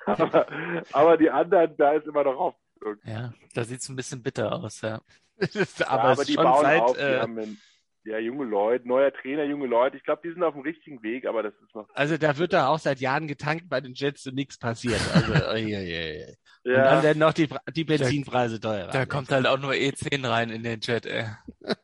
Aber, 0.06 0.46
aber 0.92 1.16
die 1.16 1.30
anderen, 1.30 1.76
da 1.76 1.94
ist 1.94 2.06
immer 2.06 2.22
noch 2.22 2.38
Hoffnung. 2.38 2.96
Ja, 3.04 3.34
da 3.54 3.64
sieht 3.64 3.80
es 3.80 3.88
ein 3.88 3.96
bisschen 3.96 4.22
bitter 4.22 4.52
aus, 4.52 4.80
ja. 4.80 5.00
aber, 5.40 5.48
ja, 5.80 5.88
aber 5.88 6.24
die 6.24 6.36
bauen 6.36 6.62
seit, 6.62 6.80
auf, 6.80 6.96
äh, 6.96 7.14
die 7.14 7.20
haben 7.20 7.58
ja, 8.04 8.18
junge 8.18 8.44
Leute, 8.44 8.86
neuer 8.86 9.12
Trainer, 9.12 9.44
junge 9.44 9.66
Leute. 9.66 9.96
Ich 9.96 10.04
glaube, 10.04 10.22
die 10.24 10.32
sind 10.32 10.42
auf 10.42 10.54
dem 10.54 10.62
richtigen 10.62 11.02
Weg, 11.02 11.26
aber 11.26 11.42
das 11.42 11.54
ist 11.54 11.74
noch. 11.74 11.88
Also 11.94 12.18
da 12.18 12.36
wird 12.36 12.52
da 12.52 12.68
auch 12.68 12.78
seit 12.78 13.00
Jahren 13.00 13.26
getankt 13.26 13.68
bei 13.68 13.80
den 13.80 13.94
Jets 13.94 14.26
und 14.26 14.34
nichts 14.34 14.58
passiert. 14.58 15.00
Also, 15.14 15.32
oh, 15.32 15.54
je, 15.54 15.80
je. 15.80 16.34
Ja. 16.64 16.74
Und 16.74 16.84
dann 16.84 17.02
werden 17.02 17.18
noch 17.18 17.32
die, 17.32 17.48
die 17.74 17.84
Benzinpreise 17.84 18.60
teurer. 18.60 18.90
Da 18.90 19.06
kommt 19.06 19.30
halt 19.30 19.46
auch 19.46 19.58
nur 19.58 19.72
E10 19.72 20.28
rein 20.28 20.50
in 20.50 20.62
den 20.62 20.80
Jet, 20.80 21.06
ey. 21.06 21.24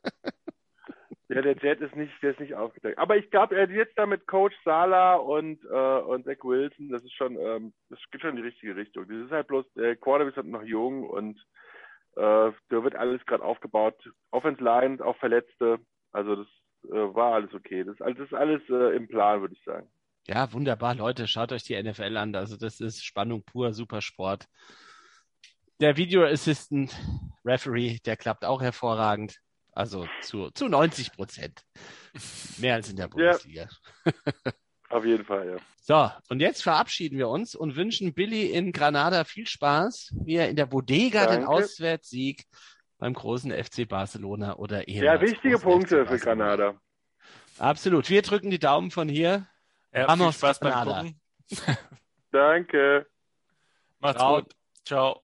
Ja, 1.32 1.42
der 1.42 1.56
Jet 1.56 1.80
ist 1.80 1.94
nicht, 1.94 2.12
der 2.22 2.32
ist 2.32 2.40
nicht 2.40 2.54
aufgedeckt. 2.54 2.98
Aber 2.98 3.16
ich 3.16 3.30
glaube, 3.30 3.54
er 3.56 3.70
jetzt 3.70 3.96
da 3.96 4.04
mit 4.04 4.26
Coach 4.26 4.56
Sala 4.64 5.14
und, 5.14 5.64
äh, 5.64 6.00
und 6.00 6.24
Zach 6.24 6.42
Wilson, 6.42 6.88
das 6.88 7.04
ist 7.04 7.14
schon, 7.14 7.38
ähm, 7.38 7.72
das 7.88 8.00
geht 8.10 8.20
schon 8.20 8.30
in 8.30 8.36
die 8.36 8.42
richtige 8.42 8.74
Richtung. 8.74 9.06
Das 9.06 9.16
ist 9.16 9.30
halt 9.30 9.46
bloß, 9.46 9.64
der 9.74 9.94
Quarterback 9.94 10.32
ist 10.32 10.38
halt 10.38 10.48
noch 10.48 10.64
jung 10.64 11.08
und 11.08 11.38
äh, 12.16 12.50
da 12.50 12.82
wird 12.82 12.96
alles 12.96 13.24
gerade 13.26 13.44
aufgebaut. 13.44 13.94
Offense 14.32 14.60
Line, 14.60 15.04
auch 15.04 15.16
Verletzte. 15.18 15.78
Also 16.12 16.36
das 16.36 16.46
äh, 16.84 17.14
war 17.14 17.34
alles 17.34 17.52
okay. 17.54 17.84
Das, 17.84 17.96
das 17.98 18.18
ist 18.18 18.34
alles 18.34 18.62
äh, 18.68 18.96
im 18.96 19.08
Plan, 19.08 19.40
würde 19.40 19.54
ich 19.54 19.64
sagen. 19.64 19.88
Ja, 20.26 20.52
wunderbar, 20.52 20.94
Leute. 20.94 21.26
Schaut 21.26 21.52
euch 21.52 21.64
die 21.64 21.80
NFL 21.80 22.16
an. 22.16 22.34
Also 22.34 22.56
das 22.56 22.80
ist 22.80 23.04
Spannung 23.04 23.42
pur, 23.44 23.72
super 23.72 24.00
Sport. 24.00 24.46
Der 25.80 25.96
Video 25.96 26.24
Assistant 26.24 26.94
Referee, 27.44 27.98
der 28.04 28.16
klappt 28.16 28.44
auch 28.44 28.60
hervorragend. 28.60 29.38
Also 29.72 30.06
zu, 30.20 30.50
zu 30.50 30.68
90 30.68 31.12
Prozent. 31.12 31.62
Mehr 32.58 32.74
als 32.74 32.90
in 32.90 32.96
der 32.96 33.08
Bundesliga. 33.08 33.68
Ja. 34.04 34.12
Auf 34.90 35.04
jeden 35.04 35.24
Fall, 35.24 35.48
ja. 35.48 35.56
So, 35.82 36.10
und 36.28 36.40
jetzt 36.40 36.62
verabschieden 36.62 37.16
wir 37.16 37.28
uns 37.28 37.54
und 37.54 37.76
wünschen 37.76 38.12
Billy 38.12 38.50
in 38.50 38.72
Granada 38.72 39.24
viel 39.24 39.46
Spaß, 39.46 40.14
wie 40.24 40.34
er 40.34 40.48
in 40.48 40.56
der 40.56 40.66
Bodega 40.66 41.26
Danke. 41.26 41.40
den 41.40 41.46
Auswärtssieg 41.46 42.44
beim 43.00 43.14
großen 43.14 43.50
FC 43.50 43.88
Barcelona 43.88 44.56
oder 44.56 44.86
eher. 44.86 45.02
Ja, 45.02 45.20
wichtige 45.20 45.58
Punkte 45.58 46.06
für 46.06 46.18
Granada. 46.18 46.78
Absolut. 47.58 48.08
Wir 48.08 48.22
drücken 48.22 48.50
die 48.50 48.58
Daumen 48.58 48.90
von 48.90 49.08
hier. 49.08 49.46
Ja, 49.92 50.06
Vamos, 50.06 50.36
viel 50.36 50.38
Spaß 50.38 50.60
beim 50.60 50.84
Gucken. 50.84 51.20
Danke. 52.30 53.06
Macht's 53.98 54.20
Ciao. 54.20 54.36
gut. 54.36 54.54
Ciao. 54.84 55.18